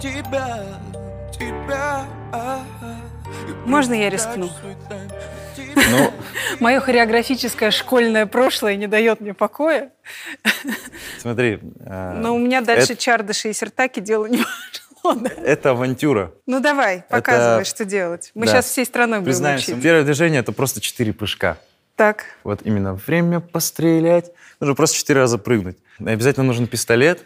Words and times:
тебя, 0.00 0.62
тебя. 1.32 2.06
Можно 3.64 3.94
я 3.94 4.10
рискну? 4.10 4.48
Ну, 5.74 6.12
Мое 6.60 6.80
хореографическое 6.80 7.70
школьное 7.70 8.26
прошлое 8.26 8.76
не 8.76 8.86
дает 8.86 9.20
мне 9.20 9.34
покоя. 9.34 9.90
смотри. 11.20 11.60
э, 11.80 12.12
Но 12.18 12.34
у 12.34 12.38
меня 12.38 12.60
дальше 12.60 12.92
это- 12.94 13.02
чардыши 13.02 13.50
и 13.50 13.52
сертаки 13.52 14.00
дело 14.00 14.26
не 14.26 14.38
пошло. 14.38 15.14
да. 15.14 15.30
Это 15.42 15.70
авантюра. 15.70 16.32
Ну 16.46 16.60
давай, 16.60 17.04
показывай, 17.08 17.64
что 17.64 17.84
делать. 17.84 18.30
Мы 18.34 18.46
да. 18.46 18.52
сейчас 18.52 18.66
всей 18.66 18.84
страной 18.84 19.18
будем 19.18 19.32
Признаемся, 19.32 19.72
учить. 19.72 19.82
первое 19.82 20.04
движение— 20.04 20.40
это 20.40 20.52
просто 20.52 20.80
четыре 20.80 21.12
прыжка. 21.12 21.58
Так, 21.96 22.24
Вот 22.44 22.60
именно 22.64 22.94
время 22.94 23.40
пострелять. 23.40 24.30
Нужно 24.60 24.74
просто 24.74 24.96
четыре 24.98 25.20
раза 25.20 25.38
прыгнуть. 25.38 25.78
Обязательно 25.98 26.44
нужен 26.44 26.66
пистолет, 26.66 27.22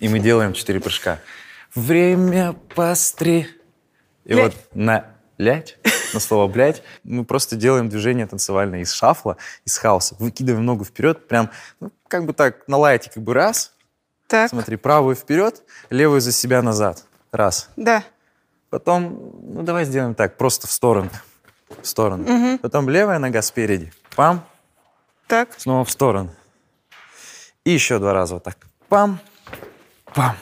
и 0.00 0.08
мы 0.08 0.18
делаем 0.18 0.52
четыре 0.52 0.80
прыжка. 0.80 1.20
Время 1.74 2.54
постре... 2.74 3.48
И 4.24 4.34
Блядь. 4.34 4.54
вот 4.54 4.54
на 4.74 5.06
лять, 5.38 5.78
на 6.12 6.20
слово 6.20 6.46
блять, 6.46 6.82
мы 7.04 7.24
просто 7.24 7.56
делаем 7.56 7.88
движение 7.88 8.26
танцевальное 8.26 8.80
из 8.80 8.92
шафла, 8.92 9.38
из 9.64 9.78
хаоса. 9.78 10.14
Выкидываем 10.18 10.64
ногу 10.64 10.84
вперед, 10.84 11.26
прям, 11.26 11.50
ну, 11.80 11.90
как 12.06 12.26
бы 12.26 12.32
так, 12.34 12.68
на 12.68 12.76
лайте, 12.76 13.10
как 13.10 13.22
бы 13.22 13.32
раз. 13.34 13.72
так, 14.26 14.50
Смотри, 14.50 14.76
правую 14.76 15.16
вперед, 15.16 15.62
левую 15.88 16.20
за 16.20 16.32
себя 16.32 16.62
назад. 16.62 17.04
Раз. 17.32 17.70
да. 17.76 18.04
Потом, 18.68 19.32
ну 19.42 19.62
давай 19.62 19.84
сделаем 19.84 20.14
так, 20.14 20.36
просто 20.36 20.68
в 20.68 20.70
сторону. 20.70 21.10
В 21.82 21.86
сторону. 21.86 22.58
Потом 22.58 22.88
левая 22.88 23.18
нога 23.18 23.42
спереди. 23.42 23.92
Пам, 24.14 24.46
Так, 25.26 25.54
снова 25.56 25.84
в 25.84 25.90
сторону. 25.90 26.30
И 27.64 27.70
еще 27.70 27.98
два 27.98 28.12
раза 28.12 28.34
вот 28.34 28.44
так. 28.44 28.58
Пам, 28.88 29.18
пам. 30.14 30.36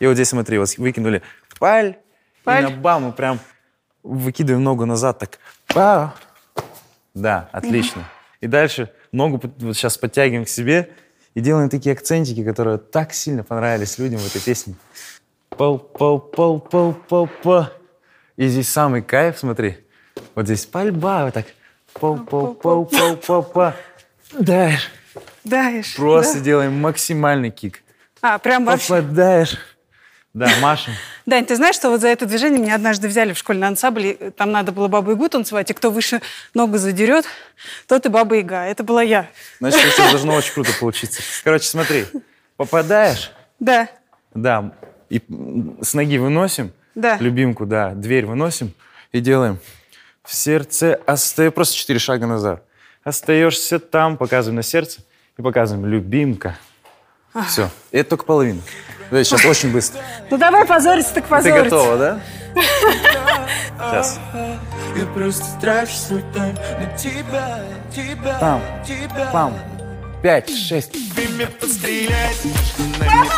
И 0.00 0.06
вот 0.06 0.14
здесь 0.14 0.28
смотри, 0.28 0.58
вот 0.58 0.76
выкинули 0.78 1.22
паль, 1.58 1.96
Паль. 2.44 2.64
и 2.64 2.74
на 2.74 2.80
бам 2.80 3.04
мы 3.04 3.12
прям 3.12 3.40
выкидываем 4.02 4.62
ногу 4.62 4.86
назад 4.86 5.18
так. 5.18 5.38
Пау. 5.68 6.12
Да, 7.14 7.48
отлично. 7.52 8.04
И 8.40 8.46
дальше 8.46 8.92
ногу 9.12 9.40
вот 9.58 9.76
сейчас 9.76 9.96
подтягиваем 9.96 10.44
к 10.44 10.48
себе 10.48 10.90
и 11.34 11.40
делаем 11.40 11.68
такие 11.68 11.92
акцентики, 11.92 12.44
которые 12.44 12.78
так 12.78 13.12
сильно 13.12 13.42
понравились 13.42 13.98
людям 13.98 14.20
в 14.20 14.26
этой 14.26 14.40
песне. 14.40 14.74
Пол, 15.50 15.78
пол, 15.78 16.20
пол, 16.20 16.60
пол, 16.60 16.92
пол, 16.92 17.28
пол. 17.42 17.64
И 18.36 18.48
здесь 18.48 18.68
самый 18.68 19.02
кайф, 19.02 19.38
смотри. 19.38 19.78
Вот 20.34 20.44
здесь 20.44 20.66
пальба, 20.66 21.24
вот 21.24 21.34
так. 21.34 21.46
Пол, 21.94 22.18
пол, 22.18 22.54
пол, 22.54 22.84
пол, 22.84 23.16
пол, 23.16 23.42
пол. 23.42 23.72
Дальше. 24.38 24.90
даешь. 25.44 25.96
Просто 25.96 26.38
да? 26.38 26.44
делаем 26.44 26.78
максимальный 26.80 27.50
кик. 27.50 27.82
А, 28.22 28.38
прям 28.38 28.64
вообще. 28.64 28.88
Попадаешь. 28.88 29.56
Да, 30.34 30.48
Маша. 30.60 30.90
Дань, 31.26 31.46
ты 31.46 31.56
знаешь, 31.56 31.76
что 31.76 31.88
вот 31.90 32.00
за 32.02 32.08
это 32.08 32.26
движение 32.26 32.60
меня 32.60 32.74
однажды 32.74 33.08
взяли 33.08 33.32
в 33.32 33.38
школьный 33.38 33.66
ансамбль, 33.68 34.16
там 34.36 34.52
надо 34.52 34.70
было 34.70 34.86
Бабу 34.86 35.12
Ягу 35.12 35.28
танцевать, 35.30 35.70
и 35.70 35.74
кто 35.74 35.90
выше 35.90 36.20
ногу 36.52 36.76
задерет, 36.76 37.24
тот 37.88 38.04
и 38.04 38.08
Баба 38.10 38.36
Яга. 38.36 38.64
Это 38.64 38.82
была 38.84 39.02
я. 39.02 39.28
Значит, 39.60 39.80
тебя 39.94 40.10
должно 40.10 40.34
очень 40.34 40.52
круто 40.52 40.72
получиться. 40.78 41.22
Короче, 41.42 41.66
смотри. 41.66 42.04
Попадаешь, 42.56 43.32
Да, 43.60 43.88
да, 44.34 44.72
и 45.10 45.20
с 45.82 45.94
ноги 45.94 46.16
выносим, 46.18 46.72
Да. 46.94 47.16
любимку, 47.18 47.66
да, 47.66 47.90
дверь 47.90 48.24
выносим 48.26 48.72
и 49.12 49.20
делаем. 49.20 49.58
В 50.22 50.34
сердце 50.34 51.00
остаешь, 51.06 51.52
просто 51.52 51.76
четыре 51.76 51.98
шага 51.98 52.26
назад. 52.26 52.62
Остаешься 53.04 53.78
там, 53.78 54.16
показываем 54.16 54.56
на 54.56 54.62
сердце 54.62 55.00
и 55.38 55.42
показываем 55.42 55.86
любимка. 55.86 56.58
Все. 57.48 57.70
И 57.92 57.98
это 57.98 58.10
только 58.10 58.24
половина. 58.24 58.60
Да, 59.10 59.22
сейчас 59.22 59.44
очень 59.44 59.72
быстро. 59.72 60.00
ну 60.30 60.38
давай 60.38 60.64
позориться, 60.66 61.14
так 61.14 61.24
Ты 61.24 61.30
позориться. 61.30 61.64
готова, 61.64 61.96
да? 61.96 62.20
Сейчас. 63.78 64.18
Я 64.96 65.06
просто 65.06 65.44
свой 65.86 66.24
тайм 66.34 66.54
на 66.54 66.98
тебя, 66.98 67.60
тебя, 67.94 68.38
Пам, 68.40 68.62
тебя. 68.84 69.30
пам. 69.32 69.54
Пять, 70.22 70.50
шесть. 70.50 70.96
Время 71.14 71.46
пострелять, 71.60 72.42
на 72.98 73.06
пальба, 73.06 73.30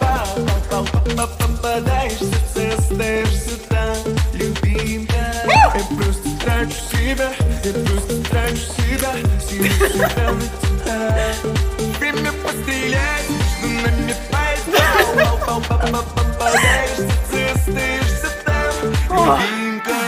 пал, 0.00 0.26
пал, 0.70 0.86
пал, 1.16 1.28
попадаешь 1.38 2.18
сердце, 2.54 2.78
остаешься 2.78 3.58
там, 3.68 3.96
любимка. 4.32 5.14
Я 5.46 5.70
просто 5.94 6.28
трачу 6.42 6.74
себя, 6.90 7.30
я 7.62 7.72
просто 7.72 8.30
трачу 8.30 8.56
себя, 8.56 9.12
силу 9.48 9.68
себя 9.68 10.30
на 10.32 10.42
тебя. 10.82 11.73
Время 11.98 12.32
пострелять, 12.42 13.28
между 13.62 13.82
нами 13.82 14.14
пальба, 14.30 14.78
пал, 15.14 15.38
пал, 15.38 15.60
пал, 15.68 15.80
пал, 15.90 16.04
попадаешь 16.14 16.98
в 16.98 17.32
сердце, 17.32 17.54
остаешься 17.54 18.30
там, 18.44 18.74
любимка. 19.10 19.98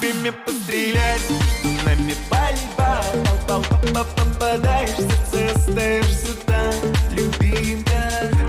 Время 0.00 0.32
пострелять, 0.32 1.22
между 1.62 1.84
нами 1.86 2.14
пальба, 2.28 3.04
пал, 3.46 3.62
пал, 3.62 3.92
пал, 3.94 4.06
попадаешь 4.16 4.90
в 4.90 5.30
сердце, 5.30 5.58
остаешься 5.58 6.34
там, 6.46 6.74
любимка. 7.12 8.00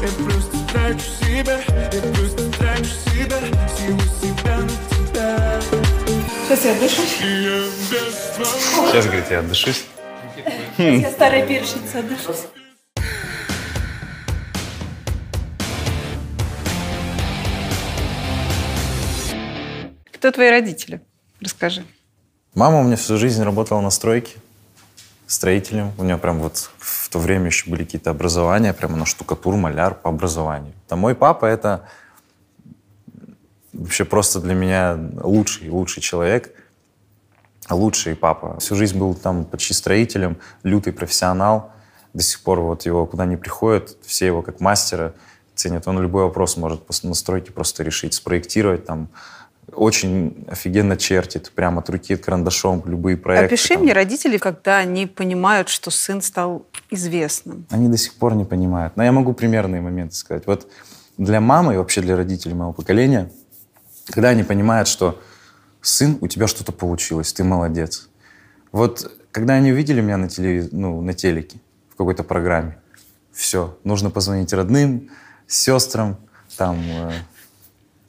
Я 0.01 0.09
просто 0.25 0.57
трачу 0.71 1.09
себя, 1.21 1.59
я 1.93 2.01
просто 2.13 2.51
трачу 2.57 2.93
себя, 3.13 3.39
силу 3.77 4.01
себя 4.21 4.57
на 4.57 4.73
тебя. 4.89 5.61
Сейчас 6.47 6.65
я 6.65 6.73
твоего 6.75 6.91
Сейчас, 8.91 9.05
говорит, 9.05 9.25
я 9.29 9.39
отдышусь. 9.39 9.85
Я 10.77 11.11
старая 11.11 11.45
перечница, 11.45 12.01
дышусь. 12.01 12.45
Кто 20.19 20.31
твои 20.31 20.49
родители? 20.49 20.99
Расскажи. 21.39 21.85
Мама 22.53 22.81
у 22.81 22.83
меня 22.83 22.97
всю 22.97 23.17
жизнь 23.17 23.41
работала 23.41 23.79
на 23.79 23.89
стройке, 23.89 24.35
строителем. 25.27 25.93
У 25.97 26.03
нее 26.03 26.17
прям 26.17 26.39
вот 26.39 26.71
в 26.77 27.07
то 27.07 27.19
время 27.19 27.45
еще 27.45 27.69
были 27.71 27.85
какие-то 27.85 28.09
образования, 28.09 28.73
прям 28.73 28.95
она 28.95 29.05
штукатур, 29.05 29.55
маляр 29.55 29.95
по 29.95 30.09
образованию. 30.09 30.73
А 30.89 30.97
мой 30.97 31.15
папа— 31.15 31.45
это 31.45 31.87
вообще 33.71 34.03
просто 34.03 34.41
для 34.41 34.55
меня 34.55 34.99
лучший, 35.23 35.69
лучший 35.69 36.01
человек, 36.01 36.53
лучший 37.69 38.13
папа. 38.13 38.59
Всю 38.59 38.75
жизнь 38.75 38.97
был 38.97 39.15
там 39.15 39.45
почти 39.45 39.73
строителем, 39.73 40.37
лютый 40.63 40.91
профессионал. 40.91 41.71
До 42.13 42.21
сих 42.21 42.41
пор 42.41 42.59
вот 42.59 42.85
его 42.85 43.05
куда 43.05 43.25
ни 43.25 43.37
приходят, 43.37 43.95
все 44.05 44.25
его 44.25 44.41
как 44.41 44.59
мастера 44.59 45.13
ценят. 45.55 45.87
Он 45.87 46.01
любой 46.01 46.23
вопрос 46.23 46.57
может 46.57 46.85
после 46.85 47.07
настройки 47.07 47.51
просто 47.51 47.83
решить, 47.83 48.13
спроектировать 48.13 48.85
там. 48.85 49.07
Очень 49.79 50.45
офигенно 50.49 50.97
чертит, 50.97 51.51
прямо 51.55 51.79
от 51.79 51.89
руки, 51.89 52.17
карандашом, 52.17 52.83
любые 52.85 53.15
проекты. 53.15 53.55
Опиши 53.55 53.75
там. 53.75 53.83
мне 53.83 53.93
родителей, 53.93 54.37
когда 54.37 54.77
они 54.77 55.05
понимают, 55.05 55.69
что 55.69 55.89
сын 55.89 56.21
стал 56.21 56.65
известным. 56.89 57.65
Они 57.69 57.87
до 57.87 57.95
сих 57.95 58.15
пор 58.15 58.35
не 58.35 58.43
понимают. 58.43 58.97
Но 58.97 59.03
я 59.05 59.13
могу 59.13 59.31
примерные 59.31 59.81
моменты 59.81 60.15
сказать. 60.15 60.45
Вот 60.47 60.69
для 61.17 61.39
мамы 61.39 61.75
и 61.75 61.77
вообще 61.77 62.01
для 62.01 62.17
родителей 62.17 62.55
моего 62.55 62.73
поколения, 62.73 63.31
когда 64.07 64.29
они 64.29 64.43
понимают, 64.43 64.89
что 64.89 65.21
сын, 65.81 66.17
у 66.19 66.27
тебя 66.27 66.47
что-то 66.47 66.73
получилось, 66.73 67.31
ты 67.31 67.45
молодец. 67.45 68.09
Вот 68.73 69.09
когда 69.31 69.53
они 69.53 69.71
увидели 69.71 70.01
меня 70.01 70.17
на, 70.17 70.27
телевиз... 70.27 70.73
ну, 70.73 70.99
на 71.01 71.13
телеке, 71.13 71.57
в 71.93 71.95
какой-то 71.95 72.25
программе, 72.25 72.77
все, 73.31 73.77
нужно 73.85 74.09
позвонить 74.09 74.51
родным, 74.51 75.09
сестрам, 75.47 76.17
там, 76.57 76.77
э, 76.81 77.11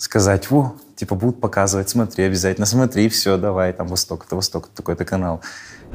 сказать, 0.00 0.50
во, 0.50 0.74
типа 0.96 1.14
будут 1.14 1.40
показывать, 1.40 1.90
смотри, 1.90 2.24
обязательно 2.24 2.66
смотри, 2.66 3.08
все, 3.10 3.36
давай, 3.36 3.72
там, 3.72 3.86
Восток, 3.86 4.24
это 4.26 4.34
Восток, 4.34 4.68
такой-то 4.74 5.04
канал. 5.04 5.42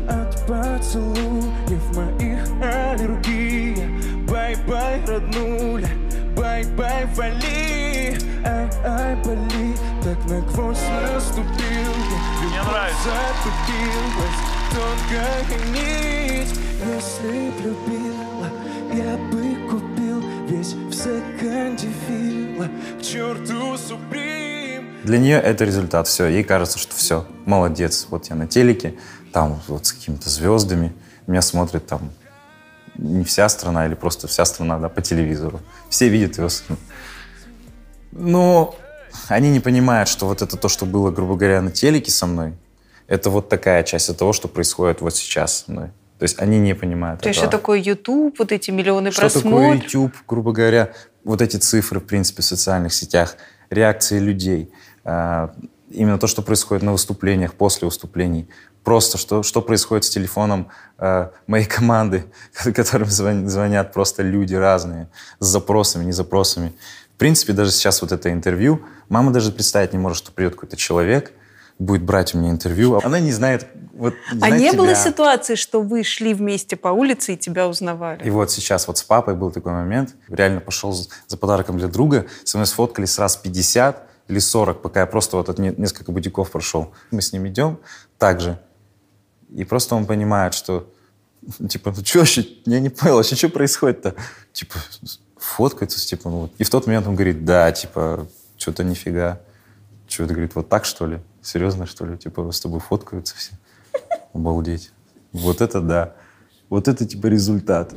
От 0.08 0.46
поцелуев 0.48 1.96
моих 1.96 2.44
аллергия 2.62 3.90
Bye-bye, 4.30 5.04
роднуля, 5.08 5.90
bye-bye, 6.38 7.06
вали. 7.16 8.18
Ай-ай, 8.46 9.16
боли, 9.24 9.76
так 10.04 10.24
на 10.30 10.42
гвоздь 10.42 10.82
наступил 11.02 11.94
я. 12.12 12.48
Мне 12.48 12.62
нравится. 12.62 13.10
Затупилась 13.44 14.42
тонкая 14.72 15.40
нить. 15.74 16.60
Если 16.86 17.50
б 17.50 17.54
любила, 17.64 18.05
Для 25.04 25.20
нее 25.20 25.38
это 25.38 25.66
результат, 25.66 26.08
все. 26.08 26.26
Ей 26.26 26.44
кажется, 26.44 26.80
что 26.80 26.96
все, 26.96 27.28
молодец. 27.46 28.08
Вот 28.10 28.26
я 28.28 28.36
на 28.36 28.48
телеке, 28.48 28.96
там 29.32 29.62
вот 29.68 29.86
с 29.86 29.94
какими-то 29.94 30.30
звездами. 30.30 30.94
Меня 31.28 31.42
смотрит 31.42 31.86
там 31.86 32.12
не 32.98 33.24
вся 33.24 33.48
страна 33.50 33.86
или 33.86 33.94
просто 33.94 34.28
вся 34.28 34.46
страна, 34.46 34.80
да, 34.80 34.90
по 34.90 35.02
телевизору. 35.02 35.60
Все 35.90 36.10
видят 36.10 36.38
его 36.38 36.50
сына. 36.50 36.78
Но 38.12 38.76
они 39.28 39.50
не 39.52 39.60
понимают, 39.60 40.10
что 40.10 40.26
вот 40.26 40.42
это 40.42 40.58
то, 40.58 40.70
что 40.70 40.86
было, 40.86 41.12
грубо 41.12 41.36
говоря, 41.36 41.62
на 41.62 41.72
телеке 41.72 42.12
со 42.12 42.26
мной, 42.26 42.54
Это 43.08 43.30
вот 43.30 43.50
такая 43.50 43.84
часть 43.84 44.10
от 44.10 44.18
того, 44.18 44.34
что 44.34 44.48
происходит 44.48 45.02
вот 45.02 45.16
сейчас 45.16 45.66
со 45.66 45.72
мной. 45.72 45.88
То 46.18 46.24
есть 46.24 46.40
они 46.40 46.58
не 46.60 46.74
понимают 46.74 47.22
То 47.22 47.28
есть 47.28 47.40
этого. 47.40 47.52
что 47.52 47.58
такое 47.60 47.80
YouTube, 47.80 48.40
вот 48.40 48.52
эти 48.52 48.72
миллионы 48.72 49.12
Что 49.12 49.28
такое 49.30 49.42
просмотров? 49.42 49.84
YouTube, 49.84 50.16
грубо 50.28 50.52
говоря, 50.54 50.94
вот 51.26 51.42
эти 51.42 51.58
цифры, 51.58 52.00
в 52.00 52.06
принципе, 52.06 52.42
в 52.42 52.46
социальных 52.46 52.94
сетях, 52.94 53.36
реакции 53.70 54.20
людей, 54.20 54.72
а, 55.04 55.54
именно 55.90 56.18
то, 56.18 56.28
что 56.28 56.42
происходит 56.42 56.84
на 56.84 56.94
выступлениях, 56.94 57.56
после 57.56 57.88
выступлений, 57.88 58.48
просто 58.84 59.18
что, 59.18 59.44
что 59.44 59.62
происходит 59.62 60.06
с 60.06 60.10
телефоном 60.10 60.70
а, 60.98 61.32
моей 61.48 61.66
команды, 61.66 62.26
которым 62.76 63.10
звон- 63.10 63.48
звонят 63.48 63.92
просто 63.92 64.22
люди 64.22 64.54
разные, 64.54 65.10
с 65.40 65.48
запросами, 65.48 66.06
не 66.06 66.14
запросами. 66.14 66.74
В 67.16 67.18
принципе, 67.18 67.54
даже 67.54 67.72
сейчас 67.72 68.02
вот 68.02 68.12
это 68.12 68.32
интервью, 68.32 68.82
мама 69.10 69.32
даже 69.32 69.52
представить 69.52 69.94
не 69.94 70.00
может, 70.00 70.20
что 70.20 70.32
придет 70.32 70.54
какой-то 70.54 70.78
человек, 70.78 71.32
будет 71.80 72.04
брать 72.04 72.34
у 72.34 72.38
меня 72.38 72.52
интервью, 72.52 73.00
она 73.04 73.20
не 73.20 73.32
знает, 73.32 73.68
вот, 73.94 74.14
А 74.42 74.50
не 74.50 74.72
было 74.72 74.88
тебя. 74.88 74.96
ситуации, 74.96 75.56
что 75.56 75.82
вы 75.82 76.04
шли 76.04 76.34
вместе 76.34 76.76
по 76.76 76.90
улице 76.90 77.34
и 77.34 77.38
тебя 77.38 77.68
узнавали? 77.68 78.24
И 78.24 78.30
вот 78.30 78.52
сейчас 78.52 78.88
вот 78.88 78.98
с 78.98 79.04
папой 79.04 79.36
был 79.36 79.52
такой 79.52 79.72
момент. 79.72 80.16
Реально 80.28 80.60
пошел 80.60 80.92
за 80.94 81.38
подарком 81.38 81.78
для 81.78 81.88
друга. 81.88 82.26
Со 82.44 82.58
мной 82.58 82.68
сфоткались 82.68 83.18
раз 83.20 83.38
50 83.38 84.08
или 84.28 84.40
40, 84.40 84.82
пока 84.82 85.02
я 85.02 85.06
просто 85.06 85.38
вот 85.38 85.50
от 85.50 85.60
не- 85.60 85.74
несколько 85.78 86.12
бутиков 86.12 86.52
прошел. 86.52 86.94
Мы 87.12 87.22
с 87.22 87.32
ним 87.32 87.48
идем 87.48 87.80
так 88.18 88.42
же. 88.42 88.60
И 89.54 89.64
просто 89.64 89.96
он 89.96 90.06
понимает, 90.06 90.54
что 90.54 90.90
ну, 91.60 91.68
типа, 91.68 91.94
ну 91.96 92.04
что 92.04 92.20
вообще, 92.20 92.46
я 92.66 92.80
не 92.80 92.90
понял, 92.90 93.16
вообще 93.16 93.36
что 93.36 93.50
происходит-то? 93.50 94.16
Типа, 94.52 94.76
фоткаются, 95.38 96.06
типа, 96.06 96.30
ну 96.30 96.40
вот. 96.42 96.52
И 96.58 96.64
в 96.64 96.70
тот 96.70 96.88
момент 96.88 97.08
он 97.08 97.16
говорит, 97.16 97.46
да, 97.46 97.72
типа, 97.72 98.28
что-то 98.58 98.84
нифига. 98.84 99.40
Что 100.08 100.24
это, 100.24 100.34
говорит, 100.34 100.56
вот 100.56 100.70
так, 100.70 100.86
что 100.86 101.06
ли? 101.08 101.20
Серьезно, 101.46 101.86
что 101.86 102.08
ли? 102.08 102.18
Типа, 102.18 102.52
с 102.52 102.60
тобой 102.60 102.80
фоткаются 102.80 103.36
все. 103.36 103.52
Обалдеть. 104.34 104.92
Вот 105.32 105.62
это 105.62 105.80
да. 105.80 106.16
Вот 106.70 106.88
это, 106.88 107.06
типа, 107.06 107.28
результат. 107.28 107.94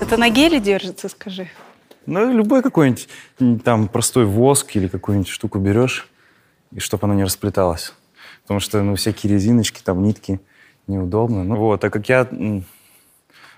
Это 0.00 0.16
на 0.16 0.30
геле 0.30 0.60
держится, 0.60 1.08
скажи. 1.08 1.48
Ну, 2.08 2.32
любой 2.32 2.62
какой-нибудь 2.62 3.06
там 3.62 3.86
простой 3.86 4.24
воск 4.24 4.74
или 4.76 4.88
какую-нибудь 4.88 5.28
штуку 5.28 5.58
берешь, 5.58 6.08
и 6.72 6.80
чтобы 6.80 7.04
она 7.04 7.14
не 7.14 7.22
расплеталась. 7.22 7.92
Потому 8.42 8.60
что, 8.60 8.82
ну, 8.82 8.94
всякие 8.94 9.30
резиночки, 9.30 9.82
там, 9.84 10.02
нитки 10.02 10.40
неудобно. 10.86 11.44
Ну, 11.44 11.56
вот, 11.56 11.82
так 11.82 11.92
как 11.92 12.08
я 12.08 12.26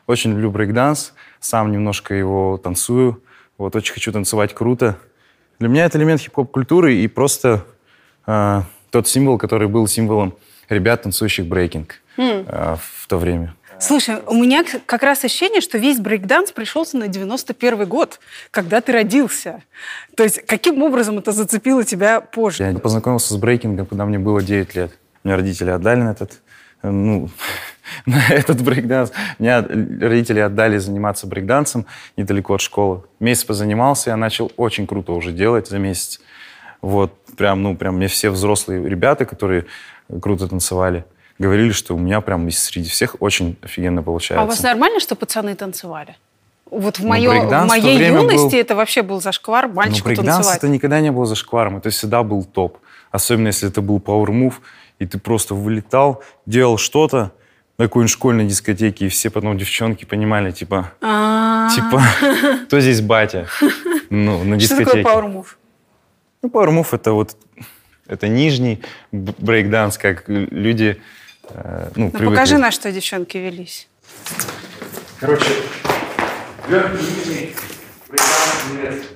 очень 0.08 0.30
люблю 0.32 0.50
брейкданс, 0.50 1.12
сам 1.38 1.70
немножко 1.70 2.12
его 2.12 2.56
танцую, 2.56 3.22
вот, 3.56 3.76
очень 3.76 3.94
хочу 3.94 4.10
танцевать 4.10 4.52
круто. 4.52 4.98
Для 5.60 5.68
меня 5.68 5.84
это 5.84 5.96
элемент 5.98 6.20
хип-хоп-культуры 6.20 6.96
и 6.96 7.06
просто 7.06 7.64
а, 8.26 8.64
тот 8.90 9.06
символ, 9.06 9.38
который 9.38 9.68
был 9.68 9.86
символом 9.86 10.34
ребят, 10.68 11.02
танцующих 11.02 11.46
брейкинг 11.46 12.00
а, 12.18 12.78
в 12.82 13.06
то 13.06 13.16
время. 13.16 13.54
Слушай, 13.80 14.16
у 14.26 14.34
меня 14.34 14.62
как 14.84 15.02
раз 15.02 15.24
ощущение, 15.24 15.62
что 15.62 15.78
весь 15.78 15.98
брейкданс 15.98 16.52
пришелся 16.52 16.98
на 16.98 17.08
91 17.08 17.88
год, 17.88 18.20
когда 18.50 18.82
ты 18.82 18.92
родился. 18.92 19.62
То 20.16 20.22
есть 20.22 20.44
каким 20.46 20.82
образом 20.82 21.18
это 21.18 21.32
зацепило 21.32 21.82
тебя 21.82 22.20
позже? 22.20 22.64
Я 22.64 22.78
познакомился 22.78 23.32
с 23.32 23.36
брейкингом, 23.38 23.86
когда 23.86 24.04
мне 24.04 24.18
было 24.18 24.42
9 24.42 24.74
лет. 24.74 24.92
Меня 25.24 25.36
родители 25.36 25.70
отдали 25.70 26.02
на 26.02 26.10
этот, 26.10 26.42
э, 26.82 26.90
ну, 26.90 27.30
на 28.06 28.28
этот 28.28 28.62
брейкданс. 28.62 29.12
Меня 29.38 29.62
родители 29.62 30.40
отдали 30.40 30.76
заниматься 30.76 31.26
брейкдансом 31.26 31.86
недалеко 32.18 32.54
от 32.54 32.60
школы. 32.60 33.04
Месяц 33.18 33.44
позанимался, 33.44 34.10
я 34.10 34.18
начал 34.18 34.52
очень 34.58 34.86
круто 34.86 35.12
уже 35.12 35.32
делать 35.32 35.68
за 35.68 35.78
месяц. 35.78 36.20
Вот, 36.82 37.14
прям, 37.38 37.62
ну, 37.62 37.74
прям 37.76 37.96
мне 37.96 38.08
все 38.08 38.28
взрослые 38.28 38.86
ребята, 38.86 39.24
которые 39.24 39.64
круто 40.20 40.48
танцевали, 40.48 41.06
говорили, 41.40 41.72
что 41.72 41.94
у 41.96 41.98
меня 41.98 42.20
прям 42.20 42.48
среди 42.50 42.88
всех 42.88 43.16
очень 43.20 43.56
офигенно 43.62 44.02
получается. 44.02 44.42
А 44.42 44.44
у 44.44 44.48
вас 44.48 44.62
нормально, 44.62 45.00
что 45.00 45.16
пацаны 45.16 45.54
танцевали? 45.56 46.16
Вот 46.70 46.98
в, 46.98 47.02
Ну, 47.02 47.08
моё- 47.08 47.30
брейкданс 47.30 47.64
в 47.66 47.68
моей 47.68 47.96
время 47.98 48.18
был- 48.20 48.30
юности 48.30 48.54
это 48.56 48.76
вообще 48.76 49.02
был 49.02 49.20
зашквар 49.20 49.66
Ну, 49.66 49.74
мальчику 49.74 50.04
брейкданс 50.04 50.28
танцевать. 50.36 50.58
это 50.58 50.68
никогда 50.68 51.00
не 51.00 51.10
было 51.10 51.26
зашкваром, 51.26 51.78
это 51.78 51.90
всегда 51.90 52.22
был 52.22 52.44
топ. 52.44 52.78
Особенно 53.10 53.48
если 53.48 53.68
это 53.68 53.80
был 53.80 53.98
power 53.98 54.28
move, 54.28 54.54
и 55.00 55.06
ты 55.06 55.18
просто 55.18 55.54
вылетал, 55.54 56.22
делал 56.46 56.78
что-то 56.78 57.32
на 57.78 57.86
какой-нибудь 57.86 58.12
школьной 58.12 58.46
дискотеке, 58.46 59.06
и 59.06 59.08
все 59.08 59.30
потом 59.30 59.58
девчонки 59.58 60.04
понимали, 60.04 60.52
типа, 60.52 60.92
А, 61.00 61.70
типа, 61.74 62.00
кто 62.66 62.78
здесь 62.80 63.00
батя? 63.00 63.46
Ну, 64.10 64.44
на 64.44 64.60
Что 64.60 64.68
дискотеке. 64.76 65.02
такое 65.02 65.22
power 65.22 65.32
move? 65.34 65.46
Ну, 66.42 66.48
power 66.50 66.68
move 66.68 66.86
это 66.92 67.12
вот, 67.12 67.36
это 68.06 68.28
нижний 68.28 68.80
брейкданс, 69.10 69.98
как 69.98 70.24
люди, 70.28 71.00
э, 71.54 71.90
ну, 71.96 72.04
Ну, 72.06 72.10
привыкли. 72.10 72.34
покажи, 72.34 72.58
на 72.58 72.70
что 72.70 72.90
девчонки 72.92 73.36
велись. 73.38 73.88
Короче, 75.18 75.50
верхний 76.68 77.54
брейкданс 78.08 79.06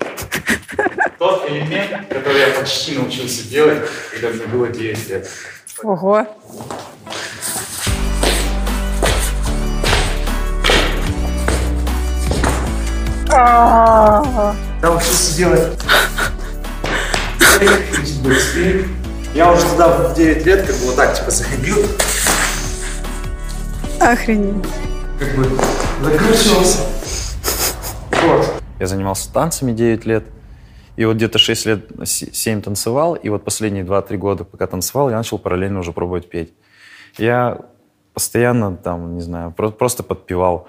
Тот 1.18 1.48
элемент, 1.50 2.08
который 2.08 2.40
я 2.40 2.48
почти 2.48 2.96
научился 2.96 3.48
делать, 3.48 3.82
когда 4.12 4.28
мне 4.30 4.46
было 4.46 4.68
9 4.68 5.08
лет. 5.08 5.28
Ого. 5.82 6.26
Я 14.82 14.90
учился 14.90 15.36
делать 15.36 15.78
быстрее. 18.22 18.84
Я 19.34 19.52
уже 19.52 19.68
туда 19.68 19.88
в 20.08 20.14
9 20.14 20.46
лет 20.46 20.66
как 20.66 20.76
бы 20.76 20.86
вот 20.86 20.96
так 20.96 21.18
типа 21.18 21.30
заходил, 21.30 21.76
Охренеть. 24.00 24.64
как 25.18 25.36
бы 25.36 25.44
закручивался. 26.02 26.78
Вот. 28.22 28.54
Я 28.78 28.86
занимался 28.86 29.32
танцами 29.32 29.72
9 29.72 30.04
лет. 30.06 30.24
И 30.96 31.04
вот 31.04 31.16
где-то 31.16 31.38
6 31.38 31.66
лет, 31.66 31.90
7 32.04 32.62
танцевал. 32.62 33.14
И 33.16 33.28
вот 33.28 33.44
последние 33.44 33.84
2-3 33.84 34.16
года, 34.16 34.44
пока 34.44 34.66
танцевал, 34.68 35.10
я 35.10 35.16
начал 35.16 35.38
параллельно 35.38 35.80
уже 35.80 35.92
пробовать 35.92 36.28
петь. 36.30 36.52
Я 37.18 37.58
постоянно 38.12 38.76
там, 38.76 39.14
не 39.16 39.20
знаю, 39.20 39.50
про- 39.50 39.70
просто 39.70 40.04
подпевал. 40.04 40.68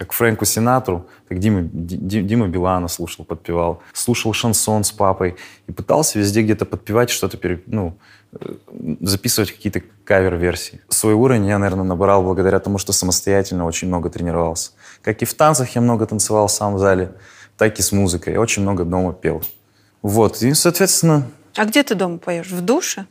Как 0.00 0.12
Фрэнку 0.14 0.46
Синатру, 0.46 1.06
как 1.28 1.38
Дима, 1.40 1.60
Ди- 1.60 1.96
Ди- 1.98 2.22
Дима 2.22 2.48
Билана 2.48 2.88
слушал, 2.88 3.26
подпевал. 3.26 3.82
Слушал 3.92 4.32
шансон 4.32 4.82
с 4.82 4.92
папой. 4.92 5.36
И 5.68 5.72
пытался 5.72 6.18
везде 6.18 6.40
где-то 6.40 6.64
подпевать, 6.64 7.10
что-то, 7.10 7.36
пере- 7.36 7.60
ну, 7.66 7.92
э, 8.32 8.54
записывать 9.02 9.52
какие-то 9.52 9.82
кавер-версии. 10.04 10.80
Свой 10.88 11.12
уровень 11.12 11.44
я, 11.48 11.58
наверное, 11.58 11.84
набрал 11.84 12.22
благодаря 12.22 12.60
тому, 12.60 12.78
что 12.78 12.94
самостоятельно 12.94 13.66
очень 13.66 13.88
много 13.88 14.08
тренировался. 14.08 14.70
Как 15.02 15.20
и 15.20 15.26
в 15.26 15.34
танцах 15.34 15.74
я 15.74 15.82
много 15.82 16.06
танцевал 16.06 16.48
сам 16.48 16.76
в 16.76 16.78
зале, 16.78 17.12
так 17.58 17.78
и 17.78 17.82
с 17.82 17.92
музыкой. 17.92 18.32
Я 18.32 18.40
очень 18.40 18.62
много 18.62 18.84
дома 18.86 19.12
пел. 19.12 19.42
Вот, 20.00 20.40
и, 20.42 20.54
соответственно, 20.54 21.24
А 21.56 21.66
где 21.66 21.82
ты 21.82 21.94
дома 21.94 22.16
поешь? 22.16 22.48
В 22.50 22.62
душе? 22.62 23.04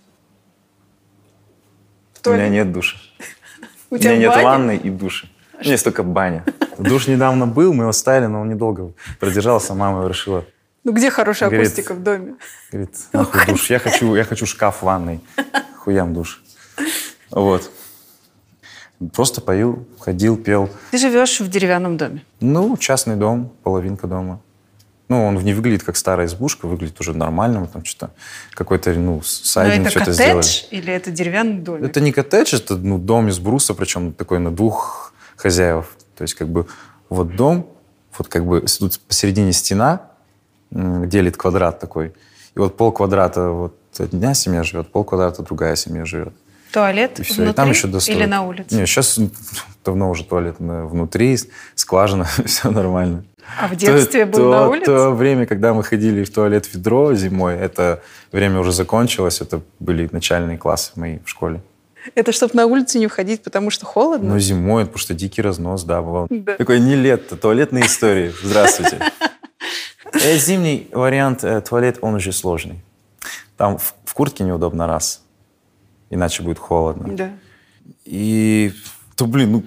у 2.25 2.31
меня 2.31 2.49
нет 2.49 2.71
душа. 2.71 2.97
У 3.91 3.95
меня 3.95 4.17
нет 4.17 4.35
ванной 4.43 4.77
и 4.77 4.89
души. 4.89 5.29
У 5.59 5.63
меня 5.63 5.73
есть 5.73 5.83
только 5.83 6.03
баня. 6.03 6.45
Душ 6.77 7.07
недавно 7.07 7.45
был, 7.45 7.73
мы 7.73 7.83
его 7.83 7.91
ставили, 7.91 8.27
но 8.27 8.41
он 8.41 8.49
недолго 8.49 8.93
продержался, 9.19 9.73
мама 9.73 10.07
решила. 10.07 10.45
Ну 10.85 10.93
где 10.93 11.11
хорошая 11.11 11.49
Говорит, 11.49 11.67
акустика 11.67 11.93
в 11.93 12.01
доме? 12.01 12.35
Говорит, 12.71 12.95
нахуй 13.13 13.45
душ. 13.47 13.69
Я 13.69 13.79
хочу, 13.79 14.15
я 14.15 14.23
хочу 14.23 14.45
шкаф 14.45 14.77
в 14.77 14.83
ванной. 14.83 15.19
Хуям 15.77 16.13
душ. 16.13 16.41
Вот. 17.29 17.69
Просто 19.13 19.41
поил, 19.41 19.85
ходил, 19.99 20.37
пел. 20.37 20.69
Ты 20.91 20.97
живешь 20.97 21.41
в 21.41 21.49
деревянном 21.49 21.97
доме. 21.97 22.23
Ну, 22.39 22.77
частный 22.77 23.17
дом, 23.17 23.51
половинка 23.63 24.07
дома. 24.07 24.41
Ну, 25.09 25.25
он 25.25 25.35
не 25.35 25.53
выглядит 25.53 25.83
как 25.83 25.97
старая 25.97 26.27
избушка, 26.27 26.67
выглядит 26.67 26.99
уже 26.99 27.13
нормально. 27.13 27.65
Там 27.67 27.83
что-то, 27.83 28.13
какой-то, 28.51 28.93
ну, 28.93 29.21
сайдинг 29.23 29.87
это 29.87 29.89
что-то 29.89 30.05
коттедж 30.11 30.43
сделали. 30.43 30.81
или 30.81 30.93
это 30.93 31.11
деревянный 31.11 31.59
домик? 31.59 31.89
Это 31.89 31.99
не 31.99 32.11
коттедж, 32.11 32.55
это 32.55 32.77
ну, 32.77 32.97
дом 32.97 33.27
из 33.27 33.39
бруса, 33.39 33.73
причем 33.73 34.13
такой 34.13 34.39
на 34.39 34.51
двух 34.51 35.13
хозяев. 35.39 35.85
То 36.15 36.23
есть 36.23 36.33
как 36.33 36.49
бы 36.49 36.67
вот 37.09 37.35
дом, 37.35 37.67
вот 38.17 38.27
как 38.27 38.45
бы 38.45 38.61
тут 38.61 38.99
посередине 38.99 39.53
стена 39.53 40.01
делит 40.71 41.37
квадрат 41.37 41.79
такой. 41.79 42.13
И 42.55 42.59
вот 42.59 42.75
пол 42.75 42.91
квадрата 42.91 43.49
вот 43.49 43.75
одна 43.97 44.33
семья 44.33 44.63
живет, 44.63 44.91
пол 44.91 45.03
квадрата 45.03 45.41
другая 45.43 45.75
семья 45.75 46.05
живет. 46.05 46.33
Туалет 46.71 47.19
И 47.19 47.23
все. 47.23 47.35
внутри 47.35 47.51
и 47.51 47.55
там 47.55 47.69
еще 47.69 47.87
или 47.87 48.25
на 48.25 48.43
улице? 48.43 48.75
Нет, 48.75 48.87
сейчас 48.87 49.19
давно 49.85 50.09
уже 50.11 50.23
туалет 50.23 50.57
внутри, 50.59 51.37
скважина, 51.75 52.25
все 52.45 52.69
нормально. 52.69 53.23
А 53.59 53.67
в 53.67 53.75
детстве 53.75 54.25
то, 54.25 54.31
был 54.31 54.39
то, 54.39 54.51
на 54.51 54.67
улице? 54.67 54.85
То 54.85 55.11
время, 55.11 55.47
когда 55.47 55.73
мы 55.73 55.83
ходили 55.83 56.23
в 56.23 56.31
туалет 56.31 56.71
ведро 56.71 57.15
зимой, 57.15 57.55
это 57.55 58.03
время 58.31 58.59
уже 58.59 58.71
закончилось, 58.71 59.41
это 59.41 59.61
были 59.79 60.07
начальные 60.11 60.59
классы 60.59 60.91
мои 60.95 61.17
в 61.25 61.29
школе. 61.29 61.61
Это 62.15 62.31
чтобы 62.31 62.55
на 62.55 62.65
улицу 62.65 62.99
не 62.99 63.07
уходить, 63.07 63.43
потому 63.43 63.69
что 63.69 63.85
холодно? 63.85 64.33
Ну, 64.33 64.39
зимой, 64.39 64.85
потому 64.85 64.99
что 64.99 65.13
дикий 65.13 65.41
разнос, 65.41 65.83
да, 65.83 66.01
бывал. 66.01 66.27
Да. 66.29 66.55
Такой 66.55 66.79
не 66.79 66.95
лето, 66.95 67.35
туалетные 67.35 67.85
истории. 67.85 68.33
Здравствуйте. 68.43 68.99
Э, 70.11 70.37
Зимний 70.37 70.89
вариант 70.91 71.43
э, 71.43 71.61
туалет, 71.61 71.99
он 72.01 72.15
уже 72.15 72.33
сложный. 72.33 72.81
Там 73.57 73.77
в, 73.77 73.93
в 74.05 74.13
куртке 74.15 74.43
неудобно 74.43 74.87
раз, 74.87 75.21
иначе 76.09 76.41
будет 76.41 76.57
холодно. 76.57 77.15
Да. 77.15 77.29
И 78.05 78.73
то, 79.15 79.27
блин, 79.27 79.51
ну, 79.51 79.63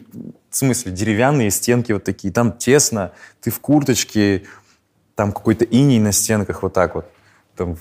в 0.51 0.57
смысле, 0.57 0.91
деревянные 0.91 1.51
стенки 1.53 1.93
вот 1.93 2.03
такие, 2.03 2.33
там 2.33 2.53
тесно, 2.53 3.13
ты 3.41 3.53
в 3.53 3.61
курточке, 3.61 4.43
там 5.15 5.33
какой-то 5.33 5.65
иней 5.65 6.01
на 6.01 6.11
стенках 6.11 6.63
вот 6.63 6.73
так 6.73 6.97
вот. 6.97 7.07
Там 7.57 7.77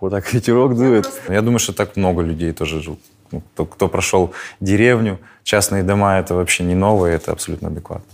вот 0.00 0.10
так 0.10 0.32
ветерок 0.32 0.76
дует. 0.76 1.10
Я 1.28 1.42
думаю, 1.42 1.58
что 1.58 1.72
так 1.72 1.96
много 1.96 2.22
людей 2.22 2.52
тоже 2.52 2.82
живут. 2.82 3.00
Ну, 3.32 3.42
кто, 3.52 3.64
кто 3.64 3.88
прошел 3.88 4.34
деревню, 4.60 5.18
частные 5.44 5.82
дома, 5.82 6.18
это 6.18 6.34
вообще 6.34 6.64
не 6.64 6.74
новое, 6.74 7.14
это 7.14 7.32
абсолютно 7.32 7.68
адекватно. 7.68 8.06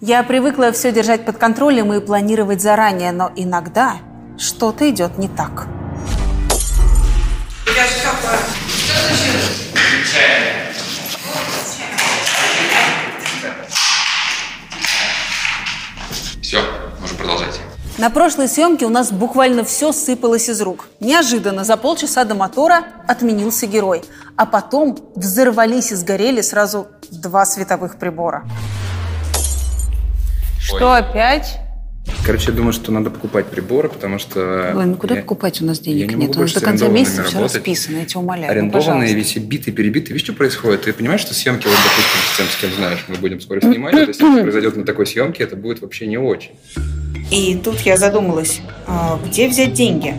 Я 0.00 0.22
привыкла 0.24 0.72
все 0.72 0.92
держать 0.92 1.24
под 1.24 1.36
контролем 1.36 1.92
и 1.92 2.00
планировать 2.00 2.60
заранее, 2.60 3.12
но 3.12 3.30
иногда 3.36 3.98
что-то 4.38 4.88
идет 4.90 5.18
не 5.18 5.28
так. 5.28 5.68
Все, 16.40 16.60
можем 17.00 17.16
продолжать. 17.16 17.60
На 18.02 18.10
прошлой 18.10 18.48
съемке 18.48 18.84
у 18.84 18.88
нас 18.88 19.12
буквально 19.12 19.62
все 19.62 19.92
сыпалось 19.92 20.48
из 20.48 20.60
рук. 20.60 20.88
Неожиданно 20.98 21.62
за 21.62 21.76
полчаса 21.76 22.24
до 22.24 22.34
мотора 22.34 22.82
отменился 23.06 23.68
герой, 23.68 24.02
а 24.34 24.44
потом 24.44 24.98
взорвались 25.14 25.92
и 25.92 25.94
сгорели 25.94 26.40
сразу 26.40 26.88
два 27.12 27.46
световых 27.46 28.00
прибора. 28.00 28.42
Что 30.58 30.92
опять? 30.94 31.60
Короче, 32.26 32.50
я 32.50 32.56
думаю, 32.56 32.72
что 32.72 32.90
надо 32.90 33.08
покупать 33.08 33.46
приборы, 33.46 33.88
потому 33.88 34.18
что... 34.18 34.72
Ой, 34.74 34.86
ну 34.86 34.96
куда 34.96 35.14
я- 35.14 35.20
покупать? 35.20 35.62
У 35.62 35.64
нас 35.64 35.78
я 35.78 35.94
денег 35.94 36.08
не 36.10 36.16
могу 36.16 36.26
нет. 36.26 36.36
У 36.36 36.40
нас 36.40 36.52
до 36.54 36.60
конца 36.60 36.88
месяца 36.88 37.22
все 37.22 37.34
работать. 37.34 37.54
расписано, 37.54 37.98
я 37.98 38.04
тебя 38.04 38.20
умоляю. 38.20 38.46
ну, 38.46 38.52
Арендованные, 38.52 39.10
пожалуйста. 39.12 39.14
весь 39.14 39.36
биты, 39.36 39.70
перебиты. 39.70 40.08
Видишь, 40.12 40.24
что 40.24 40.32
происходит? 40.32 40.82
Ты 40.82 40.92
понимаешь, 40.92 41.20
что 41.20 41.34
съемки, 41.34 41.68
вот, 41.68 41.76
допустим, 41.76 42.20
с 42.32 42.36
тем, 42.36 42.46
с 42.46 42.56
кем 42.56 42.70
знаешь, 42.72 43.04
мы 43.06 43.14
будем 43.14 43.40
скоро 43.40 43.60
снимать, 43.60 43.94
вот 43.94 44.08
если 44.08 44.28
это 44.32 44.42
произойдет 44.42 44.76
на 44.76 44.84
такой 44.84 45.06
съемке, 45.06 45.44
это 45.44 45.54
будет 45.54 45.82
вообще 45.82 46.08
не 46.08 46.18
очень. 46.18 46.50
И 47.32 47.56
тут 47.56 47.80
я 47.80 47.96
задумалась, 47.96 48.60
а 48.86 49.18
где 49.24 49.48
взять 49.48 49.72
деньги? 49.72 50.14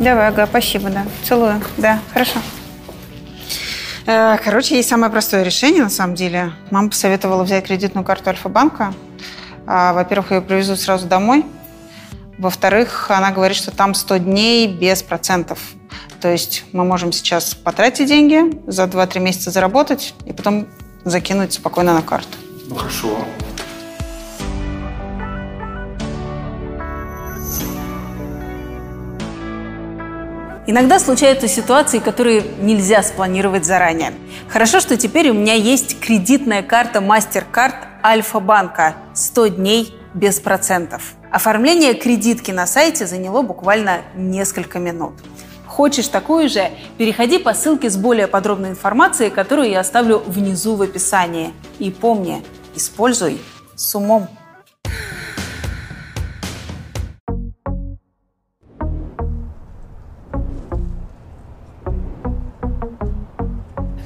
Давай, 0.00 0.28
ага, 0.28 0.46
спасибо, 0.48 0.90
да. 0.90 1.04
Целую. 1.22 1.62
Да, 1.76 2.00
хорошо. 2.12 2.40
Э, 4.06 4.36
Короче, 4.42 4.74
есть 4.78 4.88
самое 4.88 5.12
простое 5.12 5.44
решение, 5.44 5.84
на 5.84 5.90
самом 5.90 6.16
деле. 6.16 6.50
Мама 6.72 6.88
посоветовала 6.88 7.44
взять 7.44 7.66
кредитную 7.66 8.04
карту 8.04 8.30
Альфа-банка. 8.30 8.94
А, 9.68 9.92
Во-первых, 9.92 10.32
ее 10.32 10.40
привезут 10.40 10.80
сразу 10.80 11.06
домой. 11.06 11.44
Во-вторых, 12.40 13.10
она 13.10 13.32
говорит, 13.32 13.54
что 13.54 13.70
там 13.70 13.92
100 13.92 14.16
дней 14.16 14.66
без 14.66 15.02
процентов. 15.02 15.58
То 16.22 16.28
есть 16.28 16.64
мы 16.72 16.86
можем 16.86 17.12
сейчас 17.12 17.54
потратить 17.54 18.08
деньги, 18.08 18.62
за 18.66 18.84
2-3 18.84 19.20
месяца 19.20 19.50
заработать 19.50 20.14
и 20.24 20.32
потом 20.32 20.66
закинуть 21.04 21.52
спокойно 21.52 21.92
на 21.92 22.00
карту. 22.00 22.38
Ну, 22.66 22.76
хорошо. 22.76 23.26
Иногда 30.66 30.98
случаются 30.98 31.46
ситуации, 31.46 31.98
которые 31.98 32.42
нельзя 32.62 33.02
спланировать 33.02 33.66
заранее. 33.66 34.14
Хорошо, 34.48 34.80
что 34.80 34.96
теперь 34.96 35.28
у 35.28 35.34
меня 35.34 35.52
есть 35.52 36.00
кредитная 36.00 36.62
карта 36.62 37.00
MasterCard 37.00 37.74
Альфа-банка 38.02 38.94
100 39.12 39.46
дней 39.48 39.94
без 40.14 40.40
процентов. 40.40 41.19
Оформление 41.30 41.94
кредитки 41.94 42.50
на 42.50 42.66
сайте 42.66 43.06
заняло 43.06 43.42
буквально 43.42 44.00
несколько 44.16 44.80
минут. 44.80 45.12
Хочешь 45.64 46.08
такую 46.08 46.48
же? 46.48 46.72
Переходи 46.98 47.38
по 47.38 47.54
ссылке 47.54 47.88
с 47.88 47.96
более 47.96 48.26
подробной 48.26 48.70
информацией, 48.70 49.30
которую 49.30 49.70
я 49.70 49.78
оставлю 49.78 50.18
внизу 50.26 50.74
в 50.74 50.82
описании. 50.82 51.52
И 51.78 51.92
помни, 51.92 52.42
используй 52.74 53.40
с 53.76 53.94
умом. 53.94 54.28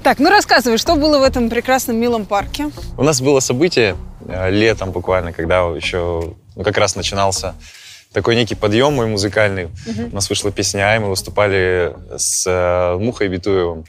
Так, 0.02 0.18
ну 0.18 0.28
рассказывай, 0.28 0.76
что 0.76 0.96
было 0.96 1.18
в 1.18 1.22
этом 1.22 1.48
прекрасном 1.48 1.96
милом 1.96 2.26
парке? 2.26 2.70
У 2.98 3.02
нас 3.02 3.22
было 3.22 3.40
событие 3.40 3.96
э, 4.28 4.50
летом 4.50 4.90
буквально, 4.90 5.32
когда 5.32 5.60
еще 5.60 6.34
ну, 6.56 6.62
как 6.62 6.78
раз 6.78 6.96
начинался 6.96 7.54
такой 8.12 8.36
некий 8.36 8.54
подъем 8.54 8.94
мой 8.94 9.06
музыкальный. 9.06 9.68
У 10.10 10.14
нас 10.14 10.28
вышла 10.28 10.52
песня 10.52 10.82
«Ай», 10.82 10.98
мы 11.00 11.08
выступали 11.10 11.94
с 12.16 12.44
э, 12.46 12.96
Мухой 12.98 13.28
Битуевым 13.28 13.84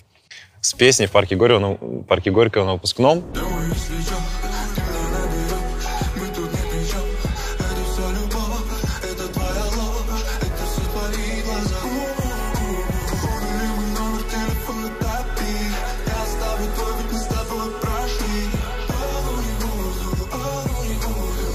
с 0.61 0.73
песней 0.73 1.05
в 1.05 1.11
парке 1.11 1.35
Горького, 1.35 1.59
на, 1.59 2.03
парке 2.05 2.31
Горького 2.31 2.65
на 2.65 2.73
выпускном. 2.73 3.23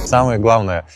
Самое 0.07 0.38
главное, 0.38 0.87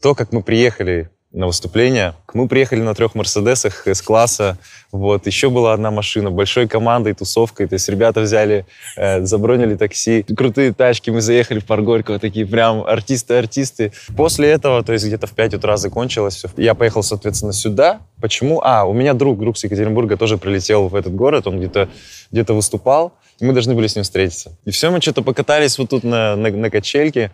то, 0.00 0.14
как 0.14 0.32
мы 0.32 0.42
приехали 0.42 1.10
на 1.32 1.46
выступление. 1.46 2.14
Мы 2.32 2.48
приехали 2.48 2.80
на 2.80 2.94
трех 2.94 3.14
Мерседесах 3.14 3.86
с 3.86 4.00
класса. 4.00 4.56
Вот. 4.92 5.26
Еще 5.26 5.50
была 5.50 5.74
одна 5.74 5.90
машина, 5.90 6.30
большой 6.30 6.66
командой, 6.66 7.12
тусовкой. 7.12 7.66
То 7.68 7.74
есть 7.74 7.86
ребята 7.88 8.22
взяли, 8.22 8.64
э, 8.96 9.22
забронили 9.24 9.76
такси. 9.76 10.22
Крутые 10.22 10.72
тачки. 10.72 11.10
Мы 11.10 11.20
заехали 11.20 11.58
в 11.58 11.66
парк 11.66 11.84
Горького. 11.84 12.18
Такие 12.18 12.46
прям 12.46 12.82
артисты-артисты. 12.82 13.92
После 14.16 14.48
этого, 14.48 14.82
то 14.82 14.94
есть 14.94 15.04
где-то 15.04 15.26
в 15.26 15.32
5 15.32 15.54
утра 15.54 15.76
закончилось 15.76 16.36
все. 16.36 16.48
Я 16.56 16.74
поехал, 16.74 17.02
соответственно, 17.02 17.52
сюда. 17.52 18.00
Почему? 18.22 18.62
А, 18.64 18.84
у 18.84 18.94
меня 18.94 19.12
друг, 19.12 19.38
друг 19.38 19.58
с 19.58 19.64
Екатеринбурга 19.64 20.16
тоже 20.16 20.38
прилетел 20.38 20.88
в 20.88 20.94
этот 20.94 21.14
город. 21.14 21.46
Он 21.46 21.58
где-то 21.58 21.90
где 22.30 22.42
выступал. 22.44 23.12
И 23.38 23.44
мы 23.44 23.52
должны 23.52 23.74
были 23.74 23.86
с 23.86 23.94
ним 23.94 24.02
встретиться. 24.02 24.56
И 24.64 24.70
все, 24.70 24.90
мы 24.90 25.00
что-то 25.00 25.22
покатались 25.22 25.78
вот 25.78 25.90
тут 25.90 26.04
на, 26.04 26.36
на, 26.36 26.50
на 26.50 26.70
качельке. 26.70 27.32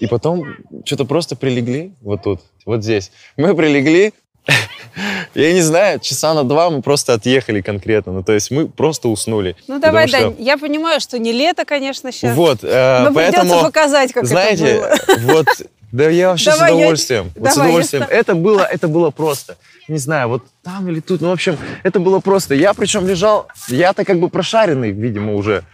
И 0.00 0.06
потом 0.06 0.44
что-то 0.84 1.04
просто 1.04 1.36
прилегли 1.36 1.92
вот 2.00 2.22
тут, 2.22 2.40
вот 2.66 2.82
здесь. 2.82 3.12
Мы 3.36 3.54
прилегли, 3.54 4.12
я 5.34 5.52
не 5.52 5.60
знаю, 5.60 6.00
часа 6.00 6.34
на 6.34 6.44
два 6.44 6.70
мы 6.70 6.82
просто 6.82 7.12
отъехали 7.14 7.60
конкретно. 7.60 8.12
Ну, 8.12 8.22
то 8.22 8.32
есть 8.32 8.50
мы 8.50 8.66
просто 8.68 9.08
уснули. 9.08 9.56
Ну 9.68 9.78
давай, 9.78 10.06
Потому 10.06 10.32
Дань, 10.32 10.42
я 10.42 10.56
понимаю, 10.58 11.00
что 11.00 11.18
не 11.18 11.32
лето, 11.32 11.64
конечно, 11.64 12.12
сейчас. 12.12 12.34
Вот, 12.36 12.60
э, 12.62 13.00
Но 13.04 13.12
придется 13.12 13.40
поэтому, 13.42 13.62
показать, 13.62 14.12
как 14.12 14.26
знаете, 14.26 14.66
это 14.66 15.20
было. 15.20 15.32
вот, 15.34 15.46
да 15.92 16.08
я 16.08 16.28
вообще 16.30 16.50
Давай, 16.50 16.68
с 16.68 16.70
я- 16.72 16.76
удовольствием. 16.78 17.32
вот 17.36 17.50
с 17.50 17.54
давай, 17.54 17.68
я 17.68 17.72
удовольствием. 17.74 18.04
ста- 18.04 18.14
Это 18.14 18.34
было, 18.34 18.60
это 18.62 18.88
было 18.88 19.10
просто. 19.10 19.56
Не 19.88 19.98
знаю, 19.98 20.28
вот 20.28 20.44
там 20.62 20.88
или 20.88 21.00
тут. 21.00 21.20
Ну, 21.20 21.28
в 21.28 21.32
общем, 21.32 21.58
это 21.82 21.98
было 22.00 22.20
просто. 22.20 22.54
Я 22.54 22.74
причем 22.74 23.06
лежал, 23.06 23.48
я-то 23.68 24.04
как 24.04 24.18
бы 24.20 24.28
прошаренный, 24.28 24.92
видимо, 24.92 25.34
уже. 25.34 25.64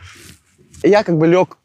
Я 0.82 1.04
как 1.04 1.16
бы 1.18 1.26
лег, 1.26 1.58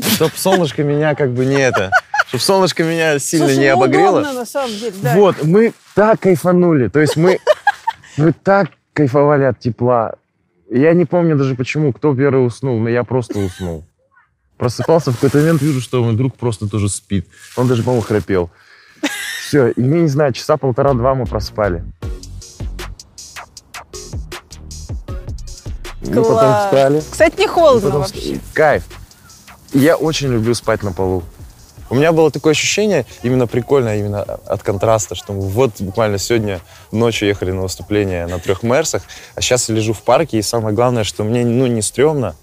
чтоб 0.00 0.32
солнышко 0.34 0.82
меня 0.82 1.14
как 1.14 1.32
бы 1.32 1.44
не 1.44 1.56
это, 1.56 1.90
чтоб 2.28 2.40
солнышко 2.40 2.84
меня 2.84 3.18
сильно 3.18 3.46
Слушай, 3.46 3.58
не 3.60 3.74
ну, 3.74 3.82
обогрело. 3.82 4.20
удобно, 4.20 4.32
на 4.32 4.46
самом 4.46 4.70
деле, 4.76 4.94
да. 5.02 5.14
Вот, 5.14 5.44
мы 5.44 5.72
так 5.94 6.20
кайфанули. 6.20 6.88
То 6.88 7.00
есть 7.00 7.16
мы, 7.16 7.38
мы 8.16 8.32
так 8.32 8.70
кайфовали 8.92 9.44
от 9.44 9.58
тепла. 9.58 10.14
Я 10.70 10.92
не 10.92 11.04
помню 11.04 11.36
даже 11.36 11.54
почему, 11.54 11.92
кто 11.92 12.14
первый 12.14 12.46
уснул, 12.46 12.78
но 12.78 12.88
я 12.88 13.04
просто 13.04 13.38
уснул. 13.38 13.84
Просыпался 14.58 15.12
в 15.12 15.14
какой-то 15.14 15.38
момент, 15.38 15.62
вижу, 15.62 15.80
что 15.80 16.02
мой 16.02 16.14
друг 16.14 16.36
просто 16.36 16.68
тоже 16.68 16.88
спит. 16.88 17.28
Он 17.56 17.68
даже, 17.68 17.82
по-моему, 17.82 18.02
храпел. 18.02 18.50
Все, 19.46 19.68
и 19.68 19.80
я 19.80 20.00
не 20.00 20.08
знаю, 20.08 20.32
часа 20.32 20.56
полтора-два 20.56 21.14
мы 21.14 21.24
проспали. 21.24 21.84
Мы 26.02 26.14
потом 26.16 26.24
Класс. 26.24 26.64
встали. 26.66 27.02
Кстати, 27.10 27.40
не 27.40 27.46
холодно 27.46 27.80
потом 27.88 28.00
вообще. 28.02 28.40
Кайф. 28.52 28.84
Я 29.72 29.96
очень 29.96 30.28
люблю 30.28 30.54
спать 30.54 30.82
на 30.82 30.92
полу. 30.92 31.22
У 31.90 31.94
меня 31.94 32.12
было 32.12 32.30
такое 32.30 32.52
ощущение, 32.52 33.06
именно 33.22 33.46
прикольное, 33.46 33.98
именно 33.98 34.22
от 34.22 34.62
контраста, 34.62 35.14
что 35.14 35.32
вот 35.32 35.80
буквально 35.80 36.18
сегодня 36.18 36.60
ночью 36.92 37.28
ехали 37.28 37.50
на 37.50 37.62
выступление 37.62 38.26
на 38.26 38.38
трех 38.38 38.62
Мерсах, 38.62 39.02
а 39.34 39.40
сейчас 39.40 39.68
я 39.70 39.74
лежу 39.74 39.94
в 39.94 40.02
парке, 40.02 40.38
и 40.38 40.42
самое 40.42 40.74
главное, 40.74 41.04
что 41.04 41.24
мне, 41.24 41.46
ну, 41.46 41.66
не 41.66 41.80
стрёмно. 41.80 42.34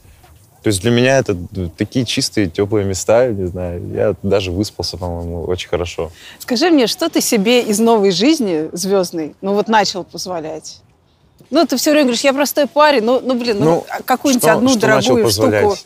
То 0.63 0.70
есть 0.70 0.82
для 0.82 0.89
меня 0.89 1.20
это 1.20 1.38
такие 1.77 2.05
чистые, 2.05 2.50
теплые 2.50 2.86
места, 2.86 3.27
не 3.27 3.46
знаю. 3.46 3.88
Я 3.94 4.15
даже 4.24 4.51
выспался, 4.51 4.98
по-моему, 4.98 5.44
очень 5.44 5.70
хорошо. 5.70 6.12
Скажи 6.39 6.72
мне, 6.72 6.88
что 6.88 7.08
ты 7.08 7.22
себе 7.22 7.62
из 7.62 7.77
новой 7.77 8.10
жизни 8.10 8.70
звездной, 8.74 9.36
ну 9.41 9.53
вот 9.53 9.67
начал 9.67 10.03
позволять? 10.03 10.82
Ну, 11.51 11.67
ты 11.67 11.77
все 11.77 11.91
время 11.91 12.05
говоришь, 12.05 12.24
я 12.24 12.34
простой 12.34 12.65
парень, 12.65 13.03
ну, 13.03 13.20
ну 13.20 13.36
блин, 13.36 13.58
ну, 13.60 13.65
Ну, 13.65 13.86
какую-нибудь 14.05 14.44
что- 14.44 14.53
одну 14.53 14.70
что 14.70 14.79
дорогую 14.79 15.29
штуку, 15.29 15.77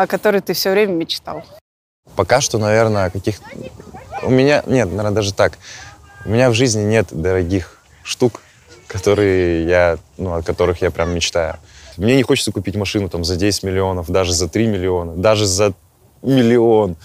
о 0.00 0.06
которой 0.06 0.40
ты 0.40 0.54
все 0.54 0.70
время 0.70 0.92
мечтал. 0.92 1.44
Пока 2.16 2.40
что, 2.40 2.58
наверное, 2.58 3.10
каких... 3.10 3.40
У 4.22 4.30
меня... 4.30 4.62
Нет, 4.66 4.88
наверное, 4.88 5.10
даже 5.12 5.34
так. 5.34 5.58
У 6.24 6.30
меня 6.30 6.50
в 6.50 6.54
жизни 6.54 6.82
нет 6.82 7.08
дорогих 7.10 7.78
штук, 8.02 8.40
которые 8.86 9.66
я... 9.66 9.98
Ну, 10.16 10.34
о 10.34 10.42
которых 10.42 10.80
я 10.80 10.90
прям 10.90 11.14
мечтаю. 11.14 11.56
Мне 11.98 12.16
не 12.16 12.22
хочется 12.22 12.50
купить 12.50 12.76
машину 12.76 13.08
там 13.10 13.24
за 13.24 13.36
10 13.36 13.62
миллионов, 13.62 14.10
даже 14.10 14.32
за 14.32 14.48
3 14.48 14.66
миллиона, 14.68 15.16
даже 15.16 15.46
за 15.46 15.74
миллион. 16.22 16.96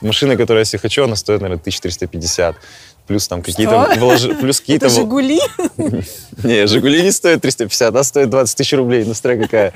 Машина, 0.00 0.36
которую 0.36 0.60
я 0.60 0.64
себе 0.64 0.78
хочу, 0.78 1.04
она 1.04 1.16
стоит, 1.16 1.40
наверное, 1.40 1.60
1350. 1.60 2.56
Плюс 3.08 3.26
там 3.26 3.42
какие-то... 3.42 3.94
Вложи- 3.96 4.38
Плюс 4.40 4.60
какие-то... 4.60 4.86
Это 4.86 4.94
«Жигули»? 4.94 5.40
Не, 6.44 6.66
«Жигули» 6.68 7.02
не 7.02 7.10
стоит 7.10 7.42
350, 7.42 7.88
она 7.90 8.04
стоит 8.04 8.30
20 8.30 8.56
тысяч 8.56 8.72
рублей. 8.74 9.04
Ну, 9.04 9.14
какая. 9.14 9.72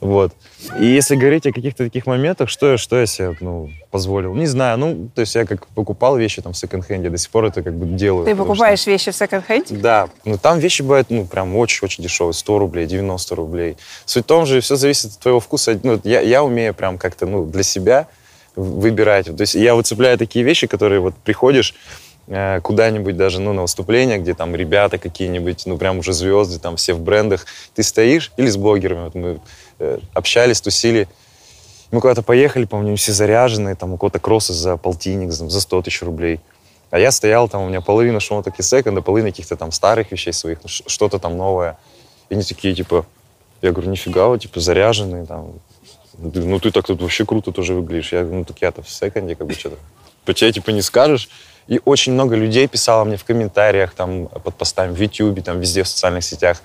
Вот. 0.00 0.32
И 0.78 0.86
если 0.86 1.14
говорить 1.14 1.46
о 1.46 1.52
каких-то 1.52 1.84
таких 1.84 2.06
моментах, 2.06 2.48
что, 2.48 2.72
я- 2.72 2.78
что 2.78 2.98
я 2.98 3.06
себе 3.06 3.36
ну, 3.40 3.68
позволил? 3.90 4.34
Не 4.34 4.46
знаю. 4.46 4.78
Ну, 4.78 5.10
то 5.14 5.20
есть 5.20 5.34
я 5.34 5.44
как 5.44 5.66
покупал 5.68 6.16
вещи 6.16 6.40
там 6.40 6.52
в 6.52 6.56
секонд-хенде, 6.56 7.10
до 7.10 7.18
сих 7.18 7.30
пор 7.30 7.44
это 7.46 7.62
как 7.62 7.74
бы 7.74 7.84
делаю. 7.86 8.24
Ты 8.24 8.34
покупаешь 8.34 8.86
вещи 8.86 9.10
в 9.10 9.14
секонд-хенде? 9.14 9.66
что- 9.66 9.74
Да. 9.76 10.08
Ну, 10.24 10.38
там 10.38 10.58
вещи 10.58 10.82
бывают, 10.82 11.10
ну, 11.10 11.26
прям 11.26 11.54
очень-очень 11.56 12.02
дешевые. 12.02 12.32
100 12.32 12.58
рублей, 12.58 12.86
90 12.86 13.34
рублей. 13.34 13.76
Суть 14.06 14.24
в 14.24 14.26
том 14.26 14.46
же, 14.46 14.60
все 14.60 14.76
зависит 14.76 15.12
от 15.12 15.18
твоего 15.18 15.40
вкуса. 15.40 15.78
Ну, 15.82 16.00
я, 16.04 16.20
я 16.20 16.42
умею 16.42 16.72
прям 16.74 16.96
как-то, 16.96 17.26
ну, 17.26 17.44
для 17.44 17.62
себя 17.62 18.06
выбирать. 18.56 19.26
То 19.26 19.40
есть 19.42 19.54
я 19.54 19.74
выцепляю 19.74 20.18
такие 20.18 20.44
вещи, 20.44 20.66
которые 20.66 21.00
вот 21.00 21.14
приходишь, 21.14 21.74
э, 22.26 22.60
куда-нибудь 22.62 23.16
даже, 23.16 23.40
ну, 23.40 23.52
на 23.52 23.62
выступление, 23.62 24.18
где 24.18 24.34
там 24.34 24.54
ребята 24.54 24.98
какие-нибудь, 24.98 25.64
ну, 25.66 25.78
прям 25.78 25.98
уже 25.98 26.12
звезды, 26.12 26.58
там 26.58 26.76
все 26.76 26.94
в 26.94 27.00
брендах. 27.00 27.46
Ты 27.74 27.82
стоишь, 27.82 28.32
или 28.36 28.48
с 28.48 28.56
блогерами, 28.56 29.04
вот 29.04 29.14
мы 29.14 29.40
общались, 30.14 30.60
тусили. 30.60 31.08
Мы 31.90 32.00
куда-то 32.00 32.22
поехали, 32.22 32.64
помню, 32.66 32.96
все 32.96 33.12
заряженные, 33.12 33.74
там 33.74 33.92
у 33.92 33.96
кого-то 33.96 34.18
кроссы 34.20 34.52
за 34.52 34.76
полтинник, 34.76 35.32
за 35.32 35.48
за 35.48 35.60
100 35.60 35.82
тысяч 35.82 36.02
рублей. 36.02 36.40
А 36.90 36.98
я 36.98 37.10
стоял, 37.10 37.48
там 37.48 37.62
у 37.62 37.68
меня 37.68 37.80
половина 37.80 38.20
шмоток 38.20 38.58
из 38.58 38.68
секонда, 38.68 39.00
половина 39.02 39.30
каких-то 39.30 39.56
там 39.56 39.72
старых 39.72 40.10
вещей 40.12 40.32
своих, 40.32 40.58
ну, 40.62 40.68
что-то 40.68 41.18
там 41.18 41.36
новое. 41.36 41.76
И 42.28 42.34
они 42.34 42.42
такие, 42.42 42.74
типа, 42.74 43.06
я 43.62 43.72
говорю, 43.72 43.90
нифига, 43.90 44.28
вы, 44.28 44.38
типа, 44.38 44.60
заряженные, 44.60 45.26
там. 45.26 45.52
Ну, 46.18 46.58
ты- 46.60 46.70
так 46.70 46.86
тут 46.86 47.00
вообще 47.00 47.24
круто 47.24 47.52
тоже 47.52 47.74
выглядишь. 47.74 48.12
Я, 48.12 48.20
говорю, 48.22 48.38
ну, 48.38 48.44
так 48.44 48.60
я-то 48.60 48.82
в 48.82 48.90
секонде, 48.90 49.34
как 49.36 49.46
бы, 49.46 49.54
что-то. 49.54 49.76
По 50.24 50.34
тебе, 50.34 50.52
типа, 50.52 50.70
не 50.70 50.82
скажешь. 50.82 51.28
И 51.66 51.80
очень 51.84 52.12
много 52.12 52.36
людей 52.36 52.66
писало 52.68 53.04
мне 53.04 53.16
в 53.16 53.24
комментариях, 53.24 53.94
там, 53.94 54.26
под 54.26 54.54
постами 54.56 54.92
в 54.94 55.00
Ютьюбе, 55.00 55.42
там, 55.42 55.60
везде 55.60 55.82
в 55.82 55.88
социальных 55.88 56.24
сетях. 56.24 56.62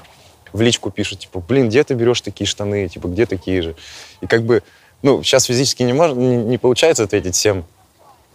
В 0.55 0.61
личку 0.61 0.89
пишут, 0.89 1.19
типа, 1.19 1.41
блин, 1.41 1.67
где 1.67 1.83
ты 1.83 1.95
берешь 1.95 2.21
такие 2.21 2.47
штаны, 2.47 2.87
типа, 2.87 3.09
где 3.09 3.25
такие 3.25 3.61
же? 3.61 3.75
И 4.21 4.25
как 4.25 4.43
бы, 4.43 4.63
ну, 5.01 5.21
сейчас 5.21 5.43
физически 5.43 5.83
не, 5.83 5.91
мож- 5.91 6.15
не, 6.15 6.37
не 6.37 6.57
получается 6.57 7.03
ответить 7.03 7.35
всем. 7.35 7.65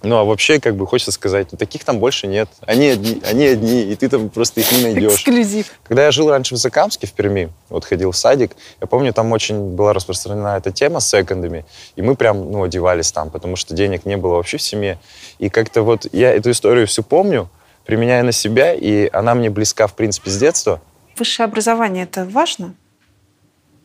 Ну, 0.02 0.16
а 0.16 0.24
вообще, 0.24 0.60
как 0.60 0.76
бы, 0.76 0.86
хочется 0.86 1.12
сказать, 1.12 1.48
ну, 1.50 1.56
таких 1.56 1.82
там 1.82 1.98
больше 1.98 2.26
нет. 2.26 2.50
Они 2.66 2.88
одни, 2.88 3.22
они 3.24 3.46
одни, 3.46 3.84
и 3.84 3.96
ты 3.96 4.10
там 4.10 4.28
просто 4.28 4.60
их 4.60 4.70
не 4.70 4.82
найдешь. 4.82 5.14
Эксклюзив. 5.14 5.72
Когда 5.82 6.04
я 6.04 6.10
жил 6.10 6.28
раньше 6.28 6.56
в 6.56 6.58
Закамске, 6.58 7.06
в 7.06 7.12
Перми, 7.14 7.48
вот 7.70 7.86
ходил 7.86 8.10
в 8.10 8.16
садик, 8.18 8.52
я 8.82 8.86
помню, 8.86 9.14
там 9.14 9.32
очень 9.32 9.70
была 9.70 9.94
распространена 9.94 10.58
эта 10.58 10.72
тема 10.72 11.00
с 11.00 11.08
секондами, 11.08 11.64
и 11.96 12.02
мы 12.02 12.16
прям, 12.16 12.52
ну, 12.52 12.64
одевались 12.64 13.12
там, 13.12 13.30
потому 13.30 13.56
что 13.56 13.72
денег 13.72 14.04
не 14.04 14.18
было 14.18 14.34
вообще 14.34 14.58
в 14.58 14.62
семье. 14.62 14.98
И 15.38 15.48
как-то 15.48 15.80
вот 15.82 16.06
я 16.12 16.34
эту 16.34 16.50
историю 16.50 16.86
всю 16.86 17.02
помню, 17.02 17.48
применяя 17.86 18.22
на 18.22 18.32
себя, 18.32 18.74
и 18.74 19.08
она 19.10 19.34
мне 19.34 19.48
близка, 19.48 19.86
в 19.86 19.94
принципе, 19.94 20.30
с 20.30 20.36
детства. 20.36 20.82
Высшее 21.20 21.44
образование– 21.44 22.04
это 22.04 22.24
важно? 22.24 22.74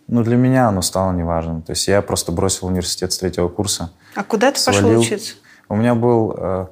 Ну, 0.07 0.23
для 0.23 0.37
меня 0.37 0.69
оно 0.69 0.81
стало 0.81 1.11
неважным. 1.11 1.61
То 1.63 1.71
есть 1.71 1.85
я 1.89 2.01
просто 2.01 2.31
бросил 2.31 2.67
университет 2.67 3.11
с 3.11 3.17
третьего 3.17 3.49
курса. 3.49 3.91
А 4.15 4.23
куда 4.23 4.53
ты 4.53 4.63
пошел 4.63 4.79
Свалил. 4.81 5.01
учиться? 5.01 5.33
У 5.67 5.75
меня 5.75 5.95
был 5.95 6.33
э, 6.37 6.67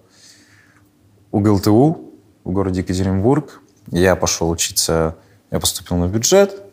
УГЛТУ 1.32 2.14
в 2.46 2.52
городе 2.52 2.80
Екатеринбург. 2.80 3.60
Я 3.92 4.16
пошел 4.16 4.50
учиться, 4.50 5.18
я 5.52 5.60
поступил 5.60 5.98
на 5.98 6.08
бюджет. 6.08 6.64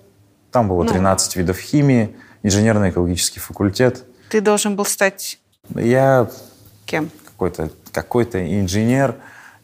Там 0.52 0.68
было 0.68 0.84
Ну. 0.84 0.88
13 0.88 1.34
видов 1.34 1.58
химии, 1.58 2.16
инженерно-экологический 2.44 3.40
факультет. 3.40 4.04
Ты 4.28 4.40
должен 4.40 4.76
был 4.76 4.84
стать 4.84 5.40
Я 5.74 6.30
кем? 6.86 7.10
какой-то 7.24 7.70
какой 7.90 8.22
инженер, 8.24 9.16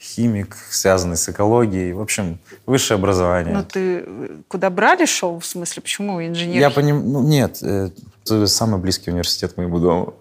химик, 0.07 0.57
связанный 0.71 1.16
с 1.16 1.29
экологией. 1.29 1.92
В 1.92 2.01
общем, 2.01 2.38
высшее 2.64 2.97
образование. 2.97 3.55
Ну, 3.55 3.64
ты 3.64 4.05
э, 4.07 4.29
куда 4.49 4.71
брали 4.71 5.05
шел? 5.05 5.38
В 5.38 5.47
смысле, 5.47 5.83
почему 5.83 6.25
инженер? 6.25 6.61
Я 6.61 6.71
понимаю, 6.71 7.05
ну 7.05 7.23
нет, 7.23 7.59
э, 7.62 7.90
это 8.25 8.47
самый 8.47 8.81
близкий 8.81 9.11
университет 9.11 9.55
к 9.55 9.57
моему 9.57 9.79
дому. 9.79 10.14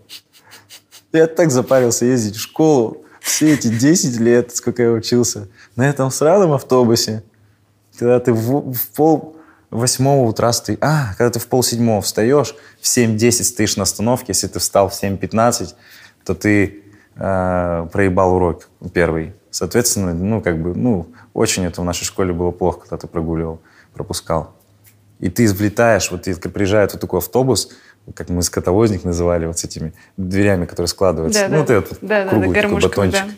Я 1.14 1.28
так 1.28 1.52
запарился 1.52 2.06
ездить 2.06 2.36
в 2.36 2.42
школу 2.42 3.06
все 3.26 3.54
эти 3.54 3.68
10 3.68 4.20
лет, 4.20 4.56
сколько 4.56 4.84
я 4.84 4.92
учился, 4.92 5.48
на 5.76 5.90
этом 5.90 6.12
сраном 6.12 6.52
автобусе, 6.52 7.24
когда 7.98 8.20
ты 8.20 8.32
в, 8.34 8.72
в 8.72 8.88
пол 8.90 9.36
восьмого 9.72 10.28
утра 10.28 10.54
стоишь, 10.54 10.78
а, 10.82 11.16
когда 11.18 11.32
ты 11.32 11.40
в 11.40 11.48
пол 11.48 11.64
седьмого 11.64 12.02
встаешь, 12.02 12.56
в 12.80 12.86
7.10 12.86 13.44
стоишь 13.44 13.78
на 13.78 13.84
остановке, 13.84 14.26
если 14.30 14.48
ты 14.48 14.60
встал 14.60 14.90
в 14.90 14.94
7.15, 14.94 15.74
то 16.24 16.36
ты 16.36 16.84
э, 17.16 17.88
проебал 17.92 18.36
урок 18.36 18.70
первый. 18.94 19.34
Соответственно, 19.56 20.14
ну, 20.14 20.42
как 20.42 20.62
бы, 20.62 20.76
ну, 20.76 21.08
очень 21.34 21.64
это 21.64 21.80
в 21.80 21.86
нашей 21.86 22.04
школе 22.04 22.34
было 22.34 22.52
плохо, 22.52 22.82
когда 22.82 22.98
ты 22.98 23.08
прогуливал, 23.08 23.62
пропускал. 23.94 24.54
И 25.22 25.30
ты 25.30 25.48
влетаешь, 25.48 26.12
вот 26.12 26.28
и 26.28 26.34
приезжает 26.34 26.92
вот 26.92 27.00
такой 27.00 27.20
автобус, 27.20 27.70
как 28.16 28.28
мы 28.28 28.42
скотовозник 28.42 29.06
называли, 29.06 29.46
вот 29.46 29.58
с 29.58 29.64
этими 29.64 29.94
дверями, 30.18 30.66
которые 30.66 30.90
складываются. 30.90 31.48
Да, 31.48 31.48
ну, 31.48 31.52
да. 31.54 31.58
вот 31.60 31.70
этот 31.70 31.98
Да, 32.02 32.08
да, 32.08 32.24
да, 32.26 32.30
круглый 32.32 32.62
такой 32.62 32.82
батончик. 32.82 33.26
да. 33.26 33.32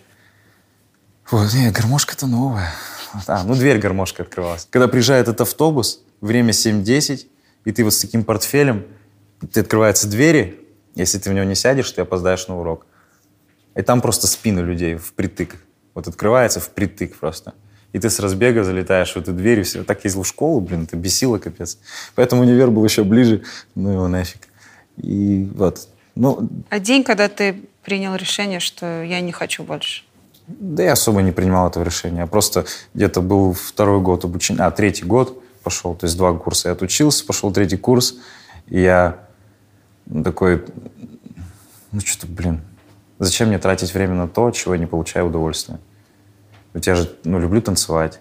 Вот, 1.30 1.54
не, 1.54 1.70
гармошка-то 1.70 2.26
новая. 2.26 2.74
А, 3.28 3.44
ну 3.44 3.54
дверь 3.54 3.78
гармошка 3.78 4.24
открывалась. 4.24 4.68
Когда 4.72 4.88
приезжает 4.88 5.28
этот 5.28 5.42
автобус, 5.42 6.02
время 6.22 6.50
7.10, 6.50 7.28
и 7.66 7.72
ты 7.72 7.84
вот 7.84 7.94
с 7.94 8.00
таким 8.00 8.24
портфелем, 8.24 8.88
ты 9.54 9.60
открываются 9.60 10.08
двери, 10.08 10.68
если 10.96 11.20
ты 11.20 11.30
в 11.30 11.34
него 11.34 11.46
не 11.46 11.54
сядешь, 11.54 11.92
ты 11.92 12.02
опоздаешь 12.02 12.48
на 12.48 12.60
урок. 12.60 12.88
И 13.76 13.84
там 13.84 14.02
просто 14.02 14.26
спины 14.26 14.62
людей 14.62 14.96
впритык. 14.96 15.58
Вот 15.98 16.08
открывается 16.08 16.60
впритык 16.60 17.16
просто. 17.16 17.56
И 17.92 17.98
ты 17.98 18.12
с 18.12 18.20
разбега 18.20 18.64
залетаешь 18.64 19.14
в 19.14 19.18
эту 19.18 19.34
дверь, 19.34 19.62
и 19.62 19.64
все. 19.64 19.84
Так 19.84 20.06
ездил 20.06 20.22
в 20.22 20.28
школу, 20.28 20.62
блин, 20.62 20.84
это 20.84 20.96
бесило 20.96 21.40
капец. 21.40 21.80
Поэтому 22.14 22.44
универ 22.44 22.70
был 22.70 22.86
еще 22.86 23.04
ближе, 23.04 23.42
ну 23.74 23.90
его 23.90 24.08
нафиг. 24.08 24.42
И 24.98 25.50
вот. 25.56 25.88
Ну, 26.14 26.48
А 26.70 26.78
день, 26.80 27.04
когда 27.04 27.30
ты 27.30 27.64
принял 27.82 28.14
решение, 28.14 28.60
что 28.60 29.02
я 29.02 29.22
не 29.22 29.32
хочу 29.32 29.64
больше? 29.64 30.04
Да 30.46 30.84
я 30.84 30.92
особо 30.92 31.24
не 31.24 31.32
принимал 31.32 31.68
этого 31.68 31.84
решения. 31.84 32.20
Я 32.20 32.28
просто 32.28 32.68
где-то 32.94 33.22
был 33.22 33.54
второй 33.54 34.00
год 34.00 34.24
обучения, 34.24 34.62
а 34.62 34.70
третий 34.70 35.04
год 35.04 35.42
пошел, 35.64 35.96
то 35.96 36.06
есть 36.06 36.16
два 36.16 36.32
курса 36.36 36.68
я 36.70 36.74
отучился, 36.74 37.26
пошел 37.26 37.52
третий 37.52 37.78
курс, 37.78 38.18
и 38.68 38.82
я 38.82 39.18
такой, 40.24 40.64
ну 41.92 42.02
что-то, 42.02 42.28
блин, 42.28 42.62
зачем 43.20 43.50
мне 43.50 43.60
тратить 43.60 43.94
время 43.94 44.16
на 44.16 44.28
то, 44.28 44.52
чего 44.52 44.74
я 44.74 44.80
не 44.80 44.86
получаю 44.86 45.28
удовольствия? 45.28 45.80
Ведь 46.74 46.88
я 46.88 46.96
же, 46.96 47.12
ну, 47.24 47.40
люблю 47.40 47.62
танцевать. 47.62 48.20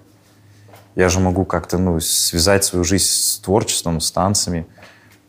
Я 0.94 1.08
же 1.08 1.20
могу 1.20 1.44
как-то, 1.44 1.78
ну, 1.78 2.00
связать 2.00 2.64
свою 2.64 2.84
жизнь 2.84 3.04
с 3.04 3.38
творчеством, 3.38 4.00
с 4.00 4.10
танцами. 4.10 4.66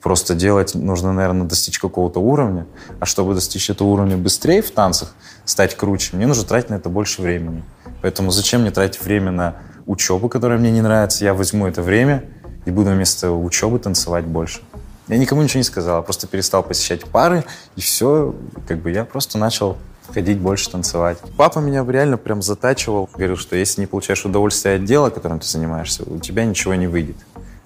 Просто 0.01 0.35
делать 0.35 0.75
нужно, 0.75 1.11
наверное, 1.11 1.45
достичь 1.45 1.79
какого-то 1.79 2.19
уровня. 2.21 2.65
А 2.99 3.05
чтобы 3.05 3.33
достичь 3.33 3.69
этого 3.69 3.89
уровня 3.89 4.15
быстрее 4.15 4.61
в 4.61 4.71
танцах, 4.71 5.13
стать 5.43 5.75
круче, 5.75 6.15
мне 6.15 6.27
нужно 6.27 6.45
тратить 6.45 6.69
на 6.69 6.75
это 6.75 6.87
больше 6.87 7.21
времени. 7.21 7.63
Поэтому 8.01 8.31
зачем 8.31 8.61
мне 8.61 8.71
тратить 8.71 9.01
время 9.01 9.31
на 9.31 9.55
учебу, 9.85 10.29
которая 10.29 10.57
мне 10.57 10.71
не 10.71 10.81
нравится? 10.81 11.25
Я 11.25 11.33
возьму 11.33 11.67
это 11.67 11.81
время 11.81 12.23
и 12.65 12.71
буду 12.71 12.91
вместо 12.91 13.31
учебы 13.31 13.79
танцевать 13.79 14.25
больше. 14.25 14.61
Я 15.07 15.17
никому 15.17 15.41
ничего 15.41 15.59
не 15.59 15.63
сказал, 15.63 15.97
я 15.97 16.01
просто 16.01 16.27
перестал 16.27 16.63
посещать 16.63 17.05
пары, 17.05 17.45
и 17.75 17.81
все, 17.81 18.35
как 18.67 18.79
бы 18.79 18.91
я 18.91 19.05
просто 19.05 19.37
начал 19.37 19.77
ходить 20.13 20.37
больше 20.37 20.69
танцевать. 20.69 21.17
Папа 21.37 21.59
меня 21.59 21.85
реально 21.87 22.17
прям 22.17 22.41
затачивал, 22.41 23.09
говорил, 23.13 23.37
что 23.37 23.55
если 23.55 23.81
не 23.81 23.87
получаешь 23.87 24.25
удовольствие 24.25 24.75
от 24.75 24.85
дела, 24.85 25.09
которым 25.09 25.39
ты 25.39 25.47
занимаешься, 25.47 26.03
у 26.05 26.19
тебя 26.19 26.45
ничего 26.45 26.75
не 26.75 26.87
выйдет. 26.87 27.15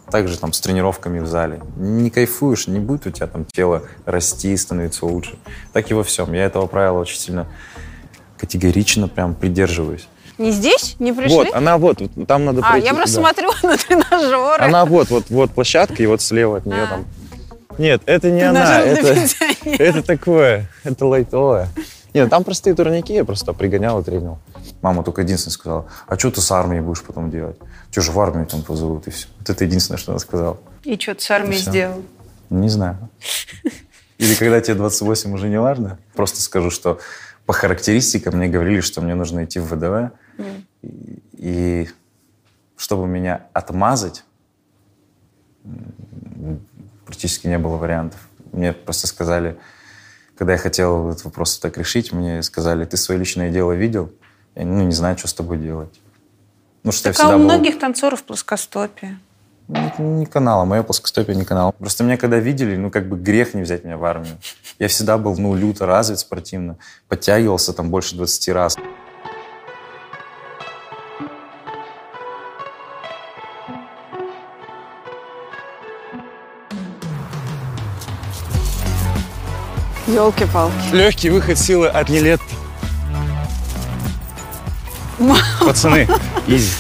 Также 0.10 0.38
там 0.38 0.52
с 0.52 0.60
тренировками 0.60 1.20
в 1.20 1.28
зале. 1.28 1.62
Не 1.78 2.10
кайфуешь, 2.10 2.68
не 2.68 2.80
будет 2.80 3.08
у 3.08 3.12
тебя 3.12 3.28
там 3.28 3.46
тело 3.46 3.84
расти, 4.06 4.56
становиться 4.58 5.06
лучше. 5.06 5.38
Так 5.72 5.90
и 5.90 5.94
во 5.94 6.04
всем. 6.04 6.34
Я 6.34 6.46
этого 6.46 6.68
правила 6.68 7.00
очень 7.00 7.18
сильно 7.18 7.48
категорично 8.38 9.08
прям 9.08 9.36
придерживаюсь. 9.36 10.08
Не 10.38 10.52
здесь? 10.52 10.96
Не 11.00 11.14
пришли? 11.14 11.36
Вот, 11.36 11.54
она 11.54 11.78
вот, 11.78 12.02
вот, 12.02 12.28
там 12.28 12.46
надо 12.46 12.62
а, 12.62 12.72
пройти. 12.72 12.88
я 12.88 12.94
просто 12.94 13.22
да. 13.22 13.22
смотрю 13.22 13.52
на 13.64 13.78
тренажеры. 13.78 14.64
Она 14.64 14.86
вот, 14.86 15.10
вот, 15.10 15.26
вот 15.30 15.52
площадка, 15.52 16.02
и 16.02 16.08
вот 16.08 16.22
слева 16.22 16.58
от 16.58 16.66
нее 16.66 16.84
А. 16.84 16.88
там. 16.88 17.06
Нет, 17.78 18.02
это 18.06 18.30
не 18.32 18.42
она, 18.42 18.82
Тренажерный 18.82 19.24
это, 19.24 19.84
это 19.84 20.04
такое, 20.04 20.70
это 20.84 21.06
лайтовое. 21.06 21.68
Нет, 22.14 22.30
там 22.30 22.44
простые 22.44 22.76
турники, 22.76 23.14
я 23.14 23.24
просто 23.24 23.54
пригонял 23.54 24.02
и 24.02 24.04
тренил. 24.04 24.40
Мама 24.82 25.04
только 25.04 25.22
единственное 25.22 25.54
сказала, 25.54 25.86
а 26.08 26.18
что 26.18 26.32
ты 26.32 26.42
с 26.42 26.52
армией 26.52 26.82
будешь 26.82 27.02
потом 27.04 27.32
делать? 27.32 27.58
Что 27.90 28.02
же 28.02 28.12
в 28.12 28.20
армию 28.20 28.46
там 28.46 28.64
позовут 28.64 29.08
и 29.08 29.12
все. 29.12 29.28
Вот 29.40 29.50
это 29.50 29.64
единственное, 29.64 29.98
что 29.98 30.12
она 30.12 30.20
сказала. 30.20 30.58
И 30.84 31.00
что 31.00 31.16
ты 31.16 31.22
с 31.22 31.32
армией 31.32 31.60
сделал? 31.60 32.02
Не 32.50 32.70
знаю. 32.70 32.98
Или 34.18 34.36
когда 34.36 34.60
тебе 34.60 34.76
28 34.76 35.34
уже 35.34 35.48
не 35.48 35.60
важно. 35.60 35.98
Просто 36.14 36.42
скажу, 36.42 36.70
что 36.70 37.00
по 37.46 37.54
характеристикам 37.54 38.38
мне 38.38 38.48
говорили, 38.48 38.82
что 38.82 39.02
мне 39.02 39.16
нужно 39.16 39.46
идти 39.46 39.60
в 39.60 39.74
ВДВ. 39.74 40.12
И, 40.82 41.22
и 41.34 41.90
чтобы 42.76 43.08
меня 43.08 43.48
отмазать, 43.54 44.24
практически 47.12 47.48
не 47.48 47.58
было 47.58 47.76
вариантов. 47.76 48.20
Мне 48.54 48.72
просто 48.72 49.06
сказали, 49.06 49.58
когда 50.38 50.54
я 50.54 50.58
хотел 50.58 51.10
этот 51.10 51.26
вопрос 51.26 51.60
так 51.60 51.78
решить, 51.78 52.14
мне 52.14 52.42
сказали, 52.42 52.86
ты 52.86 52.96
свое 52.96 53.20
личное 53.20 53.52
дело 53.52 53.74
видел? 53.74 54.12
Я 54.56 54.66
ну, 54.66 54.84
не 54.84 54.94
знаю, 54.94 55.18
что 55.18 55.28
с 55.28 55.34
тобой 55.34 55.58
делать. 55.58 56.00
Ну, 56.84 56.94
что 56.94 57.10
я 57.10 57.14
Так 57.14 57.20
а 57.20 57.24
всегда 57.24 57.36
у 57.36 57.40
был- 57.40 57.46
многих 57.46 57.80
танцоров 57.80 58.24
плоскостопие. 58.24 59.20
Это 59.68 60.02
не 60.02 60.26
канал, 60.26 60.62
а 60.62 60.66
мое 60.66 60.84
плоскостопие 60.84 61.36
не 61.36 61.44
канал. 61.44 61.74
Просто 61.78 62.04
меня 62.06 62.18
когда 62.18 62.40
видели, 62.40 62.78
ну, 62.78 62.90
как 62.90 63.08
бы 63.10 63.18
грех 63.18 63.54
не 63.54 63.62
взять 63.62 63.84
меня 63.84 63.98
в 63.98 64.06
армию. 64.06 64.38
Я 64.80 64.88
всегда 64.88 65.18
был, 65.18 65.36
ну, 65.38 65.54
люто 65.54 65.86
развит 65.86 66.20
спортивно. 66.20 66.78
Подтягивался 67.10 67.74
там 67.74 67.90
больше 67.90 68.16
20 68.16 68.50
раз. 68.50 68.78
Елки-палки. 80.14 80.74
Легкий 80.94 81.30
выход 81.30 81.58
силы 81.58 81.88
от 81.88 82.10
нелет. 82.10 82.42
Пацаны, 85.60 86.08
изи. 86.48 86.72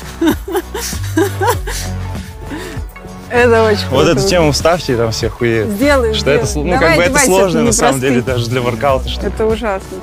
Это 3.30 3.64
очень 3.64 3.88
Вот 3.90 4.06
круто. 4.06 4.20
эту 4.20 4.28
тему 4.28 4.52
вставьте, 4.52 4.94
и 4.94 4.96
там 4.98 5.12
все 5.12 5.30
хуеют. 5.30 5.70
Сделай, 5.70 6.14
Что 6.14 6.32
это, 6.32 6.46
сделай. 6.46 6.66
сл- 6.68 6.74
ну, 6.74 6.80
Давай 6.80 6.98
как 6.98 6.98
бы 6.98 7.04
это 7.18 7.26
сложно, 7.26 7.58
это 7.60 7.66
на 7.68 7.72
самом 7.72 8.02
деле, 8.02 8.22
даже 8.22 8.50
для 8.50 8.62
воркаута. 8.62 9.08
Что 9.08 9.28
Это 9.28 9.46
ужасно. 9.46 9.98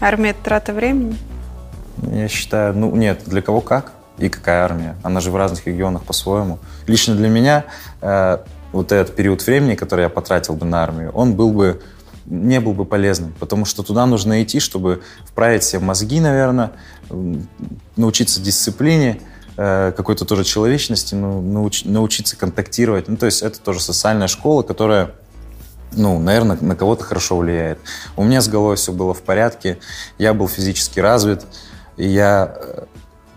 Армия– 0.00 0.30
это 0.30 0.44
трата 0.44 0.72
времени? 0.72 1.16
Я 2.12 2.28
считаю, 2.28 2.72
ну 2.76 2.94
нет, 2.94 3.22
для 3.26 3.42
кого 3.42 3.60
как 3.60 3.90
и 4.18 4.28
какая 4.28 4.62
армия. 4.64 4.94
Она 5.02 5.20
же 5.20 5.32
в 5.32 5.36
разных 5.36 5.66
регионах 5.66 6.04
по-своему. 6.04 6.60
Лично 6.86 7.16
для 7.16 7.28
меня 7.28 7.64
э, 8.00 8.38
вот 8.72 8.92
этот 8.92 9.14
период 9.16 9.46
времени, 9.46 9.74
который 9.74 10.02
я 10.02 10.08
потратил 10.08 10.54
бы 10.54 10.66
на 10.66 10.82
армию, 10.82 11.10
он 11.12 11.34
был 11.34 11.52
бы 11.52 11.80
не 12.26 12.60
был 12.60 12.74
бы 12.74 12.84
полезным, 12.84 13.34
потому 13.40 13.64
что 13.64 13.82
туда 13.82 14.04
нужно 14.04 14.42
идти, 14.42 14.60
чтобы 14.60 15.02
вправить 15.24 15.64
себе 15.64 15.80
мозги, 15.80 16.20
наверное, 16.20 16.72
научиться 17.96 18.40
дисциплине, 18.40 19.22
э, 19.56 19.92
какой-то 19.96 20.26
тоже 20.26 20.44
человечности, 20.44 21.14
ну, 21.14 21.40
науч- 21.40 21.88
научиться 21.88 22.36
контактировать. 22.36 23.08
Ну, 23.08 23.16
то 23.16 23.24
есть 23.24 23.42
это 23.42 23.58
тоже 23.60 23.80
социальная 23.80 24.28
школа, 24.28 24.62
которая 24.62 25.12
ну, 25.92 26.18
наверное, 26.18 26.58
на 26.60 26.76
кого-то 26.76 27.02
хорошо 27.02 27.38
влияет. 27.38 27.78
У 28.14 28.22
меня 28.22 28.42
с 28.42 28.48
головой 28.48 28.76
все 28.76 28.92
было 28.92 29.14
в 29.14 29.22
порядке, 29.22 29.78
я 30.18 30.34
был 30.34 30.46
физически 30.46 31.00
развит, 31.00 31.46
и 31.96 32.06
я 32.06 32.54
э, 32.54 32.84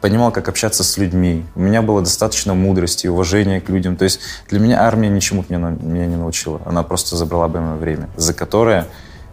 понимал, 0.02 0.32
как 0.32 0.50
общаться 0.50 0.84
с 0.84 0.98
людьми. 0.98 1.46
У 1.56 1.62
меня 1.62 1.82
было 1.82 2.02
достаточно 2.02 2.54
мудрости, 2.54 3.08
уважения 3.08 3.62
к 3.62 3.70
людям. 3.70 3.96
То 3.96 4.04
есть 4.04 4.20
для 4.50 4.60
меня 4.60 4.82
армия 4.82 5.10
ничему 5.10 5.46
меня, 5.48 5.70
меня 5.80 6.08
не 6.08 6.16
научила. 6.16 6.60
Она 6.66 6.84
просто 6.84 7.16
забрала 7.16 7.48
бы 7.48 7.62
мое 7.62 7.76
время, 7.76 8.10
за 8.18 8.34
которое 8.34 8.88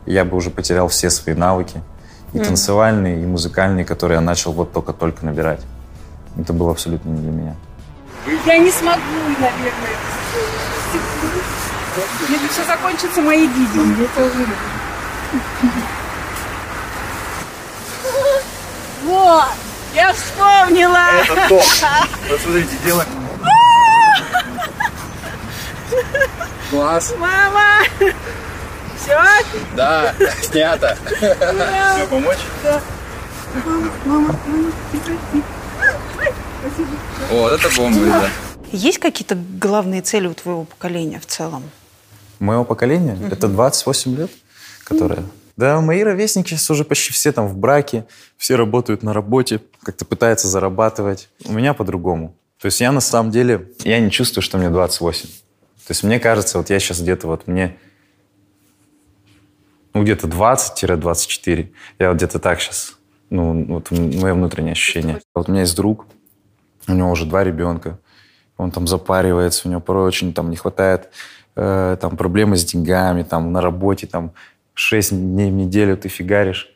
я 0.06 0.24
бы 0.24 0.36
уже 0.36 0.50
потерял 0.50 0.88
все 0.88 1.10
свои 1.10 1.34
навыки, 1.34 1.82
и 2.34 2.38
танцевальные, 2.38 3.22
и 3.22 3.26
музыкальные, 3.26 3.84
которые 3.84 4.16
я 4.16 4.20
начал 4.20 4.52
вот 4.52 4.72
только-только 4.72 5.24
набирать. 5.24 5.60
Это 6.38 6.52
было 6.52 6.72
абсолютно 6.72 7.08
не 7.08 7.20
для 7.20 7.30
меня. 7.30 7.56
Я 8.46 8.58
не 8.58 8.70
смогу, 8.70 9.00
наверное, 9.40 9.70
это. 9.70 11.08
Если 12.28 12.48
все 12.48 12.64
закончится 12.64 13.20
моей 13.22 13.48
гибелью, 13.48 14.04
это 14.04 14.24
уже... 14.24 14.46
Вот! 19.04 19.67
Я 19.98 20.12
вспомнила! 20.12 21.22
Это 21.24 21.34
топ. 21.48 21.64
Вот 22.30 22.40
смотрите, 22.40 22.76
делаем. 22.84 23.08
Класс. 26.70 27.14
Мама! 27.18 27.82
Все? 28.96 29.20
Да, 29.74 30.14
снято. 30.40 30.96
Все, 31.16 32.06
помочь? 32.08 32.38
Вот 37.30 37.52
это 37.52 37.68
бомба, 37.76 38.00
да. 38.06 38.28
Есть 38.70 38.98
какие-то 38.98 39.34
главные 39.34 40.02
цели 40.02 40.28
у 40.28 40.34
твоего 40.34 40.62
поколения 40.64 41.18
в 41.18 41.26
целом? 41.26 41.68
Моего 42.38 42.64
поколения? 42.64 43.18
Это 43.32 43.48
28 43.48 44.16
лет, 44.16 44.30
которые... 44.84 45.24
Да, 45.58 45.80
мои 45.80 46.04
ровесники 46.04 46.56
уже 46.70 46.84
почти 46.84 47.12
все 47.12 47.32
там 47.32 47.48
в 47.48 47.56
браке, 47.56 48.06
все 48.36 48.54
работают 48.54 49.02
на 49.02 49.12
работе, 49.12 49.60
как-то 49.82 50.04
пытаются 50.04 50.46
зарабатывать. 50.46 51.30
У 51.44 51.52
меня 51.52 51.74
по-другому. 51.74 52.36
То 52.60 52.66
есть 52.66 52.80
я 52.80 52.92
на 52.92 53.00
самом 53.00 53.32
деле, 53.32 53.72
я 53.80 53.98
не 53.98 54.12
чувствую, 54.12 54.44
что 54.44 54.56
мне 54.56 54.70
28. 54.70 55.28
То 55.28 55.90
есть 55.90 56.04
мне 56.04 56.20
кажется, 56.20 56.58
вот 56.58 56.70
я 56.70 56.78
сейчас 56.78 57.00
где-то 57.00 57.26
вот 57.26 57.48
мне, 57.48 57.76
ну 59.94 60.04
где-то 60.04 60.28
20-24. 60.28 61.72
Я 61.98 62.08
вот 62.10 62.18
где-то 62.18 62.38
так 62.38 62.60
сейчас, 62.60 62.96
ну 63.28 63.64
вот 63.64 63.90
мое 63.90 64.34
внутреннее 64.34 64.72
ощущение. 64.72 65.20
Вот 65.34 65.48
у 65.48 65.50
меня 65.50 65.62
есть 65.62 65.74
друг, 65.74 66.06
у 66.86 66.92
него 66.92 67.10
уже 67.10 67.26
два 67.26 67.42
ребенка, 67.42 67.98
он 68.58 68.70
там 68.70 68.86
запаривается, 68.86 69.66
у 69.66 69.72
него 69.72 69.80
порой 69.80 70.06
очень 70.06 70.32
там 70.32 70.50
не 70.50 70.56
хватает 70.56 71.08
э, 71.56 71.96
там 72.00 72.16
проблемы 72.16 72.56
с 72.56 72.64
деньгами, 72.64 73.24
там 73.24 73.50
на 73.50 73.60
работе 73.60 74.06
там 74.06 74.34
6 74.78 75.10
дней 75.10 75.50
в 75.50 75.54
неделю 75.54 75.96
ты 75.96 76.08
фигаришь. 76.08 76.72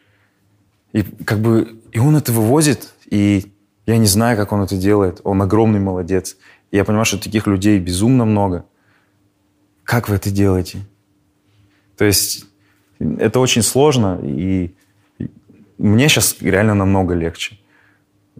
И 0.92 1.02
как 1.02 1.38
бы 1.38 1.78
и 1.92 1.98
он 1.98 2.16
это 2.16 2.32
вывозит, 2.32 2.94
и 3.06 3.52
я 3.86 3.96
не 3.96 4.06
знаю, 4.06 4.36
как 4.36 4.52
он 4.52 4.62
это 4.62 4.76
делает. 4.76 5.20
Он 5.22 5.40
огромный 5.40 5.78
молодец. 5.78 6.36
И 6.72 6.76
я 6.76 6.84
понимаю, 6.84 7.04
что 7.04 7.18
таких 7.18 7.46
людей 7.46 7.78
безумно 7.78 8.24
много. 8.24 8.64
Как 9.84 10.08
вы 10.08 10.16
это 10.16 10.30
делаете? 10.30 10.78
То 11.96 12.04
есть 12.04 12.46
это 12.98 13.38
очень 13.38 13.62
сложно, 13.62 14.18
и 14.22 14.74
мне 15.78 16.08
сейчас 16.08 16.36
реально 16.40 16.74
намного 16.74 17.14
легче. 17.14 17.58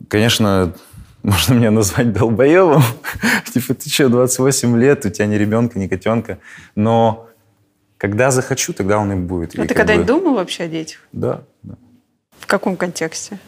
Конечно, 0.09 0.75
можно 1.23 1.55
меня 1.55 1.71
назвать 1.71 2.13
долбоебом. 2.13 2.83
типа, 3.55 3.75
ты 3.75 3.89
что, 3.89 4.09
28 4.09 4.77
лет, 4.81 5.07
у 5.07 5.11
тебя 5.11 5.27
ни 5.27 5.37
ребенка, 5.37 5.79
ни 5.79 5.87
котенка. 5.87 6.39
Но 6.75 7.29
когда 8.03 8.33
захочу, 8.33 8.73
тогда 8.73 8.99
он 8.99 9.13
и 9.13 9.15
будет. 9.15 9.57
А 9.57 9.63
И 9.63 9.67
ты 9.69 9.75
когда-нибудь 9.75 10.09
бы- 10.09 10.13
думал 10.13 10.35
вообще 10.35 10.65
о 10.65 10.69
детях? 10.69 10.99
Да, 11.13 11.45
да. 11.63 11.77
В 12.41 12.49
каком 12.49 12.77
контексте? 12.77 13.39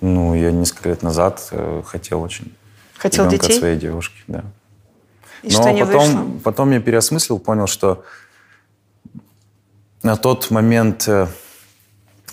Ну, 0.00 0.34
я 0.34 0.50
несколько 0.50 0.88
лет 0.88 1.04
назад 1.04 1.46
э, 1.52 1.82
хотел 1.86 2.20
очень. 2.20 2.52
Хотел 2.96 3.26
ребенка 3.26 3.44
от 3.44 3.48
детей? 3.48 3.60
своей 3.60 3.78
девушки, 3.78 4.16
да. 4.26 4.44
И 5.44 5.50
что 5.50 5.70
не 5.70 5.86
потом, 5.86 6.00
вышло? 6.00 6.40
потом 6.42 6.72
я 6.72 6.80
переосмыслил, 6.80 7.38
понял, 7.38 7.68
что 7.68 8.04
на 10.02 10.16
тот 10.16 10.50
момент 10.50 11.06
э, 11.06 11.28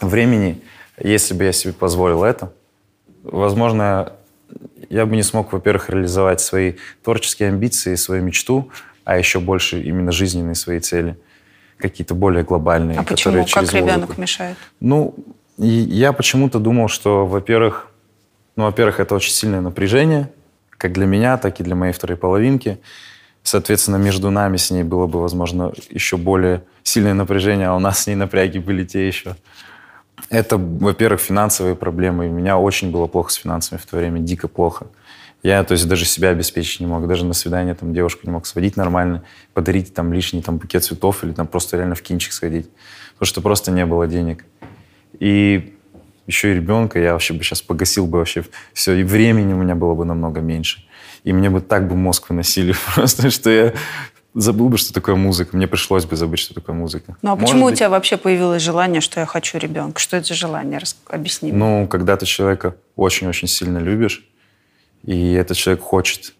времени, 0.01 0.59
если 0.97 1.35
бы 1.35 1.43
я 1.43 1.51
себе 1.51 1.71
позволил 1.73 2.23
это, 2.23 2.51
возможно, 3.21 4.13
я 4.89 5.05
бы 5.05 5.15
не 5.15 5.21
смог, 5.21 5.53
во-первых, 5.53 5.91
реализовать 5.91 6.41
свои 6.41 6.77
творческие 7.03 7.49
амбиции, 7.49 7.93
свою 7.93 8.23
мечту, 8.23 8.71
а 9.03 9.19
еще 9.19 9.39
больше 9.39 9.83
именно 9.83 10.11
жизненные 10.11 10.55
свои 10.55 10.79
цели, 10.79 11.15
какие-то 11.83 12.15
более 12.15 12.43
глобальные. 12.43 12.97
А 12.97 13.03
почему? 13.03 13.33
которые 13.33 13.45
через 13.45 13.69
Как 13.69 13.79
ребенок 13.79 14.09
музыку. 14.09 14.21
мешает? 14.21 14.57
Ну, 14.79 15.15
я 15.57 16.13
почему-то 16.13 16.59
думал, 16.59 16.87
что, 16.87 17.25
во-первых, 17.25 17.87
ну, 18.55 18.63
во-первых, 18.63 18.99
это 18.99 19.15
очень 19.15 19.33
сильное 19.33 19.61
напряжение, 19.61 20.29
как 20.77 20.93
для 20.93 21.05
меня, 21.05 21.37
так 21.37 21.59
и 21.59 21.63
для 21.63 21.75
моей 21.75 21.93
второй 21.93 22.17
половинки. 22.17 22.79
Соответственно, 23.43 23.97
между 23.97 24.29
нами 24.31 24.57
с 24.57 24.71
ней 24.71 24.83
было 24.83 25.07
бы, 25.07 25.19
возможно, 25.19 25.73
еще 25.89 26.15
более 26.17 26.63
сильное 26.83 27.13
напряжение, 27.13 27.67
а 27.67 27.75
у 27.75 27.79
нас 27.79 27.99
с 27.99 28.07
ней 28.07 28.15
напряги 28.15 28.59
были 28.59 28.85
те 28.85 29.05
еще. 29.05 29.35
Это, 30.29 30.57
во-первых, 30.57 31.19
финансовые 31.19 31.75
проблемы. 31.75 32.29
У 32.29 32.31
меня 32.31 32.57
очень 32.57 32.91
было 32.91 33.07
плохо 33.07 33.31
с 33.31 33.35
финансами 33.35 33.77
в 33.77 33.85
то 33.85 33.97
время, 33.97 34.19
дико 34.19 34.47
плохо. 34.47 34.87
Я, 35.43 35.63
то 35.65 35.73
есть, 35.73 35.87
даже 35.87 36.05
себя 36.05 36.29
обеспечить 36.29 36.79
не 36.79 36.87
мог, 36.87 37.05
даже 37.07 37.25
на 37.25 37.33
свидание 37.33 37.75
там 37.75 37.93
девушку 37.93 38.21
не 38.23 38.31
мог 38.31 38.45
сводить 38.45 38.77
нормально, 38.77 39.23
подарить 39.53 39.93
там 39.93 40.13
лишний 40.13 40.41
там 40.41 40.57
букет 40.57 40.83
цветов 40.85 41.23
или 41.23 41.33
там 41.33 41.47
просто 41.47 41.75
реально 41.77 41.95
в 41.95 42.01
кинчик 42.01 42.31
сходить, 42.31 42.69
потому 43.13 43.27
что 43.27 43.41
просто 43.41 43.69
не 43.71 43.85
было 43.85 44.07
денег. 44.07 44.45
И 45.19 45.75
еще 46.27 46.51
и 46.51 46.55
ребенка 46.55 46.97
я 46.99 47.11
вообще 47.13 47.33
бы 47.33 47.43
сейчас 47.43 47.61
погасил 47.61 48.07
бы 48.07 48.19
вообще 48.19 48.45
все, 48.73 48.93
и 48.93 49.03
времени 49.03 49.53
у 49.53 49.57
меня 49.57 49.75
было 49.75 49.93
бы 49.93 50.05
намного 50.05 50.39
меньше. 50.39 50.85
И 51.25 51.33
мне 51.33 51.49
бы 51.49 51.59
так 51.59 51.87
бы 51.89 51.95
мозг 51.95 52.29
выносили 52.29 52.73
просто, 52.95 53.29
что 53.29 53.49
я 53.49 53.73
забыл 54.33 54.69
бы, 54.69 54.77
что 54.77 54.93
такое 54.93 55.15
музыка. 55.15 55.55
Мне 55.57 55.67
пришлось 55.67 56.05
бы 56.05 56.15
забыть, 56.15 56.39
что 56.39 56.53
такое 56.53 56.73
музыка. 56.75 57.17
Ну 57.21 57.31
а 57.31 57.35
Может 57.35 57.47
почему 57.49 57.65
у 57.65 57.69
быть, 57.69 57.79
тебя 57.79 57.89
вообще 57.89 58.15
появилось 58.15 58.61
желание, 58.63 59.01
что 59.01 59.19
я 59.19 59.25
хочу 59.25 59.57
ребенка? 59.57 59.99
Что 59.99 60.15
это 60.17 60.27
за 60.27 60.33
желание? 60.35 60.79
Рас- 60.79 60.95
Объясни. 61.07 61.51
Ну, 61.51 61.85
когда 61.87 62.15
ты 62.15 62.25
человека 62.25 62.75
очень-очень 62.95 63.47
сильно 63.47 63.77
любишь, 63.77 64.25
и 65.03 65.33
этот 65.33 65.57
человек 65.57 65.83
хочет 65.83 66.33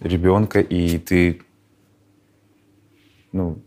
ребенка, 0.00 0.60
и 0.60 0.98
ты, 0.98 1.42
ну, 3.32 3.58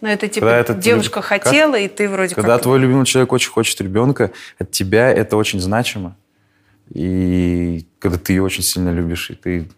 Ну 0.00 0.08
это 0.08 0.28
типа 0.28 0.46
когда 0.46 0.58
это 0.58 0.74
девушка 0.74 1.22
как- 1.22 1.44
хотела, 1.44 1.78
и 1.78 1.88
ты 1.88 2.08
вроде 2.08 2.34
когда 2.34 2.54
как... 2.54 2.62
твой 2.62 2.78
любимый 2.78 3.06
человек 3.06 3.32
очень 3.32 3.50
хочет 3.50 3.80
ребенка, 3.80 4.30
от 4.58 4.70
тебя 4.70 5.10
это 5.10 5.36
очень 5.36 5.60
значимо. 5.60 6.16
И 6.92 7.86
когда 7.98 8.18
ты 8.18 8.32
ее 8.32 8.42
очень 8.42 8.62
сильно 8.62 8.92
любишь, 8.92 9.30
и 9.30 9.34
ты 9.34 9.68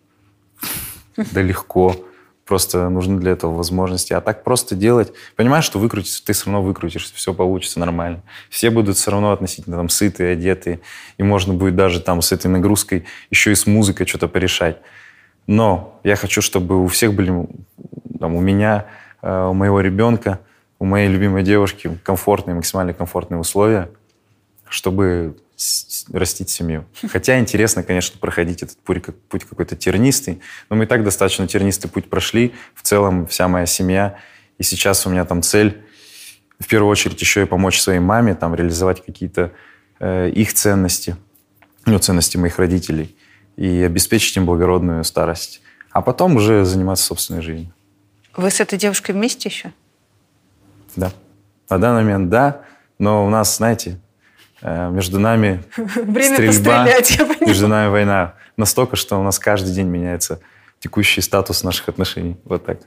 да 1.17 1.43
легко, 1.43 1.97
просто 2.45 2.89
нужны 2.89 3.19
для 3.21 3.33
этого 3.33 3.55
возможности. 3.55 4.13
А 4.13 4.21
так 4.21 4.45
просто 4.45 4.75
делать, 4.75 5.13
понимаешь, 5.37 5.65
что 5.65 5.79
выкрутиться, 5.79 6.25
ты 6.25 6.33
все 6.33 6.47
равно 6.47 6.63
выкрутишься, 6.63 7.15
все 7.15 7.33
получится 7.35 7.81
нормально. 7.81 8.23
Все 8.51 8.71
будут 8.71 8.97
все 8.97 9.11
равно 9.11 9.33
относительно 9.33 9.77
там 9.77 9.89
сытые, 9.89 10.33
одетые, 10.33 10.81
и 11.19 11.23
можно 11.23 11.55
будет 11.55 11.77
даже 11.77 12.01
там 12.01 12.21
с 12.23 12.33
этой 12.33 12.49
нагрузкой 12.49 13.05
еще 13.31 13.53
и 13.53 13.55
с 13.55 13.67
музыкой 13.67 14.07
что-то 14.07 14.29
порешать. 14.29 14.79
Но 15.47 16.01
я 16.05 16.17
хочу, 16.17 16.43
чтобы 16.43 16.83
у 16.83 16.87
всех 16.87 17.15
были, 17.15 17.49
там, 18.19 18.35
у 18.35 18.41
меня, 18.41 18.87
э, 19.23 19.47
у 19.47 19.55
моего 19.55 19.81
ребенка, 19.81 20.41
у 20.79 20.85
моей 20.85 21.09
любимой 21.09 21.43
девушки 21.43 21.99
комфортные, 22.05 22.55
максимально 22.55 22.93
комфортные 22.93 23.39
условия, 23.39 23.89
чтобы 24.69 25.37
растить 26.13 26.51
семью. 26.51 26.87
Хотя 27.09 27.39
интересно, 27.39 27.83
конечно, 27.83 28.19
проходить 28.19 28.63
этот 28.63 28.79
путь, 28.79 29.03
как- 29.03 29.19
путь 29.23 29.45
какой-то 29.45 29.77
тернистый, 29.77 30.41
но 30.69 30.77
мы 30.77 30.85
и 30.85 30.87
так 30.87 31.05
достаточно 31.05 31.47
тернистый 31.47 31.91
путь 31.91 32.09
прошли. 32.09 32.55
В 32.75 32.83
целом 32.83 33.27
вся 33.27 33.49
моя 33.49 33.67
семья. 33.67 34.19
И 34.59 34.63
сейчас 34.63 35.07
у 35.07 35.11
меня 35.11 35.25
там 35.25 35.43
цель, 35.43 35.83
в 36.59 36.67
первую 36.67 36.91
очередь, 36.91 37.21
еще 37.21 37.43
и 37.43 37.47
помочь 37.47 37.81
своей 37.81 38.01
маме, 38.01 38.35
там, 38.35 38.55
реализовать 38.55 39.05
какие-то 39.05 39.53
э, 39.99 40.31
их 40.31 40.53
ценности, 40.55 41.17
ну, 41.87 41.99
ценности 41.99 42.37
моих 42.37 42.59
родителей, 42.59 43.17
и 43.57 43.83
обеспечить 43.83 44.37
им 44.37 44.47
благородную 44.47 45.05
старость. 45.05 45.63
А 45.91 46.01
потом 46.01 46.37
уже 46.37 46.65
заниматься 46.65 47.05
собственной 47.05 47.43
жизнью. 47.43 47.75
Вы 48.37 48.51
с 48.51 48.61
этой 48.61 48.79
девушкой 48.79 49.13
вместе 49.13 49.49
еще? 49.49 49.73
Да. 50.97 51.13
На 51.69 51.79
данный 51.79 52.03
момент 52.03 52.31
да, 52.31 52.63
но 52.99 53.27
у 53.27 53.31
нас, 53.31 53.57
знаете, 53.57 54.01
между 54.63 55.19
нами 55.19 55.63
Время 55.77 56.35
стрельба, 56.35 56.85
пострелять, 56.85 57.11
я 57.11 57.47
между 57.47 57.69
нами 57.69 57.91
война. 57.91 58.35
Настолько, 58.57 58.97
что 58.97 59.19
у 59.19 59.23
нас 59.23 59.39
каждый 59.39 59.73
день 59.73 59.89
меняется 59.89 60.41
текущий 60.79 61.21
статус 61.21 61.65
наших 61.65 61.89
отношений. 61.89 62.37
Вот 62.45 62.65
так. 62.65 62.79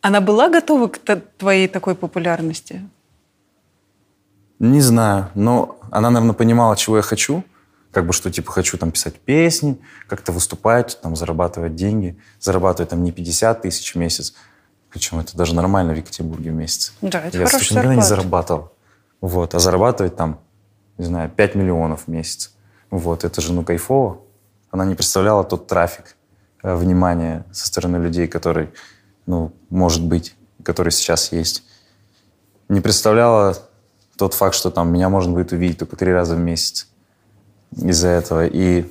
Она 0.00 0.20
была 0.20 0.48
готова 0.48 0.88
к 0.88 0.98
твоей 1.38 1.68
такой 1.68 1.94
популярности? 1.94 2.82
Не 4.58 4.80
знаю, 4.80 5.28
но 5.34 5.78
она, 5.90 6.10
наверное, 6.10 6.34
понимала, 6.34 6.76
чего 6.76 6.96
я 6.96 7.02
хочу. 7.02 7.44
Как 7.90 8.06
бы, 8.06 8.12
что, 8.12 8.30
типа, 8.30 8.50
хочу 8.50 8.78
там 8.78 8.90
писать 8.90 9.16
песни, 9.20 9.78
как-то 10.08 10.32
выступать, 10.32 10.98
там, 11.02 11.14
зарабатывать 11.14 11.74
деньги. 11.74 12.16
Зарабатывать 12.40 12.90
там 12.90 13.02
не 13.02 13.12
50 13.12 13.62
тысяч 13.62 13.94
в 13.94 13.98
месяц, 13.98 14.34
причем 14.90 15.20
это 15.20 15.36
даже 15.36 15.54
нормально 15.54 15.94
в 15.94 15.96
Екатеринбурге 15.96 16.50
в 16.50 16.54
месяц. 16.54 16.92
Да, 17.00 17.20
это 17.20 17.38
я 17.38 17.46
столько 17.46 17.74
никогда 17.74 17.94
не 17.94 18.02
зарабатывал. 18.02 18.72
Вот, 19.20 19.54
а 19.54 19.58
зарабатывать 19.58 20.16
там, 20.16 20.40
не 21.02 21.06
знаю, 21.06 21.28
5 21.28 21.54
миллионов 21.56 22.04
в 22.04 22.08
месяц. 22.08 22.54
Вот, 22.90 23.24
это 23.24 23.40
же, 23.40 23.52
ну, 23.52 23.64
кайфово. 23.64 24.20
Она 24.70 24.84
не 24.84 24.94
представляла 24.94 25.42
тот 25.42 25.66
трафик 25.66 26.16
э, 26.62 26.74
внимания 26.76 27.44
со 27.52 27.66
стороны 27.66 27.96
людей, 27.96 28.28
который, 28.28 28.70
ну, 29.26 29.52
может 29.68 30.04
быть, 30.04 30.36
который 30.62 30.92
сейчас 30.92 31.32
есть. 31.32 31.64
Не 32.68 32.80
представляла 32.80 33.58
тот 34.16 34.34
факт, 34.34 34.54
что 34.54 34.70
там 34.70 34.92
меня 34.92 35.08
можно 35.08 35.32
будет 35.32 35.50
увидеть 35.52 35.78
только 35.78 35.96
три 35.96 36.12
раза 36.12 36.36
в 36.36 36.38
месяц 36.38 36.88
из-за 37.76 38.08
этого. 38.08 38.46
И, 38.46 38.86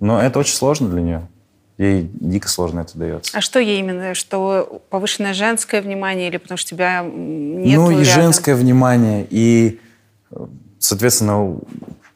но 0.00 0.22
это 0.22 0.38
очень 0.38 0.54
сложно 0.54 0.88
для 0.88 1.02
нее. 1.02 1.28
Ей 1.76 2.10
дико 2.14 2.48
сложно 2.48 2.80
это 2.80 2.96
дается. 2.96 3.36
А 3.36 3.40
что 3.42 3.58
ей 3.58 3.80
именно? 3.80 4.14
Что 4.14 4.82
повышенное 4.88 5.34
женское 5.34 5.82
внимание 5.82 6.28
или 6.28 6.38
потому 6.38 6.56
что 6.56 6.70
тебя 6.70 7.02
нет 7.02 7.78
ну 7.78 7.90
и 7.90 8.04
женское 8.04 8.54
внимание, 8.54 9.26
и, 9.28 9.80
э, 10.30 10.46
соответственно, 10.82 11.58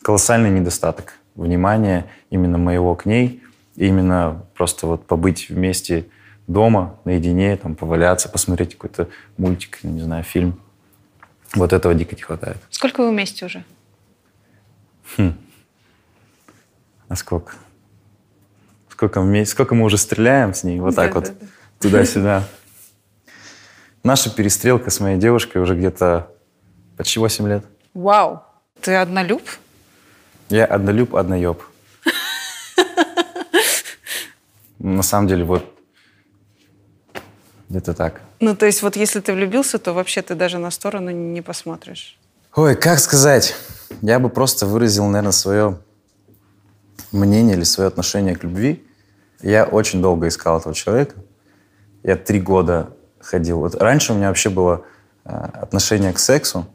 колоссальный 0.02 0.50
недостаток 0.50 1.14
внимания 1.34 2.06
именно 2.30 2.58
моего 2.58 2.94
к 2.94 3.06
ней, 3.06 3.42
именно 3.76 4.44
просто 4.54 4.86
вот 4.86 5.06
побыть 5.06 5.48
вместе 5.48 6.06
дома, 6.46 6.98
наедине, 7.04 7.56
там, 7.56 7.74
поваляться, 7.74 8.28
посмотреть 8.28 8.74
какой-то 8.74 9.08
мультик, 9.36 9.78
не 9.82 10.00
знаю, 10.00 10.24
фильм. 10.24 10.60
Вот 11.54 11.72
этого 11.72 11.94
дико 11.94 12.14
не 12.16 12.22
хватает. 12.22 12.56
Сколько 12.70 13.00
вы 13.02 13.10
вместе 13.10 13.46
уже? 13.46 13.64
А 17.08 17.14
сколько? 17.14 17.54
Сколько, 18.88 19.20
вме- 19.20 19.44
сколько 19.44 19.74
мы 19.74 19.84
уже 19.84 19.98
стреляем 19.98 20.54
с 20.54 20.64
ней? 20.64 20.80
Вот 20.80 20.96
так 20.96 21.14
вот, 21.14 21.24
Да-да-да. 21.24 21.46
туда-сюда. 21.80 22.44
Наша 24.02 24.34
перестрелка 24.34 24.90
с 24.90 24.98
моей 25.00 25.18
девушкой 25.18 25.58
уже 25.58 25.76
где-то 25.76 26.30
почти 26.96 27.20
8 27.20 27.46
лет. 27.48 27.64
Вау! 27.94 28.42
Ты 28.80 28.94
однолюб? 28.94 29.42
Я 30.48 30.64
однолюб, 30.64 31.16
одноеб. 31.16 31.62
На 34.78 35.02
самом 35.02 35.26
деле, 35.28 35.44
вот 35.44 35.64
где-то 37.68 37.94
так. 37.94 38.20
Ну, 38.40 38.54
то 38.54 38.66
есть 38.66 38.82
вот 38.82 38.96
если 38.96 39.20
ты 39.20 39.32
влюбился, 39.32 39.78
то 39.78 39.92
вообще 39.92 40.22
ты 40.22 40.34
даже 40.34 40.58
на 40.58 40.70
сторону 40.70 41.10
не 41.10 41.42
посмотришь. 41.42 42.18
Ой, 42.54 42.76
как 42.76 42.98
сказать? 43.00 43.56
Я 44.02 44.18
бы 44.18 44.28
просто 44.28 44.66
выразил, 44.66 45.06
наверное, 45.06 45.32
свое 45.32 45.78
мнение 47.12 47.56
или 47.56 47.64
свое 47.64 47.88
отношение 47.88 48.36
к 48.36 48.44
любви. 48.44 48.84
Я 49.42 49.64
очень 49.64 50.00
долго 50.00 50.28
искал 50.28 50.58
этого 50.58 50.74
человека. 50.74 51.16
Я 52.02 52.16
три 52.16 52.40
года 52.40 52.90
ходил. 53.18 53.60
Вот 53.60 53.74
раньше 53.74 54.12
у 54.12 54.16
меня 54.16 54.28
вообще 54.28 54.48
было 54.48 54.84
э, 55.24 55.30
отношение 55.30 56.12
к 56.12 56.18
сексу 56.18 56.66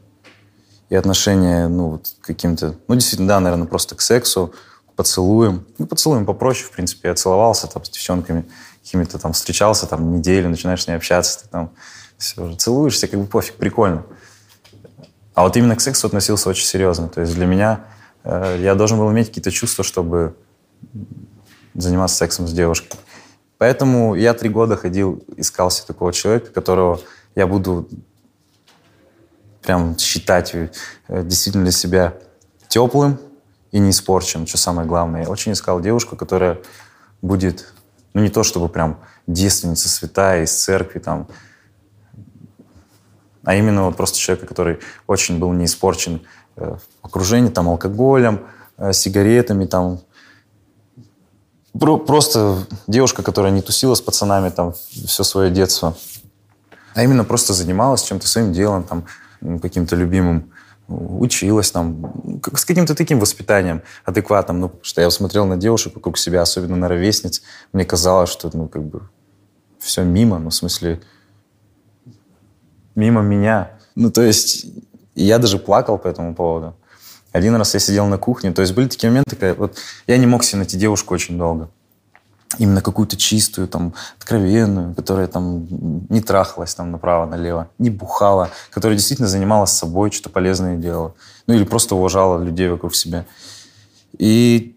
и 0.92 0.94
отношение, 0.94 1.68
ну, 1.68 1.88
вот 1.88 2.12
к 2.20 2.26
каким-то... 2.26 2.74
Ну, 2.86 2.94
действительно, 2.94 3.26
да, 3.26 3.40
наверное, 3.40 3.66
просто 3.66 3.94
к 3.94 4.02
сексу, 4.02 4.52
к 4.90 4.92
поцелуям. 4.92 5.64
Ну, 5.78 5.86
поцелуем 5.86 6.26
попроще, 6.26 6.66
в 6.66 6.70
принципе. 6.70 7.08
Я 7.08 7.14
целовался 7.14 7.66
там 7.66 7.82
с 7.82 7.88
девчонками, 7.88 8.44
какими-то 8.82 9.18
там 9.18 9.32
встречался 9.32 9.86
там 9.86 10.14
неделю, 10.14 10.50
начинаешь 10.50 10.82
с 10.82 10.88
ней 10.88 10.92
общаться, 10.92 11.44
ты 11.44 11.48
там 11.48 11.70
все 12.18 12.44
уже 12.44 12.56
целуешься, 12.56 13.08
как 13.08 13.18
бы 13.18 13.24
пофиг, 13.24 13.54
прикольно. 13.54 14.04
А 15.32 15.44
вот 15.44 15.56
именно 15.56 15.76
к 15.76 15.80
сексу 15.80 16.08
относился 16.08 16.50
очень 16.50 16.66
серьезно. 16.66 17.08
То 17.08 17.22
есть 17.22 17.34
для 17.36 17.46
меня 17.46 17.86
э, 18.24 18.58
я 18.60 18.74
должен 18.74 18.98
был 18.98 19.10
иметь 19.12 19.28
какие-то 19.28 19.50
чувства, 19.50 19.84
чтобы 19.84 20.36
заниматься 21.72 22.18
сексом 22.18 22.46
с 22.46 22.52
девушкой. 22.52 22.98
Поэтому 23.56 24.14
я 24.14 24.34
три 24.34 24.50
года 24.50 24.76
ходил, 24.76 25.24
искал 25.38 25.70
себе 25.70 25.86
такого 25.86 26.12
человека, 26.12 26.52
которого 26.52 27.00
я 27.34 27.46
буду 27.46 27.88
прям 29.62 29.96
считать 29.98 30.54
э, 30.54 30.68
действительно 31.08 31.64
для 31.64 31.72
себя 31.72 32.14
теплым 32.68 33.18
и 33.70 33.78
не 33.78 33.90
испорченным, 33.90 34.46
что 34.46 34.58
самое 34.58 34.86
главное. 34.86 35.22
Я 35.22 35.28
очень 35.28 35.52
искал 35.52 35.80
девушку, 35.80 36.16
которая 36.16 36.58
будет, 37.22 37.72
ну 38.14 38.22
не 38.22 38.28
то 38.28 38.42
чтобы 38.42 38.68
прям 38.68 38.98
девственница 39.26 39.88
святая 39.88 40.44
из 40.44 40.52
церкви, 40.52 40.98
там, 40.98 41.28
а 43.44 43.54
именно 43.54 43.84
вот 43.84 43.96
просто 43.96 44.18
человека, 44.18 44.46
который 44.46 44.78
очень 45.06 45.38
был 45.38 45.52
не 45.52 45.64
испорчен 45.64 46.22
э, 46.56 46.76
в 47.02 47.06
окружении 47.06 47.50
там 47.50 47.68
алкоголем, 47.68 48.46
э, 48.78 48.92
сигаретами, 48.92 49.66
там 49.66 50.00
Про- 51.78 51.98
просто 51.98 52.66
девушка, 52.86 53.22
которая 53.22 53.52
не 53.52 53.62
тусила 53.62 53.94
с 53.94 54.00
пацанами 54.00 54.50
там 54.50 54.74
все 54.74 55.24
свое 55.24 55.50
детство, 55.50 55.96
а 56.94 57.02
именно 57.02 57.24
просто 57.24 57.54
занималась 57.54 58.02
чем-то 58.02 58.26
своим 58.28 58.52
делом, 58.52 58.84
там 58.84 59.04
каким-то 59.60 59.96
любимым, 59.96 60.52
училась 60.88 61.70
там, 61.70 62.00
ну, 62.00 62.40
с 62.54 62.64
каким-то 62.64 62.94
таким 62.94 63.18
воспитанием 63.20 63.82
адекватным. 64.04 64.60
Ну, 64.60 64.68
потому 64.68 64.84
что 64.84 65.00
я 65.00 65.10
смотрел 65.10 65.46
на 65.46 65.56
девушек 65.56 65.94
вокруг 65.94 66.18
себя, 66.18 66.42
особенно 66.42 66.76
на 66.76 66.88
ровесниц, 66.88 67.42
мне 67.72 67.84
казалось, 67.84 68.30
что, 68.30 68.50
ну, 68.52 68.68
как 68.68 68.82
бы, 68.82 69.02
все 69.78 70.02
мимо, 70.02 70.38
ну, 70.38 70.50
в 70.50 70.54
смысле, 70.54 71.00
мимо 72.94 73.22
меня. 73.22 73.70
Ну, 73.94 74.10
то 74.10 74.22
есть, 74.22 74.66
я 75.14 75.38
даже 75.38 75.58
плакал 75.58 75.98
по 75.98 76.08
этому 76.08 76.34
поводу. 76.34 76.76
Один 77.32 77.54
раз 77.56 77.74
я 77.74 77.80
сидел 77.80 78.06
на 78.06 78.18
кухне, 78.18 78.52
то 78.52 78.60
есть 78.60 78.74
были 78.74 78.88
такие 78.88 79.08
моменты, 79.10 79.36
когда 79.36 79.54
вот 79.54 79.78
я 80.06 80.18
не 80.18 80.26
мог 80.26 80.44
себе 80.44 80.58
найти 80.58 80.76
девушку 80.76 81.14
очень 81.14 81.38
долго. 81.38 81.70
Именно 82.58 82.82
какую-то 82.82 83.16
чистую, 83.16 83.66
там, 83.66 83.94
откровенную, 84.18 84.94
которая 84.94 85.26
там 85.26 85.66
не 86.10 86.20
трахалась 86.20 86.74
там 86.74 86.90
направо-налево, 86.90 87.68
не 87.78 87.88
бухала, 87.88 88.50
которая 88.70 88.96
действительно 88.96 89.28
занималась 89.28 89.70
собой, 89.70 90.10
что-то 90.10 90.30
полезное 90.30 90.76
делала. 90.76 91.14
Ну 91.46 91.54
или 91.54 91.64
просто 91.64 91.94
уважала 91.94 92.42
людей 92.42 92.68
вокруг 92.68 92.94
себя. 92.94 93.24
И 94.18 94.76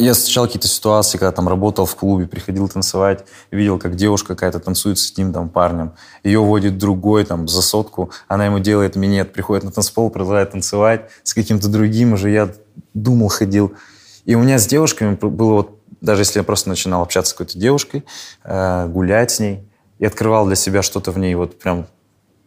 я 0.00 0.14
встречал 0.14 0.46
какие-то 0.46 0.66
ситуации, 0.66 1.18
когда 1.18 1.30
там 1.30 1.46
работал 1.46 1.84
в 1.84 1.94
клубе, 1.94 2.26
приходил 2.26 2.66
танцевать, 2.68 3.26
видел, 3.50 3.78
как 3.78 3.96
девушка 3.96 4.28
какая-то 4.28 4.58
танцует 4.58 4.98
с 4.98 5.12
одним 5.12 5.30
там 5.34 5.50
парнем. 5.50 5.92
Ее 6.24 6.40
водит 6.40 6.78
другой 6.78 7.24
там 7.24 7.46
за 7.46 7.60
сотку, 7.60 8.10
она 8.26 8.46
ему 8.46 8.60
делает 8.60 8.96
минет, 8.96 9.34
приходит 9.34 9.64
на 9.64 9.70
танцпол, 9.70 10.08
продолжает 10.08 10.52
танцевать 10.52 11.10
с 11.22 11.34
каким-то 11.34 11.68
другим 11.68 12.14
уже. 12.14 12.30
Я 12.30 12.50
думал, 12.94 13.28
ходил. 13.28 13.74
И 14.24 14.34
у 14.34 14.40
меня 14.40 14.58
с 14.58 14.66
девушками 14.66 15.16
было 15.16 15.52
вот, 15.52 15.79
даже 16.00 16.22
если 16.22 16.38
я 16.40 16.44
просто 16.44 16.68
начинал 16.68 17.02
общаться 17.02 17.30
с 17.30 17.34
какой-то 17.34 17.58
девушкой, 17.58 18.04
э, 18.44 18.86
гулять 18.86 19.30
с 19.30 19.40
ней, 19.40 19.66
и 19.98 20.06
открывал 20.06 20.46
для 20.46 20.56
себя 20.56 20.82
что-то 20.82 21.12
в 21.12 21.18
ней 21.18 21.34
вот 21.34 21.58
прям 21.58 21.86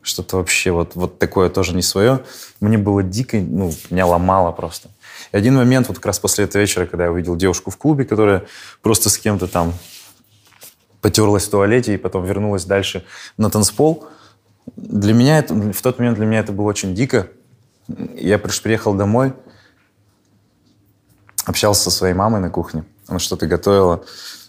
что-то 0.01 0.37
вообще 0.37 0.71
вот, 0.71 0.95
вот 0.95 1.17
такое 1.17 1.49
тоже 1.49 1.73
не 1.73 1.81
свое, 1.81 2.23
мне 2.59 2.77
было 2.77 3.03
дико, 3.03 3.37
ну, 3.37 3.71
меня 3.89 4.05
ломало 4.05 4.51
просто. 4.51 4.89
И 5.31 5.37
один 5.37 5.55
момент, 5.55 5.87
вот 5.87 5.97
как 5.97 6.07
раз 6.07 6.19
после 6.19 6.45
этого 6.45 6.61
вечера, 6.61 6.85
когда 6.85 7.05
я 7.05 7.11
увидел 7.11 7.35
девушку 7.35 7.71
в 7.71 7.77
клубе, 7.77 8.03
которая 8.03 8.43
просто 8.81 9.09
с 9.09 9.17
кем-то 9.17 9.47
там 9.47 9.73
потерлась 11.01 11.45
в 11.45 11.49
туалете 11.51 11.93
и 11.93 11.97
потом 11.97 12.25
вернулась 12.25 12.65
дальше 12.65 13.05
на 13.37 13.49
танцпол, 13.49 14.07
для 14.75 15.13
меня 15.13 15.39
это, 15.39 15.53
в 15.53 15.81
тот 15.81 15.99
момент 15.99 16.17
для 16.17 16.25
меня 16.25 16.39
это 16.39 16.51
было 16.51 16.67
очень 16.67 16.95
дико. 16.95 17.27
Я 18.15 18.39
приехал 18.39 18.93
домой, 18.93 19.33
общался 21.45 21.83
со 21.83 21.91
своей 21.91 22.13
мамой 22.13 22.41
на 22.41 22.49
кухне. 22.49 22.85
Она 23.07 23.19
что-то 23.19 23.47
готовила. 23.47 24.03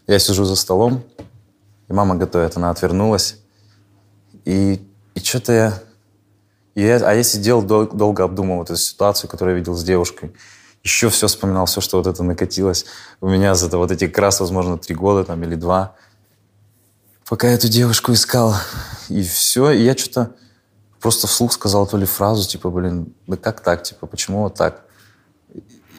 Я 0.07 0.19
сижу 0.19 0.45
за 0.45 0.57
столом, 0.57 1.05
и 1.89 1.93
мама 1.93 2.15
готовит. 2.15 2.57
Она 2.57 2.71
отвернулась. 2.71 3.39
И, 4.45 4.87
и 5.15 5.21
что-то 5.21 5.53
я... 5.53 5.83
И 6.75 6.83
я... 6.83 6.97
А 6.97 7.15
я 7.15 7.23
сидел, 7.23 7.63
дол- 7.63 7.89
долго 7.89 8.25
обдумывал 8.25 8.65
эту 8.65 8.77
ситуацию, 8.77 9.31
которую 9.31 9.55
я 9.55 9.59
видел 9.61 9.75
с 9.75 9.85
девушкой 9.85 10.35
еще 10.85 11.09
все 11.09 11.27
вспоминал, 11.27 11.65
все, 11.65 11.81
что 11.81 11.97
вот 11.97 12.07
это 12.07 12.23
накатилось 12.23 12.85
у 13.21 13.29
меня 13.29 13.55
за 13.55 13.67
это, 13.67 13.79
вот 13.79 13.91
эти 13.91 14.07
как 14.07 14.19
раз, 14.19 14.41
возможно, 14.41 14.79
три 14.79 14.95
года 14.95 15.25
там 15.25 15.43
или 15.43 15.55
два. 15.55 15.97
Пока 17.27 17.49
я 17.49 17.55
эту 17.55 17.69
девушку 17.69 18.13
искал. 18.13 18.55
И 19.09 19.23
все, 19.23 19.71
и 19.71 19.83
я 19.83 19.97
что-то 19.97 20.33
просто 21.01 21.27
вслух 21.27 21.53
сказал 21.53 21.87
то 21.87 21.97
ли 21.97 22.05
фразу, 22.05 22.47
типа, 22.47 22.69
блин, 22.69 23.15
да 23.27 23.39
как 23.39 23.61
так, 23.61 23.83
типа, 23.83 24.07
почему 24.07 24.43
вот 24.43 24.55
так? 24.55 24.85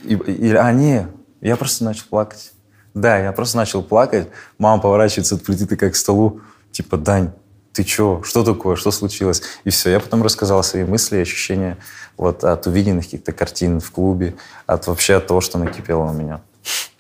И, 0.03 0.13
и, 0.13 0.53
а 0.53 0.71
не, 0.71 1.07
я 1.47 1.55
просто 1.55 1.83
начал 1.83 2.05
плакать. 2.09 2.53
Да, 2.93 3.17
я 3.17 3.31
просто 3.31 3.57
начал 3.57 3.83
плакать. 3.83 4.29
Мама 4.57 4.81
поворачивается 4.81 5.35
от 5.35 5.43
плиты 5.43 5.75
как 5.75 5.93
к 5.93 5.95
столу, 5.95 6.41
типа, 6.71 6.97
Дань, 6.97 7.31
ты 7.73 7.83
чё, 7.83 8.23
что 8.23 8.43
такое, 8.43 8.77
что 8.77 8.89
случилось? 8.89 9.41
И 9.65 9.69
все, 9.69 9.91
я 9.91 9.99
потом 9.99 10.23
рассказал 10.23 10.63
свои 10.63 10.85
мысли, 10.85 11.17
ощущения 11.17 11.77
вот 12.15 12.45
от 12.45 12.67
увиденных 12.67 13.03
каких-то 13.03 13.33
картин 13.33 13.81
в 13.81 13.91
клубе, 13.91 14.35
от 14.65 14.87
вообще 14.87 15.15
от 15.15 15.27
того, 15.27 15.41
что 15.41 15.57
накипело 15.57 16.03
у 16.03 16.13
меня. 16.13 16.41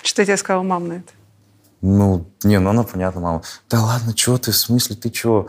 Что 0.03 0.25
тебе 0.25 0.35
сказала 0.35 0.63
мама 0.63 0.87
на 0.87 0.93
это? 0.93 1.13
Ну, 1.81 2.25
не, 2.43 2.59
ну 2.59 2.71
она, 2.71 2.83
понятно, 2.83 3.21
мама. 3.21 3.41
Да 3.69 3.81
ладно, 3.81 4.15
что 4.15 4.37
ты, 4.37 4.51
в 4.51 4.57
смысле, 4.57 4.97
ты 4.97 5.13
что? 5.13 5.47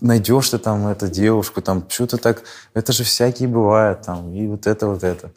Найдешь 0.00 0.50
ты 0.50 0.58
там 0.58 0.86
эту 0.86 1.08
девушку, 1.08 1.60
там, 1.60 1.84
что 1.88 2.06
ты 2.06 2.18
так... 2.18 2.44
Это 2.72 2.92
же 2.92 3.02
всякие 3.02 3.48
бывают, 3.48 4.02
там, 4.02 4.32
и 4.32 4.46
вот 4.46 4.66
это, 4.66 4.86
вот 4.86 5.02
это. 5.02 5.32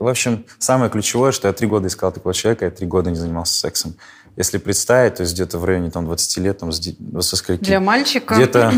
В 0.00 0.08
общем, 0.08 0.46
самое 0.58 0.90
ключевое, 0.90 1.30
что 1.30 1.46
я 1.46 1.52
три 1.52 1.68
года 1.68 1.86
искал 1.86 2.10
такого 2.10 2.32
человека, 2.32 2.64
я 2.64 2.70
три 2.70 2.86
года 2.86 3.10
не 3.10 3.16
занимался 3.16 3.52
сексом. 3.52 3.96
Если 4.34 4.56
представить, 4.56 5.16
то 5.16 5.22
есть 5.22 5.34
где-то 5.34 5.58
в 5.58 5.64
районе 5.66 5.90
там, 5.90 6.06
20 6.06 6.38
лет, 6.38 6.58
там, 6.58 6.72
с, 6.72 6.80
со 7.20 7.36
скольки? 7.36 7.64
Для 7.64 7.80
мальчика? 7.80 8.34
Где-то 8.34 8.72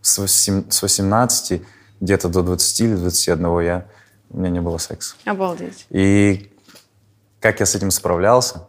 с, 0.00 0.18
8, 0.18 0.70
с 0.70 0.82
18 0.82 1.62
где-то 2.00 2.28
до 2.28 2.42
20 2.42 2.80
или 2.80 2.94
21 2.94 3.60
я, 3.60 3.86
у 4.30 4.38
меня 4.38 4.50
не 4.50 4.60
было 4.60 4.78
секса. 4.78 5.16
Обалдеть. 5.24 5.86
И 5.90 6.52
как 7.40 7.58
я 7.58 7.66
с 7.66 7.74
этим 7.74 7.90
справлялся? 7.90 8.68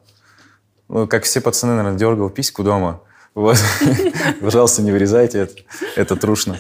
Ну, 0.90 1.08
как 1.08 1.26
все 1.26 1.42
пацаны, 1.42 1.76
наверное, 1.76 1.98
дергал 1.98 2.32
письку 2.32 2.64
дома. 2.64 3.02
Вот. 3.36 3.58
Пожалуйста, 4.42 4.82
не 4.82 4.92
вырезайте 4.92 5.38
это. 5.38 5.54
Это 5.96 6.16
трушно. 6.16 6.58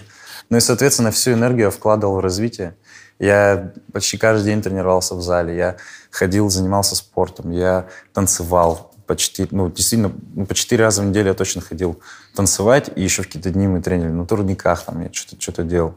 Ну 0.51 0.57
и, 0.57 0.59
соответственно, 0.59 1.09
всю 1.09 1.31
энергию 1.31 1.65
я 1.65 1.71
вкладывал 1.71 2.17
в 2.17 2.19
развитие. 2.19 2.75
Я 3.21 3.71
почти 3.93 4.17
каждый 4.17 4.45
день 4.45 4.63
тренировался 4.63 5.13
в 5.13 5.21
зале. 5.21 5.55
Я 5.55 5.77
ходил, 6.09 6.49
занимался 6.49 6.95
спортом. 6.95 7.51
Я 7.51 7.87
танцевал 8.13 8.91
почти, 9.05 9.47
ну, 9.51 9.69
действительно, 9.69 10.11
ну, 10.33 10.47
по 10.47 10.55
четыре 10.55 10.85
раза 10.85 11.03
в 11.03 11.05
неделю 11.05 11.27
я 11.27 11.33
точно 11.35 11.61
ходил 11.61 11.99
танцевать, 12.33 12.89
и 12.95 13.03
еще 13.03 13.21
в 13.21 13.27
какие-то 13.27 13.51
дни 13.51 13.67
мы 13.67 13.79
тренили 13.79 14.07
на 14.07 14.25
турниках, 14.25 14.85
там 14.85 15.03
я 15.03 15.13
что-то 15.13 15.39
что 15.39 15.63
делал. 15.63 15.93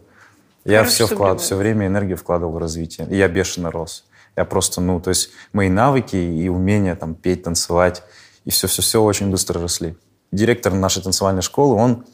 Я 0.67 0.81
Хорошо, 0.81 1.07
все 1.07 1.15
вклад, 1.15 1.41
все 1.41 1.57
время 1.57 1.87
энергию 1.87 2.19
вкладывал 2.19 2.53
в 2.53 2.59
развитие, 2.59 3.07
и 3.09 3.17
я 3.17 3.29
бешено 3.29 3.71
рос. 3.71 4.05
Я 4.37 4.45
просто, 4.45 4.83
ну, 4.83 5.01
то 5.01 5.09
есть 5.09 5.31
мои 5.55 5.71
навыки 5.71 6.17
и 6.17 6.49
умения 6.49 6.95
там 6.95 7.15
петь, 7.15 7.43
танцевать, 7.45 8.03
и 8.45 8.51
все-все-все 8.51 9.03
очень 9.03 9.31
быстро 9.31 9.63
росли. 9.63 9.97
Директор 10.31 10.75
нашей 10.75 11.03
танцевальной 11.03 11.43
школы, 11.43 11.77
он 11.77 12.05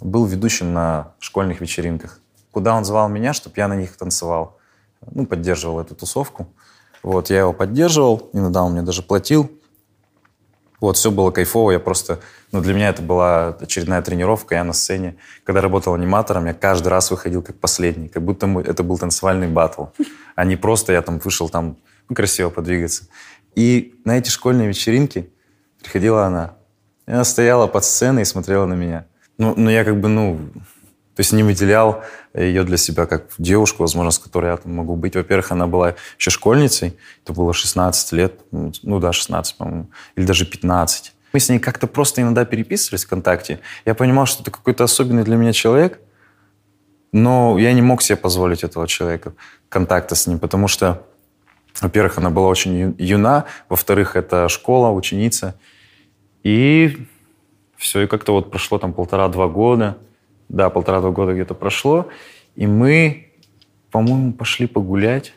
был 0.00 0.24
ведущим 0.24 0.72
на 0.72 1.14
школьных 1.18 1.60
вечеринках. 1.60 2.19
Куда 2.52 2.74
он 2.74 2.84
звал 2.84 3.08
меня, 3.08 3.32
чтобы 3.32 3.54
я 3.56 3.68
на 3.68 3.76
них 3.76 3.96
танцевал. 3.96 4.58
Ну, 5.12 5.26
поддерживал 5.26 5.80
эту 5.80 5.94
тусовку. 5.94 6.48
Вот, 7.02 7.30
я 7.30 7.40
его 7.40 7.52
поддерживал, 7.52 8.28
иногда 8.32 8.62
он 8.62 8.72
мне 8.72 8.82
даже 8.82 9.02
платил. 9.02 9.50
Вот, 10.80 10.96
все 10.96 11.10
было 11.10 11.30
кайфово, 11.30 11.72
я 11.72 11.78
просто... 11.78 12.20
Ну, 12.52 12.60
для 12.60 12.74
меня 12.74 12.88
это 12.88 13.02
была 13.02 13.48
очередная 13.48 14.02
тренировка, 14.02 14.56
я 14.56 14.64
на 14.64 14.72
сцене. 14.72 15.16
Когда 15.44 15.60
работал 15.60 15.94
аниматором, 15.94 16.46
я 16.46 16.54
каждый 16.54 16.88
раз 16.88 17.10
выходил 17.10 17.42
как 17.42 17.56
последний, 17.56 18.08
как 18.08 18.24
будто 18.24 18.46
это 18.66 18.82
был 18.82 18.98
танцевальный 18.98 19.48
батл, 19.48 19.86
а 20.34 20.44
не 20.44 20.56
просто 20.56 20.92
я 20.92 21.02
там 21.02 21.18
вышел 21.18 21.48
там 21.48 21.76
ну, 22.08 22.16
красиво 22.16 22.50
подвигаться. 22.50 23.04
И 23.54 23.94
на 24.04 24.18
эти 24.18 24.30
школьные 24.30 24.68
вечеринки 24.68 25.30
приходила 25.82 26.24
она. 26.24 26.54
Она 27.06 27.24
стояла 27.24 27.66
под 27.66 27.84
сценой 27.84 28.22
и 28.22 28.26
смотрела 28.26 28.66
на 28.66 28.74
меня. 28.74 29.06
Ну, 29.38 29.54
ну 29.56 29.70
я 29.70 29.84
как 29.84 30.00
бы, 30.00 30.08
ну, 30.08 30.38
то 31.14 31.20
есть 31.20 31.32
не 31.32 31.42
выделял 31.42 32.02
ее 32.34 32.62
для 32.62 32.76
себя 32.76 33.06
как 33.06 33.24
девушку, 33.38 33.82
возможно, 33.82 34.10
с 34.10 34.18
которой 34.18 34.50
я 34.50 34.56
там 34.56 34.74
могу 34.74 34.96
быть. 34.96 35.16
Во-первых, 35.16 35.50
она 35.52 35.66
была 35.66 35.94
еще 36.18 36.30
школьницей, 36.30 36.96
это 37.24 37.32
было 37.32 37.52
16 37.52 38.12
лет, 38.12 38.40
ну 38.50 39.00
да, 39.00 39.12
16, 39.12 39.56
по-моему, 39.56 39.90
или 40.16 40.24
даже 40.24 40.46
15. 40.46 41.12
Мы 41.32 41.40
с 41.40 41.48
ней 41.48 41.58
как-то 41.58 41.86
просто 41.86 42.22
иногда 42.22 42.44
переписывались 42.44 43.04
ВКонтакте. 43.04 43.60
Я 43.84 43.94
понимал, 43.94 44.26
что 44.26 44.42
это 44.42 44.50
какой-то 44.50 44.84
особенный 44.84 45.24
для 45.24 45.36
меня 45.36 45.52
человек, 45.52 46.00
но 47.12 47.58
я 47.58 47.72
не 47.72 47.82
мог 47.82 48.02
себе 48.02 48.16
позволить 48.16 48.62
этого 48.62 48.86
человека, 48.86 49.32
контакта 49.68 50.14
с 50.14 50.26
ним, 50.26 50.38
потому 50.38 50.68
что, 50.68 51.04
во-первых, 51.80 52.18
она 52.18 52.30
была 52.30 52.48
очень 52.48 52.94
юна, 52.98 53.46
во-вторых, 53.68 54.14
это 54.14 54.48
школа, 54.48 54.90
ученица. 54.90 55.56
И 56.42 57.06
все, 57.76 58.02
и 58.02 58.06
как-то 58.06 58.32
вот 58.32 58.50
прошло 58.50 58.78
там 58.78 58.92
полтора-два 58.92 59.48
года– 59.48 59.98
да, 60.50 60.68
полтора-два 60.68 61.10
года 61.10 61.32
где-то 61.32 61.54
прошло, 61.54 62.08
и 62.56 62.66
мы, 62.66 63.32
по-моему, 63.90 64.32
пошли 64.32 64.66
погулять. 64.66 65.32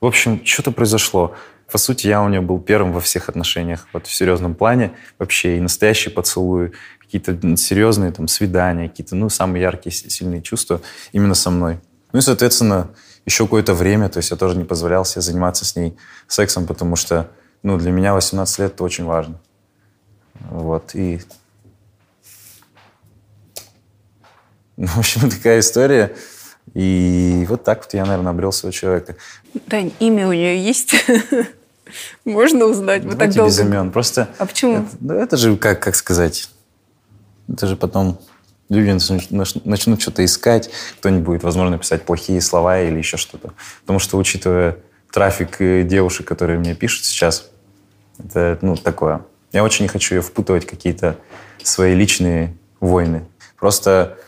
В 0.00 0.06
общем, 0.06 0.44
что-то 0.44 0.70
произошло. 0.70 1.34
По 1.72 1.78
сути, 1.78 2.06
я 2.06 2.22
у 2.22 2.28
нее 2.28 2.42
был 2.42 2.60
первым 2.60 2.92
во 2.92 3.00
всех 3.00 3.30
отношениях, 3.30 3.88
вот 3.92 4.06
в 4.06 4.14
серьезном 4.14 4.54
плане 4.54 4.92
вообще, 5.18 5.56
и 5.56 5.60
настоящие 5.60 6.12
поцелуи, 6.12 6.72
какие-то 7.00 7.56
серьезные 7.56 8.12
там 8.12 8.28
свидания, 8.28 8.88
какие-то, 8.88 9.16
ну, 9.16 9.30
самые 9.30 9.62
яркие, 9.62 9.92
сильные 9.92 10.42
чувства 10.42 10.82
именно 11.12 11.34
со 11.34 11.50
мной. 11.50 11.78
Ну 12.12 12.18
и, 12.18 12.22
соответственно, 12.22 12.90
еще 13.24 13.44
какое-то 13.44 13.72
время, 13.72 14.10
то 14.10 14.18
есть 14.18 14.30
я 14.30 14.36
тоже 14.36 14.58
не 14.58 14.64
позволял 14.64 15.06
себе 15.06 15.22
заниматься 15.22 15.64
с 15.64 15.74
ней 15.74 15.96
сексом, 16.28 16.66
потому 16.66 16.96
что, 16.96 17.30
ну, 17.62 17.78
для 17.78 17.90
меня 17.90 18.12
18 18.12 18.58
лет 18.58 18.72
это 18.74 18.84
очень 18.84 19.04
важно. 19.04 19.40
Вот, 20.50 20.94
и 20.94 21.20
Ну, 24.76 24.86
в 24.86 24.98
общем, 24.98 25.30
такая 25.30 25.60
история. 25.60 26.14
И 26.74 27.44
вот 27.48 27.64
так 27.64 27.82
вот 27.84 27.94
я, 27.94 28.04
наверное, 28.04 28.30
обрел 28.30 28.52
своего 28.52 28.72
человека. 28.72 29.16
Дань, 29.66 29.92
имя 30.00 30.28
у 30.28 30.32
нее 30.32 30.62
есть? 30.62 30.94
Можно 32.24 32.66
узнать? 32.66 33.04
Мы 33.04 33.14
так 33.14 33.32
долго... 33.32 33.50
без 33.50 33.60
имен. 33.60 33.90
Просто... 33.92 34.28
А 34.38 34.46
почему? 34.46 34.78
Это, 34.78 34.88
да, 35.00 35.14
это 35.22 35.36
же, 35.36 35.56
как, 35.56 35.82
как 35.82 35.94
сказать, 35.94 36.48
это 37.48 37.66
же 37.66 37.76
потом 37.76 38.18
люди 38.68 38.90
начнут, 38.90 39.64
начнут 39.64 40.00
что-то 40.00 40.24
искать, 40.24 40.70
кто-нибудь 40.98 41.24
будет, 41.24 41.42
возможно, 41.42 41.78
писать 41.78 42.02
плохие 42.02 42.40
слова 42.40 42.80
или 42.80 42.98
еще 42.98 43.16
что-то. 43.16 43.52
Потому 43.82 43.98
что, 43.98 44.16
учитывая 44.16 44.78
трафик 45.12 45.60
э, 45.60 45.82
девушек, 45.82 46.26
которые 46.26 46.58
мне 46.58 46.74
пишут 46.74 47.04
сейчас, 47.04 47.50
это, 48.18 48.58
ну, 48.62 48.76
такое. 48.76 49.22
Я 49.52 49.62
очень 49.62 49.84
не 49.84 49.88
хочу 49.88 50.16
ее 50.16 50.22
впутывать 50.22 50.64
в 50.64 50.70
какие-то 50.70 51.16
свои 51.62 51.94
личные 51.94 52.56
войны. 52.80 53.24
Просто 53.58 54.18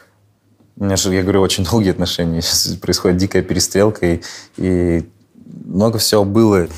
У 0.79 0.85
меня 0.85 0.97
же, 0.97 1.15
я 1.15 1.23
говорю, 1.23 1.41
очень 1.41 1.65
долгие 1.65 1.91
отношения. 1.91 2.43
Сейчас 2.43 2.77
происходит 2.77 3.17
дикая 3.17 3.43
перестрелка, 3.43 4.07
и, 4.07 4.21
и 4.59 5.09
много 5.65 5.99
всего 5.99 6.25
было. 6.25 6.69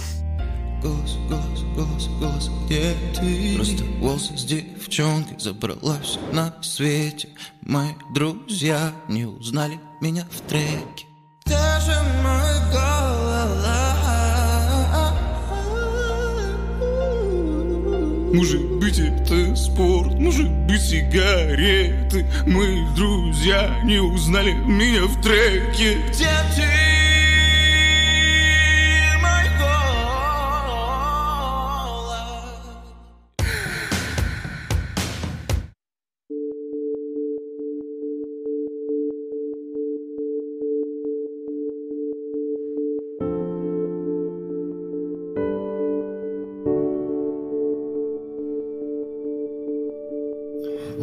Голос, 0.80 1.16
голос, 1.28 1.64
голос, 1.74 2.08
голос, 2.20 2.50
где 2.66 2.94
ты? 3.18 3.56
Просто 3.56 3.84
голос 4.00 4.30
с 4.36 4.44
девчонкой 4.44 5.36
забралась 5.40 6.18
на 6.32 6.54
свете 6.62 7.28
Мои 7.62 7.90
друзья 8.14 8.92
не 9.08 9.24
узнали 9.24 9.80
меня 10.00 10.26
в 10.30 10.40
треке 10.48 11.07
Может 18.32 18.62
быть 18.78 18.98
это 18.98 19.56
спорт, 19.56 20.12
может 20.18 20.50
быть 20.50 20.82
сигареты 20.82 22.26
Мои 22.46 22.84
друзья 22.94 23.80
не 23.84 23.98
узнали 23.98 24.52
меня 24.52 25.06
в 25.06 25.20
треке 25.22 25.96
Где 26.10 26.28
ты? 26.54 26.87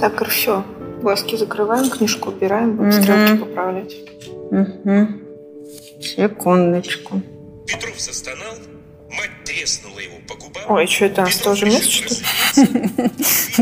Так, 0.05 0.27
все. 0.29 0.63
Глазки 1.01 1.35
закрываем, 1.35 1.89
книжку 1.89 2.29
убираем, 2.29 2.75
будем 2.75 2.89
Мгм. 2.89 3.01
стрелки 3.01 3.37
поправлять. 3.39 3.95
Мгм. 4.51 5.21
Секундочку. 5.99 7.21
Петров 7.65 7.99
застонал, 7.99 8.53
мать 9.09 9.31
треснула 9.45 9.97
его 9.97 10.13
по 10.27 10.35
губам. 10.35 10.63
Ой, 10.69 10.85
что 10.85 11.05
это, 11.05 11.21
у 11.21 11.25
нас 11.25 11.37
тоже 11.37 11.65
место, 11.65 11.89
что 11.89 12.13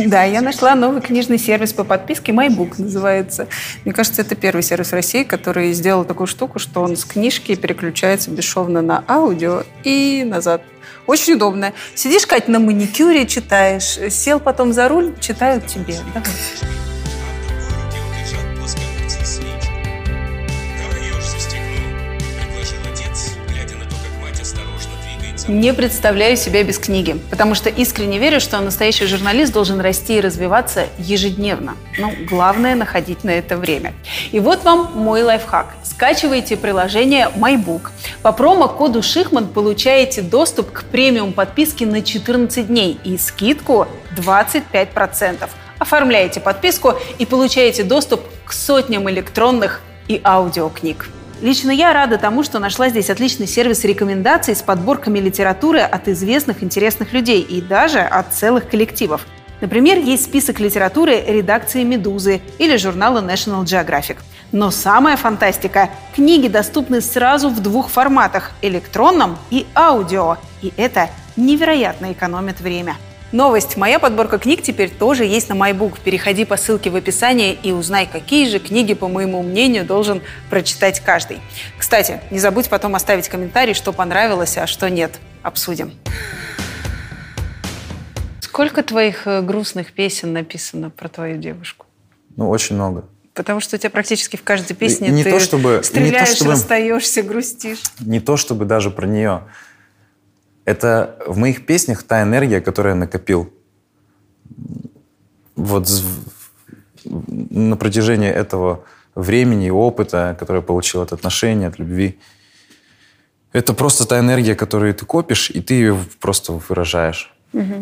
ли? 0.01 0.09
Да, 0.09 0.23
я 0.25 0.41
нашла 0.41 0.75
новый 0.75 1.01
книжный 1.01 1.37
сервис 1.37 1.71
по 1.71 1.85
подписке 1.85 2.33
MyBook 2.33 2.73
называется. 2.77 3.47
Мне 3.85 3.93
кажется, 3.93 4.21
это 4.21 4.35
первый 4.35 4.63
сервис 4.63 4.89
в 4.89 4.93
России, 4.93 5.23
который 5.23 5.71
сделал 5.71 6.03
такую 6.03 6.27
штуку, 6.27 6.59
что 6.59 6.81
он 6.81 6.97
с 6.97 7.05
книжки 7.05 7.55
переключается 7.55 8.31
бесшовно 8.31 8.81
на 8.81 9.01
аудио 9.07 9.63
и 9.85 10.25
назад. 10.27 10.61
Очень 11.05 11.33
удобно. 11.33 11.73
Сидишь, 11.95 12.25
Кать, 12.25 12.47
на 12.47 12.59
маникюре, 12.59 13.25
читаешь. 13.25 13.97
Сел 14.11 14.39
потом 14.39 14.73
за 14.73 14.87
руль, 14.87 15.13
читают 15.19 15.67
тебе. 15.67 15.97
Давай. 16.13 16.31
Не 25.47 25.73
представляю 25.73 26.37
себя 26.37 26.63
без 26.63 26.79
книги, 26.79 27.19
потому 27.29 27.53
что 27.53 27.69
искренне 27.69 28.17
верю, 28.17 28.39
что 28.39 28.61
настоящий 28.61 29.07
журналист 29.07 29.51
должен 29.51 29.81
расти 29.81 30.17
и 30.17 30.21
развиваться 30.21 30.87
ежедневно. 30.97 31.75
Ну, 31.97 32.13
главное– 32.29 32.75
находить 32.77 33.25
на 33.25 33.31
это 33.31 33.57
время. 33.57 33.93
И 34.31 34.39
вот 34.39 34.63
вам 34.63 34.91
мой 34.95 35.21
лайфхак. 35.21 35.75
Скачивайте 35.95 36.57
приложение 36.57 37.29
MyBook. 37.35 37.91
По 38.23 38.31
промокоду 38.31 39.03
Шихман 39.03 39.47
получаете 39.47 40.23
доступ 40.23 40.71
к 40.71 40.85
премиум 40.85 41.33
подписке 41.33 41.85
на 41.85 42.01
14 42.01 42.65
дней 42.65 42.99
и 43.03 43.15
скидку 43.15 43.87
25%. 44.17 45.47
Оформляете 45.77 46.39
подписку 46.39 46.95
и 47.19 47.27
получаете 47.27 47.83
доступ 47.83 48.21
к 48.43 48.53
сотням 48.53 49.07
электронных 49.07 49.81
и 50.07 50.19
аудиокниг. 50.23 51.09
Лично 51.41 51.69
я 51.69 51.93
рада 51.93 52.17
тому, 52.17 52.41
что 52.41 52.57
нашла 52.57 52.89
здесь 52.89 53.11
отличный 53.11 53.45
сервис 53.45 53.83
рекомендаций 53.83 54.55
с 54.55 54.63
подборками 54.63 55.19
литературы 55.19 55.81
от 55.81 56.07
известных 56.07 56.63
интересных 56.63 57.13
людей 57.13 57.41
и 57.41 57.61
даже 57.61 57.99
от 57.99 58.33
целых 58.33 58.67
коллективов. 58.67 59.27
Например, 59.61 59.99
есть 59.99 60.23
список 60.23 60.59
литературы 60.59 61.21
редакции 61.21 61.83
«Медузы» 61.83 62.41
или 62.57 62.77
журнала 62.77 63.21
National 63.21 63.63
Geographic. 63.63 64.17
Но 64.53 64.69
самая 64.69 65.17
фантастика– 65.17 65.89
книги 66.15 66.47
доступны 66.47 67.01
сразу 67.01 67.49
в 67.49 67.59
двух 67.59 67.89
форматах– 67.89 68.51
электронном 68.61 69.39
и 69.49 69.65
аудио. 69.73 70.37
И 70.61 70.71
это 70.77 71.09
невероятно 71.35 72.13
экономит 72.13 72.61
время. 72.61 72.95
Новость. 73.31 73.77
Моя 73.77 73.97
подборка 73.97 74.37
книг 74.37 74.61
теперь 74.61 74.91
тоже 74.91 75.25
есть 75.25 75.49
на 75.49 75.55
MyBook. 75.55 75.97
Переходи 76.03 76.45
по 76.45 76.55
ссылке 76.55 76.91
в 76.91 76.95
описании 76.95 77.57
и 77.63 77.71
узнай, 77.71 78.05
какие 78.05 78.47
же 78.47 78.59
книги, 78.59 78.93
по 78.93 79.07
моему 79.07 79.41
мнению, 79.41 79.85
должен 79.85 80.21
прочитать 80.51 80.99
каждый. 80.99 81.39
Кстати, 81.79 82.21
не 82.29 82.37
забудь 82.37 82.69
потом 82.69 82.93
оставить 82.93 83.29
комментарий, 83.29 83.73
что 83.73 83.91
понравилось, 83.91 84.59
а 84.59 84.67
что 84.67 84.87
нет. 84.87 85.19
Обсудим. 85.41 85.93
Сколько 88.39 88.83
твоих 88.83 89.25
э, 89.25 89.41
грустных 89.41 89.93
песен 89.93 90.31
написано 90.31 90.91
про 90.91 91.09
твою 91.09 91.37
девушку? 91.37 91.87
Ну, 92.35 92.51
очень 92.51 92.75
много. 92.75 93.05
Потому 93.33 93.59
что 93.59 93.75
у 93.75 93.79
тебя 93.79 93.89
практически 93.89 94.35
в 94.37 94.43
каждой 94.43 94.75
песне 94.75 95.09
не 95.09 95.23
ты 95.23 95.31
то 95.31 95.39
чтобы- 95.39 95.69
и 95.69 95.73
не 95.73 95.77
то 95.79 95.83
стреляешь, 95.83 96.29
чтобы- 96.35 96.51
расстаешься, 96.51 97.23
грустишь. 97.23 97.81
Не 97.99 98.19
то 98.19 98.37
чтобы 98.37 98.65
даже 98.65 98.91
про 98.91 99.07
нее. 99.07 99.43
Это 100.65 101.17
в 101.27 101.37
моих 101.37 101.65
песнях 101.65 102.03
та 102.03 102.21
энергия, 102.21 102.61
которую 102.61 102.93
я 102.93 102.99
накопил. 102.99 103.51
Вот 105.55 105.89
на 107.05 107.75
протяжении 107.75 108.29
этого 108.29 108.83
времени 109.15 109.67
и 109.67 109.71
опыта, 109.71 110.35
который 110.39 110.57
я 110.57 110.61
получил 110.61 111.01
от 111.01 111.11
отношений, 111.11 111.65
от 111.65 111.79
любви. 111.79 112.19
Это 113.51 113.73
просто 113.73 114.05
та 114.07 114.19
энергия, 114.19 114.55
которую 114.55 114.93
ты 114.93 115.05
копишь, 115.05 115.49
и 115.51 115.61
ты 115.61 115.73
ее 115.75 115.97
просто 116.19 116.53
выражаешь. 116.53 117.33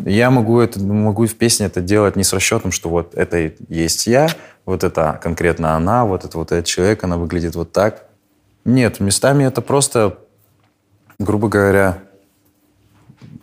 Я 0.04 0.30
могу, 0.30 0.60
это, 0.60 0.78
могу 0.80 1.26
в 1.26 1.34
песне 1.34 1.64
это 1.66 1.80
делать 1.80 2.14
не 2.14 2.24
с 2.24 2.32
расчетом, 2.34 2.72
что 2.72 2.90
вот 2.90 3.14
это 3.14 3.38
и 3.38 3.52
есть 3.70 4.06
я, 4.06 4.28
вот 4.64 4.84
это 4.84 5.18
конкретно 5.22 5.76
она, 5.76 6.04
вот 6.04 6.24
это 6.24 6.38
вот 6.38 6.52
этот 6.52 6.66
человек, 6.66 7.02
она 7.04 7.16
выглядит 7.16 7.54
вот 7.54 7.72
так. 7.72 8.06
Нет, 8.64 9.00
местами 9.00 9.44
это 9.44 9.60
просто, 9.60 10.18
грубо 11.18 11.48
говоря, 11.48 11.98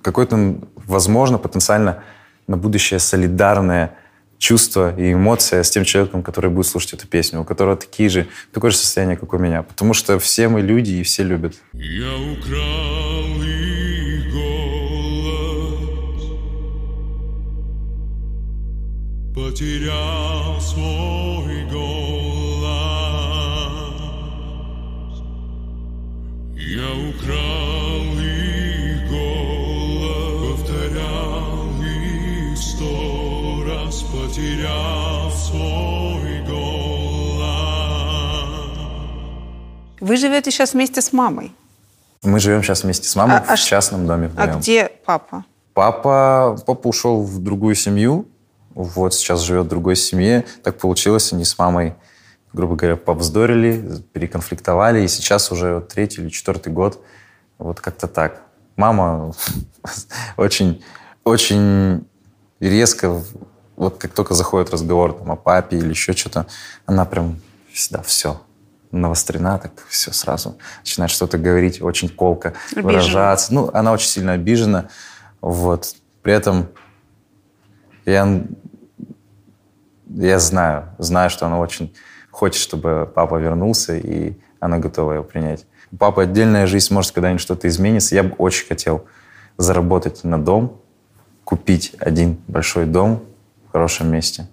какое-то, 0.02 0.56
возможно, 0.76 1.38
потенциально 1.38 2.04
на 2.48 2.58
будущее 2.58 3.00
солидарное 3.00 3.96
чувство 4.38 4.96
и 4.98 5.14
эмоция 5.14 5.62
с 5.64 5.70
тем 5.70 5.84
человеком, 5.84 6.24
который 6.24 6.50
будет 6.50 6.68
слушать 6.68 6.94
эту 6.94 7.08
песню, 7.08 7.42
у 7.42 7.44
которого 7.44 7.76
такие 7.76 8.10
же, 8.10 8.28
такое 8.54 8.72
же 8.72 8.78
состояние, 8.78 9.18
как 9.18 9.34
у 9.34 9.38
меня. 9.38 9.64
Потому 9.64 9.94
что 9.94 10.18
все 10.18 10.48
мы 10.48 10.62
люди 10.62 10.92
и 10.92 11.04
все 11.04 11.24
любят. 11.24 11.56
Я 11.74 12.16
украл 12.16 13.29
потерял 19.50 20.62
свой 20.62 21.64
голос. 21.72 22.70
Я 26.56 26.90
украл 27.10 28.20
их 28.22 29.10
голос, 29.10 30.60
повторял 30.60 31.82
их 31.82 32.58
сто 32.58 33.64
раз, 33.66 34.04
потерял 34.04 35.32
свой 35.32 36.44
голос. 36.48 36.60
Вы 40.00 40.18
живете 40.18 40.52
сейчас 40.52 40.74
вместе 40.74 41.02
с 41.02 41.12
мамой. 41.12 41.52
Мы 42.22 42.40
живем 42.40 42.62
сейчас 42.62 42.84
вместе 42.84 43.08
с 43.10 43.16
мамой 43.16 43.38
А- 43.38 43.46
а 43.54 43.56
в 43.56 43.60
ш- 43.60 43.66
частном 43.68 44.06
доме 44.06 44.28
А 44.28 44.30
вдвоем. 44.44 44.60
где 44.60 44.92
папа? 45.06 45.44
Папа, 45.74 46.56
папа 46.68 46.88
ушел 46.88 47.24
в 47.24 47.40
другую 47.42 47.74
семью, 47.76 48.28
вот 48.84 49.14
сейчас 49.14 49.42
живет 49.42 49.66
в 49.66 49.70
другой 49.70 49.98
семье. 49.98 50.46
Так 50.64 50.78
получилось, 50.78 51.34
они 51.34 51.44
с 51.44 51.58
мамой, 51.58 51.96
грубо 52.54 52.76
говоря, 52.76 52.96
повздорили, 52.96 54.02
переконфликтовали, 54.14 55.02
и 55.02 55.08
сейчас 55.10 55.52
уже 55.52 55.82
третий 55.82 56.22
или 56.22 56.30
четвертый 56.30 56.72
год 56.72 57.04
вот 57.58 57.82
как-то 57.82 58.08
так. 58.08 58.42
Мама 58.78 59.34
очень, 60.38 60.82
очень 61.26 62.08
резко, 62.62 63.22
вот 63.76 63.98
как 63.98 64.14
только 64.14 64.34
заходит 64.34 64.72
разговор 64.72 65.12
там, 65.14 65.30
о 65.30 65.36
папе 65.36 65.78
или 65.78 65.90
еще 65.90 66.14
что-то, 66.14 66.48
она 66.86 67.04
прям 67.04 67.42
всегда 67.74 68.02
все 68.02 68.42
навострена, 68.92 69.60
так 69.60 69.74
все 69.90 70.14
сразу 70.14 70.58
начинает 70.80 71.12
что-то 71.12 71.38
говорить, 71.38 71.82
очень 71.82 72.08
колко 72.08 72.54
Обижена. 72.72 72.84
выражаться. 72.84 73.54
Ну, 73.54 73.70
она 73.74 73.92
очень 73.92 74.08
сильно 74.08 74.32
обижена. 74.32 74.88
Вот. 75.42 75.96
При 76.24 76.34
этом 76.34 76.70
я, 78.06 78.44
я 80.10 80.40
знаю, 80.40 80.90
знаю, 80.98 81.30
что 81.30 81.46
она 81.46 81.60
очень 81.60 81.94
хочет, 82.32 82.62
чтобы 82.62 83.10
папа 83.14 83.36
вернулся, 83.36 83.96
и 83.96 84.34
она 84.60 84.80
готова 84.80 85.14
его 85.14 85.24
принять. 85.24 85.66
У 85.92 85.98
папы 85.98 86.24
отдельная 86.24 86.68
жизнь, 86.68 86.94
может, 86.94 87.12
когда-нибудь 87.12 87.42
что-то 87.42 87.68
изменится. 87.68 88.16
Я 88.16 88.24
бы 88.24 88.36
очень 88.38 88.68
хотел 88.68 89.06
заработать 89.58 90.24
на 90.24 90.38
дом, 90.38 90.82
купить 91.44 91.96
один 92.00 92.38
большой 92.48 92.86
дом 92.86 93.24
в 93.68 93.72
хорошем 93.72 94.12
месте, 94.12 94.48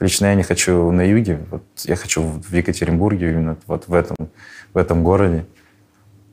Лично 0.00 0.26
я 0.26 0.34
не 0.34 0.42
хочу 0.42 0.90
на 0.90 1.02
юге, 1.02 1.40
вот 1.50 1.62
я 1.84 1.94
хочу 1.94 2.22
в 2.22 2.52
Екатеринбурге, 2.54 3.32
именно 3.32 3.58
вот 3.66 3.86
в 3.86 3.92
этом, 3.92 4.16
в 4.72 4.78
этом 4.78 5.04
городе, 5.04 5.44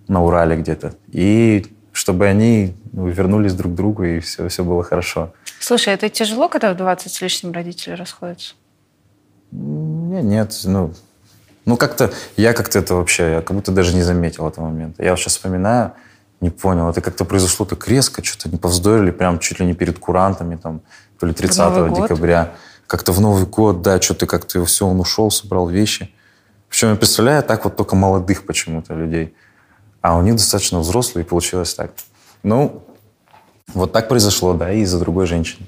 на 0.07 0.23
Урале 0.23 0.55
где-то. 0.55 0.93
И 1.09 1.65
чтобы 1.91 2.27
они 2.27 2.77
ну, 2.93 3.09
вернулись 3.09 3.53
друг 3.53 3.73
к 3.73 3.75
другу, 3.75 4.03
и 4.05 4.19
все, 4.21 4.47
все 4.47 4.63
было 4.63 4.83
хорошо. 4.83 5.33
Слушай, 5.59 5.93
это 5.93 6.09
тяжело, 6.09 6.49
когда 6.49 6.73
в 6.73 6.77
20 6.77 7.11
с 7.11 7.21
лишним 7.21 7.51
родители 7.51 7.93
расходятся? 7.93 8.53
Нет, 9.51 10.23
нет, 10.23 10.59
ну, 10.65 10.93
ну 11.65 11.77
как-то, 11.77 12.11
я 12.35 12.53
как-то 12.53 12.79
это 12.79 12.95
вообще, 12.95 13.31
я 13.33 13.41
как 13.41 13.55
будто 13.55 13.71
даже 13.71 13.95
не 13.95 14.03
заметил 14.03 14.47
этого 14.47 14.65
момента. 14.65 15.03
Я 15.03 15.15
сейчас 15.15 15.33
вспоминаю, 15.33 15.93
не 16.41 16.49
понял, 16.49 16.89
это 16.89 17.01
как-то 17.01 17.25
произошло 17.25 17.65
так 17.65 17.87
резко, 17.87 18.23
что-то 18.23 18.49
не 18.49 18.57
повздорили, 18.57 19.11
прям 19.11 19.39
чуть 19.39 19.59
ли 19.59 19.65
не 19.65 19.73
перед 19.73 19.99
курантами, 19.99 20.55
там, 20.55 20.81
то 21.19 21.25
ли 21.25 21.33
30 21.33 21.57
Новый 21.57 21.89
год? 21.89 22.01
декабря. 22.03 22.53
Как-то 22.85 23.11
в 23.11 23.19
Новый 23.19 23.45
год, 23.45 23.81
да, 23.81 23.99
что-то 24.01 24.27
как-то 24.27 24.63
все, 24.65 24.87
он 24.87 24.99
ушел, 24.99 25.29
собрал 25.31 25.67
вещи. 25.67 26.13
Причем 26.69 26.89
я 26.89 26.95
представляю, 26.95 27.43
так 27.43 27.63
вот 27.65 27.75
только 27.75 27.95
молодых 27.95 28.45
почему-то 28.45 28.93
людей. 28.93 29.33
А 30.01 30.17
у 30.17 30.21
них 30.21 30.35
достаточно 30.35 30.79
взрослые, 30.79 31.25
и 31.25 31.27
получилось 31.27 31.73
так. 31.73 31.91
Ну, 32.43 32.83
вот 33.73 33.91
так 33.91 34.07
произошло, 34.09 34.53
да, 34.53 34.71
из-за 34.71 34.99
другой 34.99 35.25
женщины. 35.25 35.67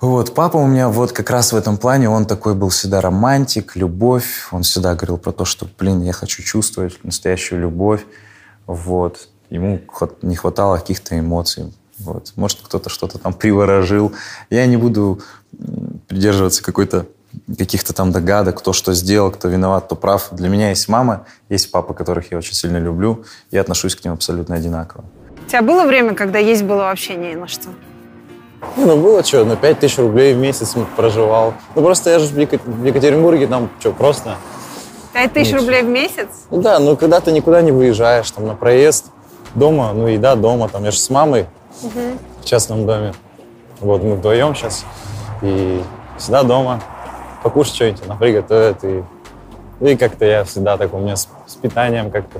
Вот, 0.00 0.34
папа 0.34 0.56
у 0.56 0.66
меня 0.66 0.88
вот 0.88 1.12
как 1.12 1.28
раз 1.28 1.52
в 1.52 1.56
этом 1.56 1.76
плане, 1.76 2.08
он 2.08 2.24
такой 2.24 2.54
был 2.54 2.70
всегда 2.70 3.02
романтик, 3.02 3.76
любовь. 3.76 4.48
Он 4.50 4.62
всегда 4.62 4.94
говорил 4.94 5.18
про 5.18 5.30
то, 5.30 5.44
что, 5.44 5.68
блин, 5.78 6.00
я 6.00 6.12
хочу 6.12 6.42
чувствовать 6.42 7.04
настоящую 7.04 7.60
любовь. 7.60 8.06
Вот. 8.66 9.28
Ему 9.50 9.80
не 10.22 10.36
хватало 10.36 10.78
каких-то 10.78 11.18
эмоций. 11.18 11.74
Вот. 11.98 12.32
Может, 12.36 12.60
кто-то 12.62 12.88
что-то 12.88 13.18
там 13.18 13.34
приворожил. 13.34 14.12
Я 14.48 14.64
не 14.64 14.78
буду 14.78 15.20
придерживаться 16.08 16.62
какой-то 16.62 17.06
каких-то 17.58 17.92
там 17.92 18.10
догадок, 18.10 18.58
кто 18.58 18.72
что 18.72 18.94
сделал, 18.94 19.30
кто 19.30 19.48
виноват, 19.48 19.84
кто 19.84 19.96
прав. 19.96 20.28
Для 20.32 20.48
меня 20.48 20.70
есть 20.70 20.88
мама, 20.88 21.26
есть 21.50 21.70
папа, 21.70 21.92
которых 21.92 22.32
я 22.32 22.38
очень 22.38 22.54
сильно 22.54 22.78
люблю. 22.78 23.24
Я 23.50 23.60
отношусь 23.60 23.94
к 23.94 24.02
ним 24.02 24.14
абсолютно 24.14 24.54
одинаково. 24.54 25.04
Тебя 25.50 25.62
было 25.62 25.84
время, 25.84 26.14
когда 26.14 26.38
есть 26.38 26.62
было 26.62 26.82
вообще 26.82 27.16
не 27.16 27.34
на 27.34 27.48
что? 27.48 27.70
Ну, 28.76 28.86
ну 28.86 28.96
было 28.96 29.24
что, 29.24 29.44
на 29.44 29.56
5 29.56 29.80
тысяч 29.80 29.98
рублей 29.98 30.32
в 30.32 30.36
месяц 30.36 30.76
проживал. 30.96 31.54
Ну, 31.74 31.82
просто 31.82 32.10
я 32.10 32.20
же 32.20 32.26
в 32.26 32.38
Ека- 32.38 32.60
в 32.64 32.84
Екатеринбурге, 32.84 33.48
там 33.48 33.68
что, 33.80 33.90
просто... 33.90 34.36
5 35.12 35.32
тысяч 35.32 35.48
Ничего. 35.48 35.62
рублей 35.62 35.82
в 35.82 35.88
месяц? 35.88 36.28
Ну 36.52 36.62
да, 36.62 36.78
ну 36.78 36.96
когда 36.96 37.18
ты 37.18 37.32
никуда 37.32 37.62
не 37.62 37.72
выезжаешь, 37.72 38.30
там 38.30 38.46
на 38.46 38.54
проезд, 38.54 39.06
дома, 39.56 39.92
ну 39.92 40.06
еда 40.06 40.36
дома, 40.36 40.68
там 40.68 40.84
я 40.84 40.92
же 40.92 40.98
с 40.98 41.10
мамой 41.10 41.46
в 41.82 42.44
частном 42.44 42.86
доме. 42.86 43.12
Вот 43.80 44.04
мы 44.04 44.14
вдвоем 44.14 44.54
сейчас. 44.54 44.84
И 45.42 45.82
всегда 46.16 46.44
дома. 46.44 46.80
Покушать 47.42 47.74
что-нибудь, 47.74 48.02
она 48.06 48.14
приготовит. 48.14 48.84
И, 48.84 49.02
и 49.80 49.96
как-то 49.96 50.24
я 50.26 50.44
всегда 50.44 50.76
так 50.76 50.94
у 50.94 50.98
меня 50.98 51.16
с, 51.16 51.28
с 51.48 51.56
питанием 51.56 52.12
как-то 52.12 52.38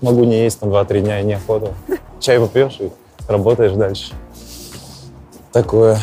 могу 0.00 0.24
не 0.24 0.42
есть 0.44 0.58
там 0.58 0.70
2-3 0.70 1.00
дня 1.00 1.20
и 1.20 1.24
неохота. 1.24 1.74
Чай 2.20 2.38
попьешь 2.38 2.76
и 2.80 2.90
работаешь 3.26 3.72
дальше. 3.72 4.12
Такое. 5.52 5.98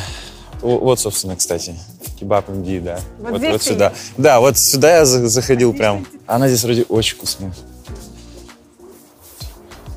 Вот, 0.62 1.00
собственно, 1.00 1.36
кстати, 1.36 1.76
кебаб 2.20 2.50
МД, 2.50 2.84
да. 2.84 3.00
Вот 3.20 3.38
здесь 3.38 3.62
ты 3.62 3.70
сюда. 3.74 3.94
Да, 4.18 4.40
вот 4.40 4.58
сюда 4.58 4.98
я 4.98 5.06
за- 5.06 5.28
заходил 5.28 5.74
прям. 5.74 6.06
Она 6.26 6.48
здесь 6.48 6.64
вроде 6.64 6.84
очень 6.90 7.16
вкусная. 7.16 7.54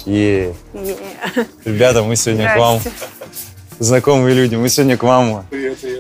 Не. 0.07 0.55
ребята, 1.65 2.03
мы 2.03 2.17
сегодня 2.17 2.53
к 2.55 2.59
вам, 2.59 2.81
знакомые 3.79 4.35
люди, 4.35 4.57
мы 4.57 4.69
сегодня 4.69 4.97
к 4.97 5.03
вам 5.03 5.47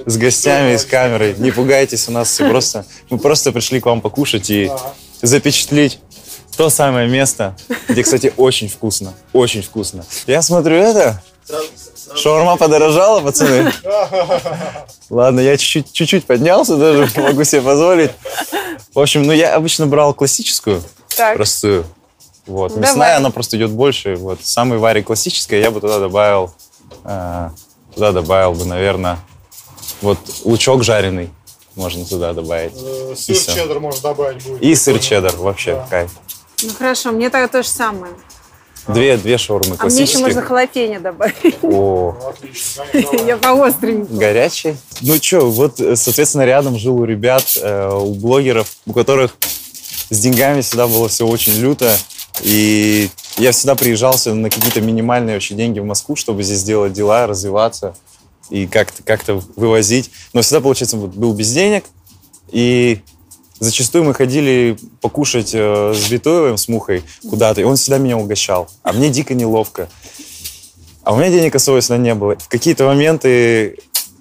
с 0.06 0.16
гостями 0.16 0.74
и 0.74 0.78
с 0.78 0.84
камерой. 0.84 1.34
Не 1.38 1.50
пугайтесь, 1.50 2.08
у 2.08 2.12
нас 2.12 2.28
все 2.30 2.48
просто, 2.48 2.84
мы 3.08 3.18
просто 3.18 3.52
пришли 3.52 3.80
к 3.80 3.86
вам 3.86 4.00
покушать 4.00 4.50
и 4.50 4.70
запечатлеть 5.22 6.00
то 6.60 6.68
самое 6.68 7.08
место, 7.08 7.56
где, 7.88 8.02
кстати, 8.02 8.34
очень 8.36 8.68
вкусно, 8.68 9.14
очень 9.32 9.62
вкусно. 9.62 10.04
Я 10.26 10.42
смотрю 10.42 10.76
это, 10.76 11.22
шаурма 12.14 12.58
подорожала, 12.58 13.22
пацаны. 13.22 13.72
Ладно, 15.08 15.40
я 15.40 15.56
чуть-чуть, 15.56 15.90
чуть-чуть 15.90 16.26
поднялся 16.26 16.76
даже, 16.76 17.08
могу 17.18 17.44
себе 17.44 17.62
позволить. 17.62 18.10
В 18.94 19.00
общем, 19.00 19.22
ну 19.22 19.32
я 19.32 19.54
обычно 19.54 19.86
брал 19.86 20.12
классическую, 20.12 20.82
Так. 21.16 21.36
простую. 21.36 21.86
Вот. 22.44 22.72
Давай. 22.74 22.82
Мясная, 22.90 23.16
она 23.16 23.30
просто 23.30 23.56
идет 23.56 23.70
больше. 23.70 24.16
Вот. 24.16 24.40
Самый 24.42 24.78
вари 24.78 25.00
классическая, 25.02 25.60
я 25.62 25.70
бы 25.70 25.80
туда 25.80 25.98
добавил, 25.98 26.52
э, 27.04 27.48
туда 27.94 28.12
добавил 28.12 28.52
бы, 28.52 28.66
наверное, 28.66 29.18
вот 30.02 30.18
лучок 30.44 30.84
жареный 30.84 31.30
можно 31.74 32.04
туда 32.04 32.34
добавить. 32.34 32.72
Э, 32.76 33.14
И 33.14 33.16
Сыр 33.16 33.36
всё. 33.36 33.54
чеддер 33.54 33.80
можно 33.80 34.02
добавить 34.02 34.42
будет. 34.44 34.62
И 34.62 34.74
сыр 34.74 34.98
чеддер, 34.98 35.34
вообще 35.36 35.82
кайф. 35.88 36.10
Ну 36.62 36.70
хорошо, 36.76 37.12
мне 37.12 37.30
тогда 37.30 37.48
то 37.48 37.62
же 37.62 37.68
самое. 37.68 38.12
Две, 38.88 39.16
две 39.18 39.36
шаурмы 39.38 39.76
А 39.78 39.86
мне 39.86 40.02
еще 40.02 40.18
можно 40.18 40.42
халапеньо 40.42 41.00
добавить. 41.00 41.58
О, 41.62 42.16
Отлично. 42.30 42.84
Я 43.26 43.36
по 43.36 43.66
остренькому. 43.66 44.18
горячий. 44.18 44.76
Ну 45.02 45.16
что, 45.16 45.50
вот, 45.50 45.80
э, 45.80 45.96
соответственно, 45.96 46.44
рядом 46.44 46.78
жил 46.78 46.96
у 46.96 47.04
ребят, 47.04 47.44
э, 47.60 47.90
у 47.92 48.14
блогеров, 48.14 48.68
у 48.86 48.92
которых 48.92 49.36
с 50.08 50.18
деньгами 50.18 50.62
всегда 50.62 50.86
было 50.86 51.08
все 51.08 51.26
очень 51.26 51.54
люто. 51.60 51.94
И 52.42 53.10
я 53.36 53.52
всегда 53.52 53.74
приезжал 53.74 54.16
сюда 54.16 54.36
на 54.36 54.50
какие-то 54.50 54.80
минимальные 54.80 55.36
вообще 55.36 55.54
деньги 55.54 55.78
в 55.78 55.84
Москву, 55.84 56.16
чтобы 56.16 56.42
здесь 56.42 56.62
делать 56.62 56.92
дела, 56.92 57.26
развиваться 57.26 57.94
и 58.48 58.66
как-то 58.66 59.02
как 59.02 59.20
вывозить. 59.56 60.10
Но 60.32 60.40
всегда, 60.42 60.60
получается, 60.60 60.96
был 60.96 61.34
без 61.34 61.52
денег. 61.52 61.84
И 62.50 63.02
зачастую 63.60 64.04
мы 64.04 64.14
ходили 64.14 64.76
покушать 65.00 65.50
э, 65.54 65.94
с 65.94 66.10
Витоевым, 66.10 66.56
с 66.56 66.66
Мухой 66.68 67.04
куда-то, 67.28 67.60
и 67.60 67.64
он 67.64 67.76
всегда 67.76 67.98
меня 67.98 68.16
угощал. 68.16 68.68
А 68.82 68.92
мне 68.92 69.10
дико 69.10 69.34
неловко. 69.34 69.88
А 71.04 71.12
у 71.12 71.16
меня 71.16 71.30
денег 71.30 71.54
всегда 71.80 71.98
не 71.98 72.14
было. 72.14 72.36
В 72.36 72.48
какие-то 72.48 72.84
моменты, 72.84 73.78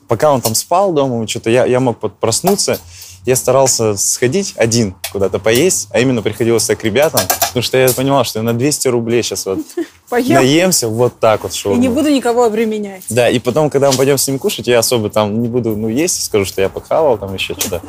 пока 0.08 0.32
он 0.32 0.42
там 0.42 0.56
спал 0.56 0.94
дома, 0.94 1.28
что-то 1.28 1.50
я, 1.50 1.66
я 1.66 1.80
мог 1.80 2.00
проснуться, 2.20 2.80
я 3.26 3.36
старался 3.36 3.96
сходить 3.98 4.54
один 4.56 4.96
куда-то 5.12 5.40
поесть, 5.40 5.88
а 5.92 6.00
именно 6.00 6.22
приходилось 6.22 6.66
так 6.66 6.80
к 6.80 6.84
ребятам, 6.84 7.22
потому 7.40 7.64
что 7.64 7.78
я 7.78 7.90
понимал, 7.90 8.24
что 8.24 8.40
я 8.40 8.44
на 8.44 8.54
200 8.54 8.88
рублей 8.88 9.24
сейчас 9.24 9.46
вот 9.46 9.60
Поем 10.10 10.36
наемся 10.36 10.88
вот 10.88 11.20
так 11.20 11.44
вот 11.44 11.54
и 11.54 11.56
шаурму. 11.56 11.82
не 11.82 11.90
буду 11.90 12.10
никого 12.10 12.44
обременять. 12.44 13.04
Да, 13.10 13.30
и 13.30 13.40
потом, 13.40 13.70
когда 13.70 13.92
мы 13.92 13.98
пойдем 13.98 14.18
с 14.18 14.28
ним 14.28 14.40
кушать, 14.40 14.68
я 14.68 14.80
особо 14.80 15.10
там 15.10 15.42
не 15.42 15.48
буду, 15.48 15.76
ну, 15.76 15.90
есть, 15.90 16.24
скажу, 16.24 16.46
что 16.46 16.62
я 16.62 16.70
похавал 16.70 17.18
там 17.18 17.34
еще 17.34 17.54
что-то. 17.58 17.82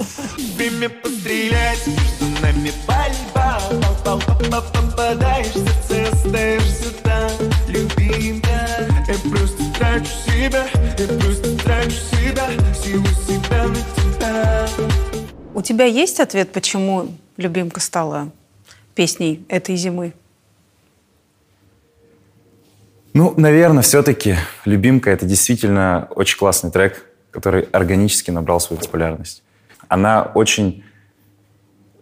Время 0.56 0.88
пострелять, 0.88 1.86
между 1.86 2.42
нами 2.42 2.72
пальба 2.86 3.60
остаешься 6.20 6.92
там 7.02 7.40
я 9.10 9.30
просто 9.30 9.62
трачу 9.76 10.10
себя 10.24 10.66
Я 10.98 11.06
просто 11.18 11.56
трачу 11.64 11.96
себя 12.12 12.48
Силу 12.82 13.04
У 15.60 15.62
тебя 15.62 15.84
есть 15.84 16.20
ответ, 16.20 16.52
почему 16.52 17.08
«Любимка» 17.36 17.80
стала 17.80 18.30
песней 18.94 19.44
этой 19.50 19.76
зимы? 19.76 20.14
Ну, 23.12 23.34
наверное, 23.36 23.82
все-таки 23.82 24.36
«Любимка»— 24.64 25.10
это 25.10 25.26
действительно 25.26 26.08
очень 26.16 26.38
классный 26.38 26.70
трек, 26.70 27.04
который 27.30 27.64
органически 27.72 28.30
набрал 28.30 28.58
свою 28.58 28.80
популярность. 28.80 29.42
Она 29.88 30.32
очень 30.34 30.82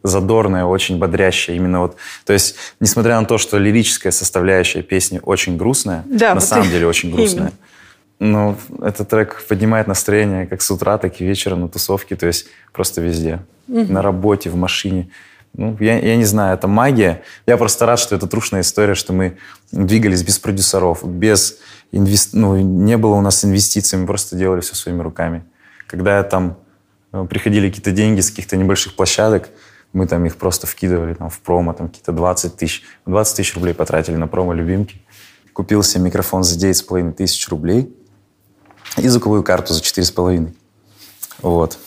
задорная, 0.04 0.64
очень 0.64 0.98
бодрящая. 0.98 1.56
Именно 1.56 1.80
вот, 1.80 1.96
то 2.26 2.32
есть, 2.32 2.54
несмотря 2.78 3.18
на 3.20 3.26
то, 3.26 3.38
что 3.38 3.58
лирическая 3.58 4.12
составляющая 4.12 4.82
песни 4.82 5.18
очень 5.20 5.56
грустная, 5.56 6.04
Да, 6.06 6.28
на 6.28 6.34
вот 6.34 6.44
самом 6.44 6.70
деле 6.70 6.86
очень 6.86 7.10
грустная. 7.10 7.52
Но 8.20 8.56
этот 8.82 9.08
трек 9.08 9.44
поднимает 9.48 9.86
настроение 9.86 10.46
как 10.46 10.60
с 10.60 10.70
утра, 10.70 10.98
так 10.98 11.20
и 11.20 11.24
вечером 11.24 11.60
на 11.60 11.68
тусовке, 11.68 12.16
то 12.16 12.26
есть 12.26 12.46
просто 12.72 13.00
везде. 13.00 13.40
На 13.66 14.02
работе, 14.02 14.50
в 14.50 14.56
машине. 14.56 15.08
Ну, 15.54 15.76
я, 15.80 15.98
я 15.98 16.16
не 16.16 16.24
знаю, 16.24 16.54
это 16.54 16.68
магия. 16.68 17.22
Я 17.46 17.56
просто 17.56 17.86
рад, 17.86 17.98
что 17.98 18.14
это 18.14 18.26
трушная 18.26 18.62
история, 18.62 18.94
что 18.94 19.12
мы 19.12 19.38
двигались 19.72 20.22
без 20.22 20.38
продюсеров, 20.38 21.06
без 21.06 21.58
инвест... 21.92 22.34
ну, 22.34 22.56
не 22.56 22.96
было 22.96 23.14
у 23.14 23.20
нас 23.20 23.44
инвестиций, 23.44 23.98
мы 23.98 24.06
просто 24.06 24.36
делали 24.36 24.60
все 24.60 24.74
своими 24.74 25.02
руками. 25.02 25.44
Когда 25.86 26.22
там 26.22 26.58
э, 27.12 27.26
приходили 27.28 27.68
какие-то 27.68 27.92
деньги 27.92 28.20
с 28.20 28.30
каких-то 28.30 28.56
небольших 28.56 28.94
площадок, 28.94 29.48
мы 29.92 30.06
там 30.06 30.24
их 30.26 30.36
просто 30.36 30.66
вкидывали 30.66 31.14
там, 31.14 31.30
в 31.30 31.40
промо, 31.40 31.72
там 31.72 31.88
какие-то 31.88 32.12
20 32.12 32.56
тысяч. 32.56 32.82
20 33.06 33.36
тысяч 33.36 33.54
рублей 33.54 33.74
потратили 33.74 34.16
на 34.16 34.26
промо 34.26 34.52
«Любимки». 34.52 35.00
Купил 35.52 35.82
себе 35.82 36.04
микрофон 36.04 36.44
за 36.44 36.56
9,5 36.58 37.12
тысяч 37.12 37.48
рублей 37.48 37.92
и 39.00 39.08
звуковую 39.08 39.42
карту 39.42 39.74
за 39.74 39.80
4,5. 39.80 40.52
Вот. 41.42 41.78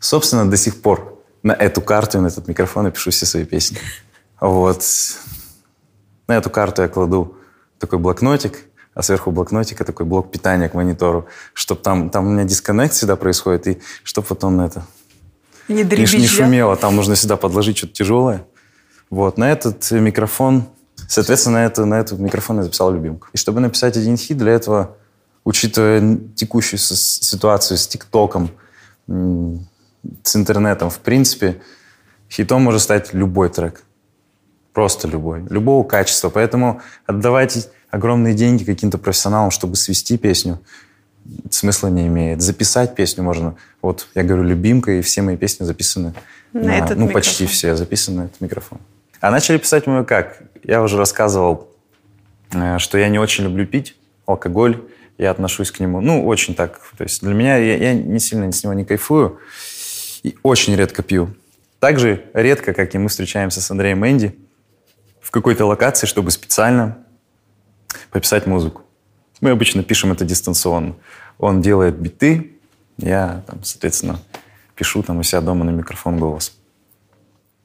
Собственно, 0.00 0.48
до 0.48 0.56
сих 0.56 0.80
пор 0.80 1.22
на 1.42 1.52
эту 1.52 1.80
карту 1.80 2.18
и 2.18 2.20
на 2.20 2.28
этот 2.28 2.48
микрофон 2.48 2.86
я 2.86 2.90
пишу 2.90 3.10
все 3.10 3.26
свои 3.26 3.44
песни. 3.44 3.78
Вот. 4.40 4.82
На 6.28 6.36
эту 6.36 6.50
карту 6.50 6.82
я 6.82 6.88
кладу 6.88 7.36
такой 7.78 7.98
блокнотик, 7.98 8.58
а 8.94 9.02
сверху 9.02 9.30
блокнотика 9.30 9.84
такой 9.84 10.06
блок 10.06 10.30
питания 10.30 10.68
к 10.68 10.74
монитору, 10.74 11.26
чтобы 11.52 11.82
там, 11.82 12.10
там 12.10 12.26
у 12.26 12.30
меня 12.30 12.44
дисконнект 12.44 12.94
всегда 12.94 13.16
происходит, 13.16 13.66
и 13.68 13.82
чтобы 14.02 14.26
потом 14.26 14.60
это 14.60 14.86
Не 15.68 15.84
не, 15.84 16.18
не 16.20 16.26
шумело, 16.26 16.76
там 16.76 16.96
нужно 16.96 17.14
сюда 17.14 17.36
подложить 17.36 17.76
что-то 17.76 17.92
тяжелое. 17.92 18.46
Вот, 19.10 19.38
на 19.38 19.52
этот 19.52 19.88
микрофон, 19.90 20.64
соответственно, 21.08 21.58
на, 21.58 21.66
это, 21.66 21.84
на 21.84 22.00
этот 22.00 22.18
микрофон 22.18 22.56
я 22.56 22.62
записал 22.64 22.92
любимку. 22.92 23.28
И 23.32 23.36
чтобы 23.36 23.60
написать 23.60 23.96
один 23.96 24.16
хит, 24.16 24.38
для 24.38 24.52
этого, 24.52 24.96
учитывая 25.46 26.18
текущую 26.34 26.80
ситуацию 26.80 27.78
с 27.78 27.86
ТикТоком, 27.86 28.50
с 29.06 30.36
интернетом, 30.36 30.90
в 30.90 30.98
принципе, 30.98 31.62
хитом 32.28 32.62
может 32.62 32.82
стать 32.82 33.14
любой 33.14 33.48
трек. 33.48 33.84
Просто 34.72 35.06
любой. 35.06 35.44
Любого 35.48 35.86
качества. 35.86 36.30
Поэтому 36.30 36.82
отдавать 37.06 37.70
огромные 37.90 38.34
деньги 38.34 38.64
каким-то 38.64 38.98
профессионалам, 38.98 39.52
чтобы 39.52 39.76
свести 39.76 40.18
песню, 40.18 40.58
смысла 41.50 41.88
не 41.88 42.08
имеет. 42.08 42.42
Записать 42.42 42.96
песню 42.96 43.22
можно. 43.22 43.54
Вот 43.82 44.08
я 44.16 44.24
говорю, 44.24 44.42
любимка, 44.42 44.90
и 44.90 45.00
все 45.00 45.22
мои 45.22 45.36
песни 45.36 45.64
записаны. 45.64 46.12
На 46.52 46.76
этот 46.76 46.98
ну, 46.98 47.08
почти 47.08 47.44
микрофон. 47.44 47.54
все 47.54 47.76
записаны 47.76 48.16
на 48.16 48.24
этот 48.24 48.40
микрофон. 48.40 48.80
А 49.20 49.30
начали 49.30 49.58
писать 49.58 49.86
мы 49.86 50.04
как? 50.04 50.42
Я 50.64 50.82
уже 50.82 50.98
рассказывал, 50.98 51.68
э, 52.50 52.78
что 52.78 52.98
я 52.98 53.08
не 53.08 53.20
очень 53.20 53.44
люблю 53.44 53.64
пить 53.64 53.96
алкоголь. 54.26 54.82
Я 55.18 55.30
отношусь 55.30 55.70
к 55.70 55.80
нему, 55.80 56.00
ну, 56.00 56.26
очень 56.26 56.54
так. 56.54 56.80
То 56.96 57.04
есть 57.04 57.22
для 57.22 57.34
меня, 57.34 57.56
я, 57.56 57.76
я 57.76 57.94
не 57.94 58.20
сильно 58.20 58.50
с 58.52 58.62
него 58.62 58.74
не 58.74 58.84
кайфую. 58.84 59.38
И 60.22 60.36
очень 60.42 60.74
редко 60.76 61.02
пью. 61.02 61.34
Также 61.78 62.24
редко, 62.34 62.74
как 62.74 62.94
и 62.94 62.98
мы 62.98 63.08
встречаемся 63.08 63.60
с 63.60 63.70
Андреем 63.70 64.04
Энди, 64.06 64.36
в 65.20 65.30
какой-то 65.30 65.66
локации, 65.66 66.06
чтобы 66.06 66.30
специально 66.30 66.98
пописать 68.10 68.46
музыку. 68.46 68.82
Мы 69.40 69.50
обычно 69.50 69.82
пишем 69.82 70.12
это 70.12 70.24
дистанционно. 70.24 70.96
Он 71.38 71.60
делает 71.60 71.98
биты, 71.98 72.52
я, 72.98 73.42
там, 73.46 73.62
соответственно, 73.62 74.20
пишу 74.74 75.02
там 75.02 75.18
у 75.18 75.22
себя 75.22 75.40
дома 75.40 75.64
на 75.64 75.70
микрофон 75.70 76.18
голос. 76.18 76.56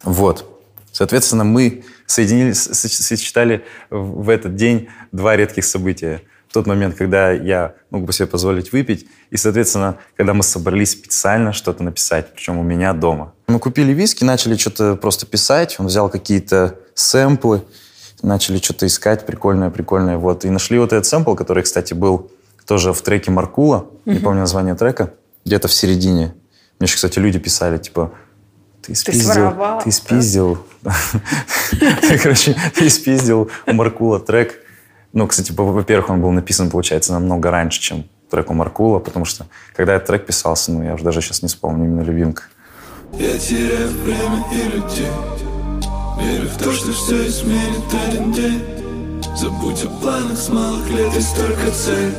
Вот. 0.03 0.47
Соответственно, 0.91 1.43
мы 1.43 1.83
соединили, 2.05 2.51
сочетали 2.51 3.63
в 3.89 4.27
этот 4.29 4.55
день 4.55 4.89
два 5.11 5.37
редких 5.37 5.63
события. 5.63 6.21
В 6.51 6.53
тот 6.53 6.67
момент, 6.67 6.95
когда 6.95 7.31
я 7.31 7.75
мог 7.91 8.03
бы 8.03 8.11
себе 8.11 8.27
позволить 8.27 8.73
выпить, 8.73 9.07
и, 9.29 9.37
соответственно, 9.37 9.95
когда 10.17 10.33
мы 10.33 10.43
собрались 10.43 10.91
специально 10.91 11.53
что-то 11.53 11.81
написать, 11.81 12.33
причем 12.35 12.57
у 12.57 12.61
меня 12.61 12.91
дома. 12.91 13.31
Мы 13.47 13.57
купили 13.57 13.93
виски, 13.93 14.25
начали 14.25 14.57
что-то 14.57 14.97
просто 14.97 15.25
писать, 15.25 15.77
он 15.79 15.85
взял 15.85 16.09
какие-то 16.09 16.75
сэмплы, 16.93 17.63
начали 18.21 18.57
что-то 18.57 18.85
искать 18.85 19.25
прикольное, 19.25 19.69
прикольное, 19.69 20.17
вот. 20.17 20.43
И 20.43 20.49
нашли 20.49 20.77
вот 20.77 20.91
этот 20.91 21.05
сэмпл, 21.05 21.35
который, 21.35 21.63
кстати, 21.63 21.93
был 21.93 22.29
тоже 22.67 22.91
в 22.91 23.01
треке 23.01 23.31
Маркула, 23.31 23.85
не 24.03 24.15
Мгм. 24.15 24.23
помню 24.23 24.39
название 24.41 24.75
трека, 24.75 25.13
где-то 25.45 25.69
в 25.69 25.73
середине. 25.73 26.35
Мне 26.79 26.87
еще, 26.87 26.95
кстати, 26.95 27.17
люди 27.17 27.39
писали, 27.39 27.77
типа, 27.77 28.11
ты 28.81 28.93
спиздил, 28.93 29.31
своровал, 29.31 29.81
ты 29.81 29.89
спиздил. 29.93 30.57
Короче, 32.21 32.57
ты 32.75 32.89
спиздил 32.89 33.49
у 33.67 33.71
Маркула 33.73 34.19
трек. 34.19 34.55
Ну, 35.13 35.27
кстати, 35.27 35.51
во- 35.51 35.71
во-первых, 35.71 36.09
он 36.09 36.21
был 36.21 36.31
написан, 36.31 36.69
получается, 36.69 37.13
намного 37.13 37.51
раньше, 37.51 37.81
чем 37.81 38.05
трек 38.29 38.49
у 38.49 38.53
Маркула, 38.53 38.99
потому 38.99 39.25
что, 39.25 39.45
когда 39.75 39.95
этот 39.95 40.07
трек 40.07 40.25
писался, 40.25 40.71
ну, 40.71 40.83
я 40.83 40.93
уже 40.93 41.03
даже 41.03 41.21
сейчас 41.21 41.41
не 41.41 41.47
вспомню, 41.49 41.85
именно 41.85 42.01
«Любимка». 42.01 42.43
Я 43.19 43.37
теряю 43.37 43.89
время 43.89 44.45
и 44.53 44.63
людей. 44.69 45.11
Верю 46.21 46.47
в 46.47 46.57
то, 46.57 46.71
что 46.71 46.93
все 46.93 47.27
изменит 47.27 47.83
один 48.07 48.31
день. 48.31 48.63
Забудь 49.35 49.83
о 49.83 49.89
планах 50.01 50.37
с 50.37 50.47
малых 50.49 50.89
лет, 50.89 51.13
есть 51.13 51.35
только 51.35 51.71
цель. 51.71 52.13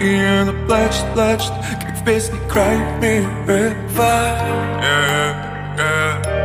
И 0.00 0.14
она 0.16 0.52
плачет, 0.66 1.04
плачет, 1.14 1.52
как 1.82 1.96
в 1.96 2.04
песне 2.04 2.36
Cry 2.52 3.00
Me 3.00 3.26
River 3.46 3.74
плачет, 3.96 4.46
плачет 5.76 6.35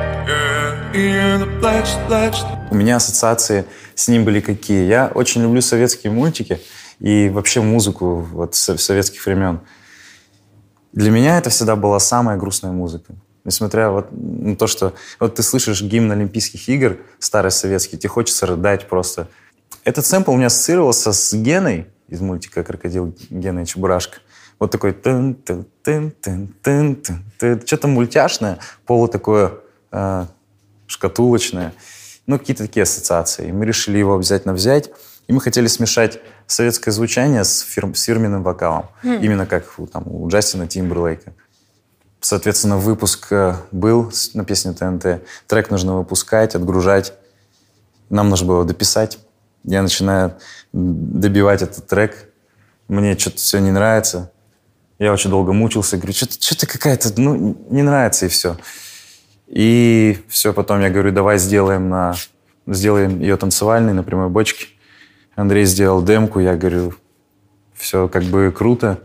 У 2.70 2.76
меня 2.76 2.98
ассоциации 2.98 3.66
с 3.96 4.10
ним 4.10 4.26
были 4.26 4.42
какие? 4.42 4.86
Я 4.86 5.10
очень 5.14 5.42
люблю 5.42 5.62
советские 5.62 6.12
мультики 6.12 6.60
и 7.00 7.30
вообще 7.30 7.62
музыку 7.62 8.16
вот 8.16 8.56
со- 8.56 8.78
советских 8.78 9.26
времен. 9.26 9.62
Для 10.92 11.10
меня 11.12 11.38
это 11.38 11.50
всегда 11.50 11.78
была 11.78 12.00
самая 12.00 12.38
грустная 12.38 12.74
музыка. 12.74 13.14
Несмотря 13.46 13.90
вот 13.90 14.10
на 14.12 14.58
то, 14.58 14.68
что 14.68 14.94
вот 15.20 15.36
ты 15.36 15.44
слышишь 15.44 15.82
гимн 15.82 16.12
Олимпийских 16.12 16.68
игр, 16.68 16.98
старый 17.20 17.52
советский, 17.52 17.98
тебе 17.98 18.10
хочется 18.10 18.46
рыдать 18.46 18.90
просто. 18.90 19.28
Этот 19.86 20.06
сэмпл 20.06 20.32
у 20.32 20.36
меня 20.36 20.48
ассоциировался 20.48 21.14
с 21.14 21.34
Геной 21.34 21.88
из 22.10 22.20
мультика 22.20 22.64
«Крокодил 22.64 23.16
Гена 23.30 23.62
и 23.62 23.66
Чебурашка». 23.66 24.18
Вот 24.60 24.72
такой 24.72 24.92
тын 24.92 25.36
тын 25.36 25.66
тын 25.84 26.12
тын 26.22 26.54
тын 26.62 26.96
тын 27.40 27.62
Что-то 27.66 27.88
мультяшное, 27.88 28.60
полу 28.86 29.08
такое 29.08 29.54
э, 29.92 30.26
шкатулочное. 30.92 31.74
Ну, 32.28 32.38
какие-то 32.38 32.64
такие 32.64 32.84
ассоциации. 32.84 33.48
И 33.48 33.52
мы 33.52 33.66
решили 33.66 33.98
его 33.98 34.16
обязательно 34.16 34.54
взять. 34.54 34.92
И 35.28 35.34
мы 35.34 35.42
хотели 35.42 35.68
смешать 35.68 36.20
советское 36.46 36.92
звучание 36.92 37.44
с, 37.44 37.62
фир- 37.62 37.96
с 37.96 38.04
фирменным 38.04 38.44
вокалом. 38.44 38.88
Хм. 39.04 39.20
Именно 39.22 39.46
как 39.46 39.80
у, 39.80 39.88
там, 39.88 40.04
у 40.08 40.28
Джастина 40.28 40.68
Тимберлейка. 40.68 41.34
Соответственно, 42.20 42.78
выпуск 42.78 43.28
э, 43.32 43.56
был 43.72 44.12
на 44.34 44.46
песню 44.46 44.74
ТНТ. 44.74 45.24
Трек 45.48 45.72
нужно 45.72 45.98
выпускать, 45.98 46.54
отгружать. 46.54 47.14
Нам 48.10 48.30
нужно 48.30 48.48
было 48.48 48.66
дописать. 48.66 49.18
Я 49.64 49.82
начинаю 49.82 50.38
добивать 50.74 51.62
этот 51.62 51.88
трек. 51.88 52.30
Мне 52.88 53.18
что-то 53.18 53.38
все 53.38 53.60
не 53.60 53.72
нравится. 53.72 54.32
Я 55.00 55.14
очень 55.14 55.32
долго 55.32 55.54
мучился. 55.54 55.98
Говорю, 55.98 56.14
что-то 56.14 56.68
какая-то, 56.68 57.12
ну, 57.20 57.58
не 57.70 57.82
нравится 57.82 58.28
и 58.28 58.30
все. 58.30 58.58
И 59.52 60.18
все, 60.30 60.54
потом 60.54 60.80
я 60.80 60.90
говорю, 60.90 61.12
давай 61.12 61.38
сделаем, 61.38 61.90
на, 61.90 62.16
сделаем 62.68 63.20
ее 63.20 63.36
танцевальной 63.36 63.94
на 63.94 64.02
прямой 64.02 64.30
бочке. 64.30 64.68
Андрей 65.36 65.66
сделал 65.66 66.02
демку, 66.02 66.40
я 66.40 66.56
говорю, 66.56 66.94
все 67.74 68.08
как 68.08 68.24
бы 68.24 68.54
круто. 68.56 69.00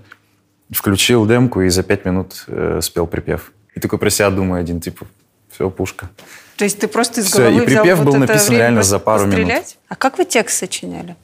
Включил 0.71 1.27
демку 1.27 1.63
и 1.63 1.69
за 1.69 1.83
пять 1.83 2.05
минут 2.05 2.45
э, 2.47 2.81
спел 2.81 3.09
припев. 3.09 3.53
И 3.75 3.81
такой 3.81 3.99
про 3.99 4.09
себя 4.09 4.31
думаю 4.31 4.61
один, 4.61 4.81
типа, 4.81 5.07
все, 5.51 5.69
пушка. 5.69 6.11
То 6.57 6.65
есть 6.65 6.79
ты 6.79 6.87
просто 6.87 7.23
из 7.23 7.33
головы 7.33 7.63
и 7.63 7.67
взял 7.67 7.83
припев 7.83 7.99
вот 7.99 8.05
был 8.07 8.15
это 8.15 8.33
написан 8.33 8.55
реально 8.55 8.83
за 8.83 8.99
пару 9.01 9.27
минут. 9.27 9.35
пострелять? 9.35 9.79
А 9.89 9.97
как 9.97 10.17
вы 10.17 10.25
текст 10.25 10.59
сочиняли? 10.59 11.17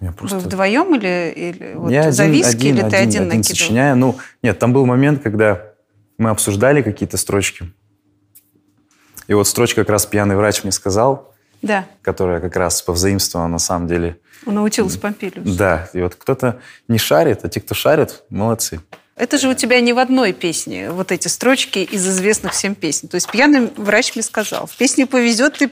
Я 0.00 0.12
просто... 0.12 0.36
Вы 0.36 0.42
вдвоем 0.44 0.94
или, 0.94 1.32
или 1.34 1.74
вот 1.74 1.90
я 1.90 2.12
за 2.12 2.24
один, 2.24 2.34
виски, 2.34 2.56
один, 2.56 2.74
или 2.74 2.80
ты 2.80 2.86
один, 2.86 2.96
один, 2.96 3.22
один 3.22 3.28
накидывал? 3.28 3.44
сочиняю. 3.44 3.96
Ну, 3.96 4.18
нет, 4.42 4.58
там 4.58 4.72
был 4.74 4.84
момент, 4.84 5.22
когда 5.22 5.73
мы 6.18 6.30
обсуждали 6.30 6.82
какие-то 6.82 7.16
строчки. 7.16 7.72
И 9.26 9.34
вот 9.34 9.48
строчка 9.48 9.82
как 9.82 9.90
раз 9.90 10.06
пьяный 10.06 10.36
врач 10.36 10.62
мне 10.64 10.72
сказал, 10.72 11.34
Да, 11.62 11.86
которая 12.02 12.40
как 12.40 12.56
раз 12.56 12.82
повзаимствована 12.82 13.48
на 13.48 13.58
самом 13.58 13.88
деле. 13.88 14.18
он 14.46 14.54
научился 14.56 14.98
Помпилиус. 14.98 15.56
Да, 15.56 15.88
и 15.92 16.00
вот 16.02 16.14
кто-то 16.14 16.60
не 16.88 16.98
шарит, 16.98 17.44
а 17.44 17.48
те, 17.48 17.60
кто 17.60 17.74
шарит, 17.74 18.22
молодцы. 18.28 18.80
Это 19.16 19.38
же 19.38 19.48
у 19.48 19.54
тебя 19.54 19.80
не 19.80 19.92
в 19.92 19.98
одной 19.98 20.32
песне, 20.32 20.90
вот 20.90 21.12
эти 21.12 21.28
строчки 21.28 21.78
из 21.78 22.06
известных 22.06 22.52
всем 22.52 22.74
песен. 22.74 23.08
То 23.08 23.14
есть 23.14 23.30
пьяный 23.30 23.70
врач 23.76 24.14
мне 24.14 24.22
сказал, 24.24 24.66
в 24.66 24.76
песне 24.76 25.06
«Повезет» 25.06 25.58
ты 25.58 25.70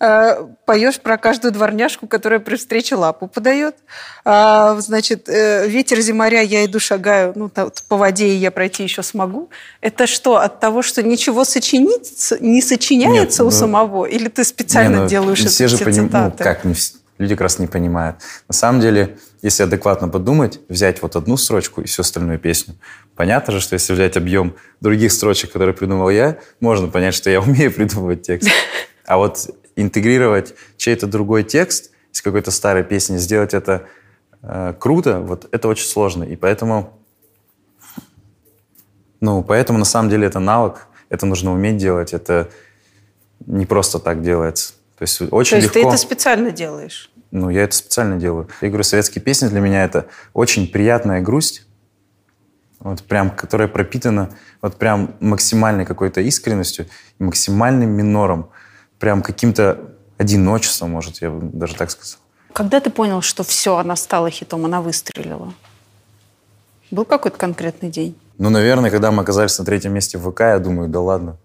э, 0.00 0.46
поешь 0.66 1.00
про 1.00 1.16
каждую 1.16 1.52
дворняжку, 1.52 2.06
которая 2.06 2.40
при 2.40 2.56
встрече 2.56 2.96
лапу 2.96 3.26
подает. 3.26 3.76
А, 4.24 4.76
значит, 4.80 5.28
э, 5.28 5.66
«Ветер 5.68 6.00
зиморя, 6.00 6.42
я 6.42 6.64
иду, 6.64 6.80
шагаю, 6.80 7.32
ну, 7.36 7.50
по 7.88 7.96
воде 7.96 8.28
и 8.28 8.36
я 8.36 8.50
пройти 8.50 8.82
еще 8.82 9.02
смогу». 9.02 9.50
Это 9.80 10.06
что, 10.06 10.36
от 10.36 10.60
того, 10.60 10.82
что 10.82 11.02
ничего 11.02 11.44
сочинить 11.44 12.32
не 12.40 12.62
сочиняется 12.62 13.42
Нет, 13.42 13.52
у 13.52 13.54
ну, 13.54 13.58
самого? 13.58 14.04
Или 14.06 14.28
ты 14.28 14.44
специально 14.44 14.96
Не, 14.96 15.02
ну, 15.02 15.08
делаешь 15.08 15.44
все 15.44 15.64
эти 15.64 15.70
же 15.70 15.84
поним- 15.84 16.10
ну, 16.12 16.32
как, 16.36 16.64
не 16.64 16.72
вс- 16.74 16.94
люди 17.18 17.34
как 17.34 17.42
раз 17.42 17.58
не 17.58 17.66
понимают. 17.66 18.16
На 18.48 18.54
самом 18.54 18.80
деле, 18.80 19.18
если 19.42 19.62
адекватно 19.62 20.08
подумать, 20.08 20.60
взять 20.68 21.02
вот 21.02 21.16
одну 21.16 21.36
строчку 21.36 21.80
и 21.82 21.86
всю 21.86 22.02
остальную 22.02 22.38
песню, 22.38 22.74
понятно 23.14 23.52
же, 23.52 23.60
что 23.60 23.74
если 23.74 23.92
взять 23.92 24.16
объем 24.16 24.56
других 24.80 25.12
строчек, 25.12 25.52
которые 25.52 25.74
придумал 25.74 26.10
я, 26.10 26.38
можно 26.60 26.88
понять, 26.88 27.14
что 27.14 27.30
я 27.30 27.40
умею 27.42 27.72
придумывать 27.72 28.22
текст. 28.22 28.48
А 29.06 29.18
вот 29.18 29.50
интегрировать 29.76 30.54
чей-то 30.76 31.06
другой 31.06 31.42
текст 31.42 31.90
из 32.12 32.22
какой-то 32.22 32.50
старой 32.50 32.84
песни, 32.84 33.16
сделать 33.16 33.54
это 33.54 33.86
э, 34.42 34.74
круто, 34.78 35.20
вот 35.20 35.48
это 35.50 35.68
очень 35.68 35.86
сложно. 35.86 36.24
И 36.24 36.36
поэтому, 36.36 36.98
ну, 39.20 39.42
поэтому 39.42 39.78
на 39.78 39.84
самом 39.84 40.10
деле 40.10 40.26
это 40.26 40.38
навык, 40.38 40.86
это 41.08 41.26
нужно 41.26 41.52
уметь 41.52 41.76
делать, 41.76 42.12
это 42.12 42.50
не 43.46 43.66
просто 43.66 43.98
так 43.98 44.22
делается. 44.22 44.74
То 44.98 45.02
есть 45.02 45.20
очень 45.20 45.50
То 45.50 45.56
есть 45.56 45.74
легко. 45.74 45.90
ты 45.90 45.94
это 45.94 45.96
специально 45.96 46.50
делаешь? 46.50 47.10
Ну, 47.30 47.50
я 47.50 47.64
это 47.64 47.74
специально 47.74 48.16
делаю. 48.16 48.48
Я 48.60 48.68
говорю, 48.68 48.84
советские 48.84 49.22
песни 49.22 49.48
для 49.48 49.60
меня 49.60 49.84
это 49.84 50.06
очень 50.34 50.68
приятная 50.68 51.20
грусть, 51.20 51.66
вот 52.78 53.02
прям, 53.02 53.30
которая 53.30 53.66
пропитана 53.66 54.30
вот 54.62 54.76
прям 54.76 55.16
максимальной 55.18 55.84
какой-то 55.84 56.20
искренностью, 56.20 56.86
максимальным 57.18 57.90
минором, 57.90 58.50
прям 59.04 59.20
каким-то 59.20 59.76
одиночество, 60.16 60.86
может, 60.86 61.20
я 61.20 61.28
бы 61.28 61.50
даже 61.52 61.74
так 61.74 61.90
сказал. 61.90 62.18
Когда 62.54 62.80
ты 62.80 62.88
понял, 62.88 63.20
что 63.20 63.44
все, 63.44 63.76
она 63.76 63.96
стала 63.96 64.30
хитом, 64.30 64.64
она 64.64 64.80
выстрелила? 64.80 65.52
Был 66.90 67.04
какой-то 67.04 67.36
конкретный 67.36 67.90
день? 67.90 68.16
Ну, 68.38 68.48
наверное, 68.48 68.90
когда 68.90 69.10
мы 69.10 69.20
оказались 69.22 69.58
на 69.58 69.66
третьем 69.66 69.92
месте 69.92 70.16
в 70.16 70.30
ВК, 70.30 70.40
я 70.40 70.58
думаю, 70.58 70.88
да 70.88 71.00
ладно, 71.00 71.36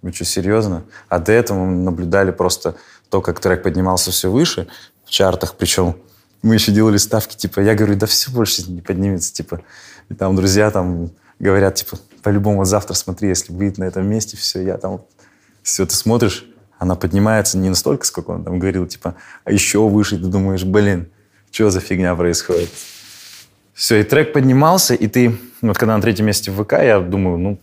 вы 0.00 0.12
что, 0.12 0.24
серьезно? 0.24 0.84
А 1.08 1.18
до 1.18 1.32
этого 1.32 1.64
мы 1.64 1.82
наблюдали 1.82 2.30
просто 2.30 2.76
то, 3.10 3.20
как 3.20 3.40
трек 3.40 3.64
поднимался 3.64 4.12
все 4.12 4.30
выше 4.30 4.68
в 5.04 5.10
чартах, 5.10 5.56
причем 5.56 5.96
мы 6.42 6.54
еще 6.54 6.70
делали 6.70 6.98
ставки, 6.98 7.34
типа, 7.34 7.58
я 7.58 7.74
говорю, 7.74 7.96
да 7.96 8.06
все 8.06 8.30
больше 8.30 8.70
не 8.70 8.80
поднимется, 8.80 9.32
типа, 9.34 9.60
и 10.08 10.14
там 10.14 10.36
друзья 10.36 10.70
там 10.70 11.10
говорят, 11.40 11.74
типа, 11.74 11.98
по-любому 12.22 12.64
завтра 12.64 12.94
смотри, 12.94 13.28
если 13.28 13.52
будет 13.52 13.76
на 13.76 13.84
этом 13.84 14.06
месте, 14.06 14.36
все, 14.36 14.62
я 14.62 14.78
там, 14.78 15.00
все, 15.64 15.84
ты 15.84 15.96
смотришь, 15.96 16.46
она 16.82 16.96
поднимается 16.96 17.58
не 17.58 17.68
настолько, 17.68 18.04
сколько 18.04 18.32
он 18.32 18.42
там 18.42 18.58
говорил, 18.58 18.88
типа, 18.88 19.14
а 19.44 19.52
еще 19.52 19.88
выше, 19.88 20.16
ты 20.16 20.24
думаешь, 20.24 20.64
блин, 20.64 21.06
что 21.52 21.70
за 21.70 21.78
фигня 21.78 22.16
происходит? 22.16 22.70
Все, 23.72 24.00
и 24.00 24.02
трек 24.02 24.32
поднимался, 24.32 24.94
и 24.94 25.06
ты, 25.06 25.38
вот 25.60 25.78
когда 25.78 25.94
на 25.94 26.02
третьем 26.02 26.26
месте 26.26 26.50
в 26.50 26.64
ВК, 26.64 26.72
я 26.72 26.98
думаю, 26.98 27.38
ну, 27.38 27.58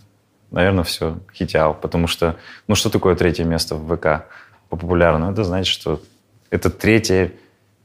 наверное, 0.51 0.85
все, 0.85 1.19
хитял, 1.33 1.73
потому 1.73 2.07
что, 2.07 2.37
ну, 2.69 2.75
что 2.75 2.89
такое 2.89 3.13
третье 3.17 3.43
место 3.43 3.75
в 3.75 3.93
ВК 3.93 4.25
по 4.69 4.77
популярному? 4.77 5.33
Это 5.33 5.43
значит, 5.43 5.73
что 5.73 6.01
это 6.49 6.69
третье, 6.69 7.33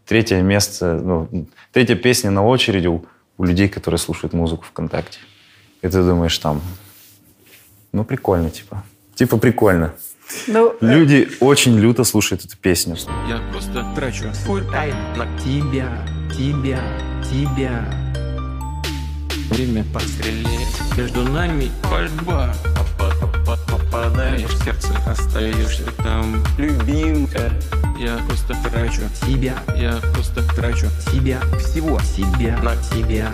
третье 0.07 0.41
место, 0.41 1.01
ну, 1.03 1.49
третья 1.73 1.97
песня 1.97 2.31
на 2.31 2.47
очереди 2.47 2.87
у, 2.87 3.05
у 3.39 3.45
людей, 3.45 3.69
которые 3.69 3.99
слушают 3.99 4.35
музыку 4.35 4.67
ВКонтакте. 4.67 5.19
И 5.83 5.89
ты 5.89 6.01
думаешь 6.01 6.39
там, 6.39 6.63
ну, 7.91 8.05
прикольно, 8.05 8.51
типа. 8.51 8.85
Типа 9.17 9.37
прикольно. 9.37 9.95
Ну, 10.47 10.75
э, 10.81 10.87
Люди 10.95 11.29
очень 11.41 11.79
люто 11.79 12.05
слушают 12.05 12.45
эту 12.45 12.57
песню. 12.57 12.97
Я 13.29 13.41
просто 13.53 13.85
трачу 13.95 14.25
на 14.27 15.27
тебя, 15.43 15.89
тебя, 16.37 16.81
тебя. 17.31 17.85
Время 19.51 19.85
пострелять, 19.93 20.97
между 20.97 21.23
нами 21.23 21.71
пальба. 21.83 22.55
Попа- 22.99 23.15
Попадаешь 23.71 24.51
в 24.51 24.65
сердце, 24.65 24.89
остаешься 25.07 25.85
там, 26.03 26.43
любимка. 26.59 27.53
Я 27.99 28.19
просто 28.27 28.57
трачу. 28.69 29.03
Себя, 29.25 29.55
я 29.77 29.99
просто 30.13 30.43
трачу. 30.55 30.87
Себя, 31.13 31.41
всего. 31.61 32.01
Себя 32.01 32.59
на 32.63 32.75
тебя. 32.91 33.33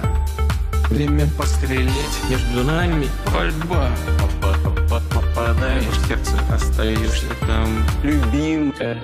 Время 0.91 1.27
пострелять, 1.39 1.95
между 2.29 2.65
нами 2.65 3.07
пальба. 3.33 3.91
Попа- 4.19 4.57
Попадаешь 5.15 5.85
в 5.85 6.09
сердце, 6.09 6.33
остаешься 6.53 7.27
там, 7.47 7.85
любимка. 8.03 8.99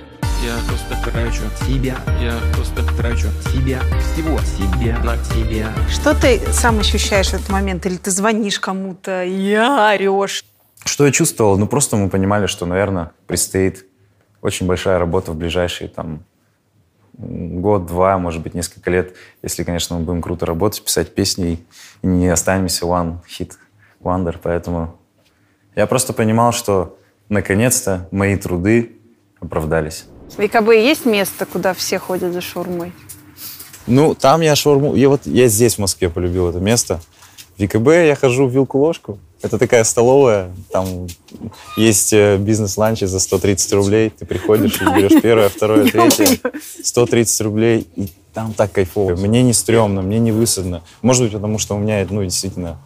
Я 0.44 0.56
просто 0.68 1.10
трачу 1.10 1.42
себя, 1.64 1.96
я 2.20 2.34
просто 2.54 2.82
трачу 2.96 3.28
себя, 3.52 3.80
всего 4.00 4.38
себя 4.40 4.98
на 4.98 5.16
тебя. 5.18 5.72
что 5.88 6.14
ты 6.14 6.40
сам 6.52 6.80
ощущаешь 6.80 7.28
в 7.28 7.34
этот 7.34 7.48
момент? 7.48 7.86
Или 7.86 7.96
ты 7.96 8.10
звонишь 8.10 8.58
кому-то 8.60 9.24
и 9.24 9.54
орешь? 9.54 10.44
Что 10.84 11.06
я 11.06 11.12
чувствовал? 11.12 11.56
Ну, 11.56 11.66
просто 11.66 11.96
мы 11.96 12.10
понимали, 12.10 12.46
что, 12.46 12.66
наверное, 12.66 13.12
предстоит 13.26 13.86
очень 14.42 14.66
большая 14.66 14.98
работа 14.98 15.32
в 15.32 15.36
ближайшие 15.36 15.88
там 15.88 16.24
год-два, 17.18 18.18
может 18.18 18.42
быть, 18.42 18.54
несколько 18.54 18.90
лет, 18.90 19.14
если, 19.42 19.64
конечно, 19.64 19.96
мы 19.96 20.04
будем 20.04 20.22
круто 20.22 20.46
работать, 20.46 20.84
писать 20.84 21.14
песни 21.14 21.64
и 22.02 22.06
не 22.06 22.28
останемся 22.28 22.84
one 22.84 23.18
hit 23.28 23.52
wonder. 24.02 24.36
Поэтому 24.42 24.98
я 25.74 25.86
просто 25.86 26.12
понимал, 26.12 26.52
что 26.52 26.98
наконец-то 27.28 28.08
мои 28.10 28.36
труды 28.36 28.96
оправдались. 29.40 30.06
В 30.36 30.46
ВКБ 30.46 30.70
есть 30.72 31.06
место, 31.06 31.46
куда 31.46 31.72
все 31.72 31.98
ходят 31.98 32.32
за 32.32 32.40
шаурмой? 32.40 32.92
Ну, 33.86 34.14
там 34.14 34.40
я 34.40 34.56
шаурму... 34.56 34.94
Я 34.94 35.08
вот 35.08 35.26
я 35.26 35.46
здесь, 35.46 35.76
в 35.76 35.78
Москве, 35.78 36.10
полюбил 36.10 36.48
это 36.48 36.58
место. 36.58 37.00
В 37.58 37.66
ВКБ 37.66 37.88
я 38.06 38.14
хожу 38.14 38.46
в 38.46 38.50
вилку-ложку. 38.50 39.18
Это 39.42 39.58
такая 39.58 39.84
столовая, 39.84 40.50
там 40.72 41.06
есть 41.76 42.12
э, 42.12 42.36
бизнес-ланчи 42.38 43.04
за 43.04 43.20
130 43.20 43.72
рублей. 43.74 44.10
Ты 44.10 44.24
приходишь 44.24 44.80
и 44.80 44.84
берешь 44.84 45.20
первое, 45.22 45.48
второе, 45.50 45.90
третье. 45.90 46.38
130 46.82 47.40
рублей, 47.42 47.86
и 47.96 48.08
там 48.32 48.54
так 48.54 48.72
кайфово. 48.72 49.14
Мне 49.14 49.42
не 49.42 49.52
стрёмно, 49.52 50.02
мне 50.02 50.18
не 50.18 50.32
высадно. 50.32 50.82
Может 51.02 51.24
быть, 51.24 51.32
потому 51.32 51.58
что 51.58 51.76
у 51.76 51.78
меня, 51.78 52.06
ну, 52.08 52.24
действительно, 52.24 52.78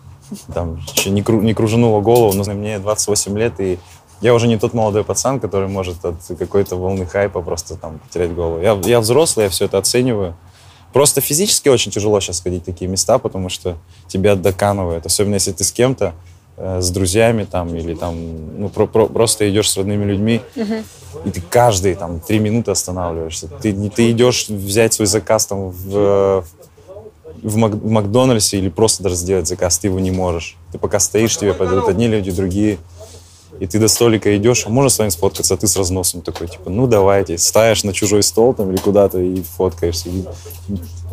там 0.53 0.81
еще 0.95 1.11
не, 1.11 1.23
кру- 1.23 1.43
не 1.43 1.55
кружанула 1.55 2.01
голову, 2.01 2.33
но 2.33 2.45
мне 2.53 2.79
28 2.79 3.39
лет, 3.39 3.55
и 3.61 3.79
я 4.21 4.35
уже 4.35 4.47
не 4.49 4.59
тот 4.59 4.75
молодой 4.75 5.03
пацан, 5.05 5.41
который 5.41 5.69
может 5.69 6.05
от 6.05 6.17
какой-то 6.39 6.77
волны 6.77 7.07
хайпа 7.07 7.41
просто 7.41 7.77
там 7.77 7.99
потерять 8.01 8.35
голову. 8.35 8.61
Я, 8.61 8.79
я 8.85 9.01
взрослый, 9.01 9.45
я 9.45 9.51
все 9.51 9.65
это 9.65 9.79
оцениваю. 9.79 10.37
Просто 10.93 11.21
физически 11.21 11.69
очень 11.69 11.93
тяжело 11.93 12.21
сейчас 12.21 12.41
ходить 12.41 12.63
в 12.63 12.67
такие 12.67 12.89
места, 12.91 13.19
потому 13.19 13.49
что 13.49 13.77
тебя 14.09 14.35
доканывает. 14.35 15.07
Особенно 15.07 15.35
если 15.35 15.53
ты 15.53 15.63
с 15.65 15.73
кем-то, 15.73 16.15
э, 16.57 16.81
с 16.81 16.91
друзьями 16.91 17.45
там, 17.45 17.75
или 17.75 17.95
там, 17.95 18.61
ну, 18.61 18.69
про- 18.69 18.87
про- 18.87 19.07
просто 19.07 19.49
идешь 19.51 19.71
с 19.71 19.77
родными 19.77 20.05
людьми, 20.05 20.41
и 21.25 21.31
ты 21.31 21.41
каждые 21.41 21.95
там 21.95 22.21
три 22.21 22.39
минуты 22.39 22.71
останавливаешься. 22.73 23.49
Ты, 23.63 23.73
не- 23.73 23.89
ты 23.91 24.11
идешь 24.11 24.49
взять 24.49 24.93
свой 24.93 25.07
заказ 25.07 25.47
там 25.47 25.71
в, 25.71 26.45
в, 27.43 27.57
Мак- 27.57 27.75
в 27.75 27.89
Макдональдсе 27.91 28.59
или 28.59 28.69
просто 28.69 29.03
даже 29.03 29.15
сделать 29.15 29.47
заказ, 29.49 29.79
ты 29.79 29.87
его 29.87 29.99
не 30.01 30.11
можешь. 30.11 30.57
Ты 30.73 30.79
пока 30.79 30.99
стоишь, 31.01 31.37
тебе 31.39 31.55
подойдут 31.55 31.89
одни 31.89 32.09
люди, 32.09 32.31
другие. 32.31 32.79
И 33.61 33.67
ты 33.67 33.79
до 33.79 33.89
столика 33.89 34.35
идешь, 34.39 34.65
а 34.67 34.71
можно 34.71 34.89
с 34.89 34.99
вами 34.99 35.11
сфоткаться, 35.11 35.53
а 35.53 35.57
ты 35.59 35.69
с 35.69 35.77
разносом 35.77 36.23
такой, 36.23 36.49
типа, 36.49 36.71
ну 36.71 36.87
давайте. 36.87 37.37
Ставишь 37.37 37.85
на 37.85 37.93
чужой 37.93 38.23
стол 38.23 38.55
там 38.55 38.71
или 38.71 38.79
куда-то 38.79 39.21
и 39.21 39.43
фоткаешься. 39.43 40.09
И 40.09 40.25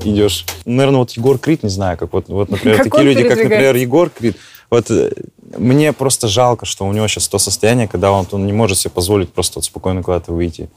идешь. 0.03 0.45
Наверное, 0.63 0.99
вот 0.99 1.11
Егор 1.11 1.37
Крид, 1.37 1.63
не 1.63 1.69
знаю, 1.69 1.97
как 1.97 2.13
вот, 2.13 2.29
вот 2.29 2.49
например, 2.49 2.77
Как 2.77 2.85
такие 2.85 3.03
люди, 3.03 3.23
как, 3.23 3.37
например. 3.37 3.75
Егор 3.75 4.09
Крид. 4.09 4.37
Вот 4.69 4.89
э, 4.89 5.11
мне 5.57 5.91
просто 5.91 6.29
жалко, 6.29 6.65
что 6.65 6.85
у 6.85 6.93
него 6.93 7.07
сейчас 7.09 7.27
то 7.27 7.37
состояние, 7.37 7.89
когда 7.89 8.11
он, 8.13 8.25
он 8.31 8.45
не 8.45 8.53
может 8.53 8.77
себе 8.77 8.91
позволить 8.91 9.33
просто 9.33 9.59
вот 9.59 9.65
спокойно 9.65 10.01
куда-то 10.01 10.31
выйти. 10.31 10.69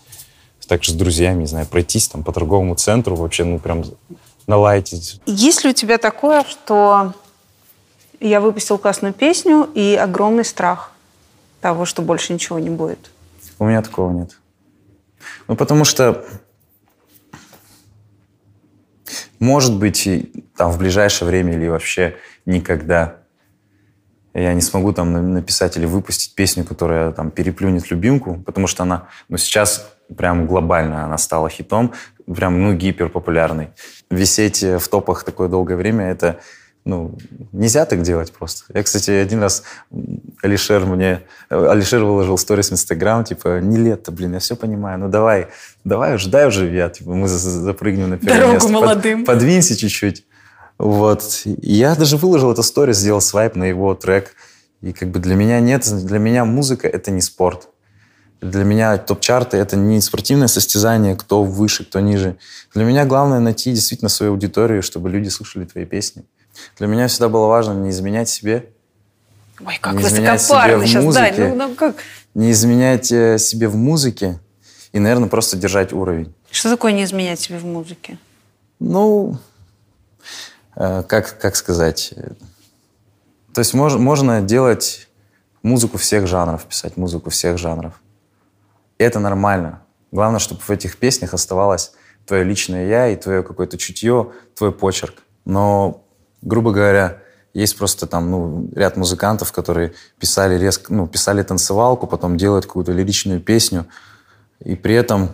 Так 0.66 0.85
же 0.85 0.93
с 0.93 0.95
друзьями, 0.95 1.41
не 1.41 1.47
знаю, 1.47 1.66
пройтись 1.66 2.09
там 2.09 2.23
по 2.23 2.33
торговому 2.33 2.77
центру, 2.77 3.16
вообще, 3.16 3.43
ну, 3.43 3.59
прям 3.59 3.85
налайтить. 4.47 5.21
Есть 5.27 5.64
ли 5.64 5.71
у 5.71 5.73
тебя 5.73 5.99
такое, 5.99 6.45
что 6.49 7.12
я 8.21 8.41
выпустил 8.41 8.79
классную 8.79 9.12
песню 9.12 9.68
и 9.75 9.95
огромный 9.95 10.45
страх 10.45 10.89
того, 11.61 11.84
что 11.84 12.02
больше 12.02 12.32
ничего 12.32 12.58
не 12.58 12.70
будет? 12.70 13.11
У 13.58 13.64
меня 13.66 13.82
такого 13.82 14.12
нет. 14.12 14.38
Ну, 15.48 15.56
потому 15.56 15.84
что, 15.84 16.24
может 19.38 19.76
быть, 19.76 20.08
там 20.56 20.70
в 20.70 20.78
ближайшее 20.78 21.28
время 21.28 21.54
или 21.54 21.68
вообще 21.68 22.16
никогда 22.46 23.16
я 24.32 24.54
не 24.54 24.61
смогу 24.61 24.92
там 24.92 25.12
на- 25.12 25.22
написать 25.22 25.76
или 25.76 25.86
выпустить 25.86 26.34
песню, 26.34 26.64
которая 26.64 27.11
там 27.12 27.30
переплюнет 27.30 27.90
любимку, 27.90 28.40
потому 28.46 28.66
что 28.68 28.84
она, 28.84 29.08
ну, 29.28 29.36
сейчас 29.38 29.92
прям 30.16 30.46
глобально 30.46 31.04
она 31.04 31.18
стала 31.18 31.48
хитом, 31.50 31.92
прям, 32.32 32.62
ну, 32.62 32.74
гиперпопулярной. 32.74 33.70
Висеть 34.08 34.62
э, 34.62 34.78
в 34.78 34.88
топах 34.88 35.24
такое 35.24 35.48
долгое 35.48 35.76
время, 35.76 36.06
это, 36.11 36.38
ну, 36.85 37.16
нельзя 37.53 37.85
так 37.85 38.03
делать 38.03 38.33
просто. 38.33 38.64
Я, 38.74 38.83
кстати, 38.83 39.11
один 39.11 39.43
раз 39.43 39.62
Алишер 40.43 40.87
мне, 40.87 41.22
э, 41.51 41.66
Алишер 41.68 42.03
выложил 42.05 42.39
сторис 42.39 42.70
в 42.70 42.72
Инстаграм, 42.72 43.22
типа, 43.24 43.61
не 43.61 43.76
лето, 43.76 44.12
блин, 44.12 44.33
я 44.35 44.39
все 44.39 44.57
понимаю, 44.57 44.99
ну 44.99 45.09
давай, 45.09 45.49
давай 45.85 46.14
уже, 46.14 46.31
дай 46.31 46.47
уже 46.49 46.72
я, 46.74 46.89
типа, 46.89 47.11
мы 47.12 47.28
за- 47.28 47.39
за- 47.39 47.61
запрыгнем 47.61 48.11
на 48.11 48.18
первое 48.18 48.37
Дорогу 48.39 48.53
место. 48.55 48.68
Под- 48.68 48.81
молодым. 48.81 49.24
подвинься 49.24 49.76
чуть-чуть. 49.76 50.24
Вот. 50.78 51.43
И 51.45 51.74
я 51.74 51.95
даже 51.95 52.16
выложил 52.16 52.51
эту 52.51 52.62
сторис, 52.62 52.97
сделал 52.97 53.20
свайп 53.20 53.55
на 53.57 53.64
его 53.64 53.95
трек. 53.95 54.35
И 54.81 54.95
как 54.95 55.11
бы 55.11 55.18
для 55.18 55.35
меня 55.35 55.61
нет, 55.61 55.87
для 56.07 56.18
меня 56.18 56.47
музыка— 56.47 56.89
это 56.89 57.11
не 57.11 57.20
спорт. 57.20 57.68
Для 58.41 58.64
меня 58.64 58.97
топ-чарты— 58.97 59.57
это 59.59 59.76
не 59.76 60.01
спортивное 60.01 60.47
состязание, 60.49 61.14
кто 61.16 61.45
выше, 61.45 61.85
кто 61.85 62.01
ниже. 62.01 62.39
Для 62.72 62.85
меня 62.85 63.05
главное 63.05 63.41
найти 63.41 63.72
действительно 63.72 64.09
свою 64.09 64.33
аудиторию, 64.33 64.83
чтобы 64.83 65.11
люди 65.11 65.28
слушали 65.28 65.66
твои 65.66 65.85
песни. 65.85 66.24
Для 66.78 66.86
меня 66.86 67.08
всегда 67.08 67.28
было 67.28 67.46
важно 67.46 67.72
не 67.72 67.90
изменять 67.90 68.28
себе, 68.28 68.70
Ой, 69.64 69.78
как 69.80 69.94
Не 69.94 70.02
изменять 70.02 70.40
себе 70.40 70.78
в 70.78 70.86
сейчас, 70.86 71.04
музыке. 71.04 71.34
Дань. 71.36 71.48
Ну, 71.54 71.68
ну 71.68 71.74
как? 71.74 71.96
не 72.34 72.50
изменять 72.52 73.12
э, 73.12 73.38
себе 73.38 73.68
в 73.68 73.76
музыке 73.76 74.38
и, 74.92 74.98
наверное, 74.98 75.28
просто 75.28 75.56
держать 75.56 75.92
уровень. 75.92 76.32
Что 76.50 76.70
такое 76.70 76.92
не 76.92 77.04
изменять 77.04 77.40
себе 77.40 77.58
в 77.58 77.64
музыке? 77.64 78.18
Ну, 78.78 79.36
э, 80.76 81.02
как, 81.06 81.38
как 81.38 81.56
сказать? 81.56 82.14
То 83.52 83.61
есть 83.61 83.74
мож- 83.74 83.98
можно 83.98 84.40
делать 84.40 85.08
музыку 85.62 85.98
всех 85.98 86.26
жанров, 86.26 86.64
писать 86.64 86.96
музыку 86.96 87.30
всех 87.30 87.58
жанров. 87.58 88.00
И 88.98 89.04
это 89.04 89.18
нормально. 89.18 89.82
Главное, 90.12 90.40
чтобы 90.40 90.61
в 90.61 90.70
этих 90.70 90.96
песнях 90.96 91.34
оставалось 91.34 91.92
твое 92.26 92.44
личное 92.44 92.86
я 92.86 93.08
и 93.08 93.16
твое 93.16 93.42
какое-то 93.42 93.76
чутье, 93.76 94.32
твой 94.54 94.72
почерк. 94.72 95.22
Но, 95.44 96.04
грубо 96.43 96.72
говоря, 96.72 97.18
есть 97.53 97.76
просто 97.76 98.07
там 98.07 98.30
ну, 98.30 98.68
ряд 98.74 98.97
музыкантов, 98.97 99.53
которые 99.53 99.93
писали, 100.18 100.59
резко, 100.59 100.93
ну, 100.93 101.07
писали 101.07 101.43
танцевалку, 101.43 102.07
потом 102.07 102.36
делают 102.36 102.66
какую-то 102.66 102.93
лиричную 102.93 103.41
песню, 103.41 103.86
и 104.61 104.76
при 104.76 104.95
этом 104.95 105.30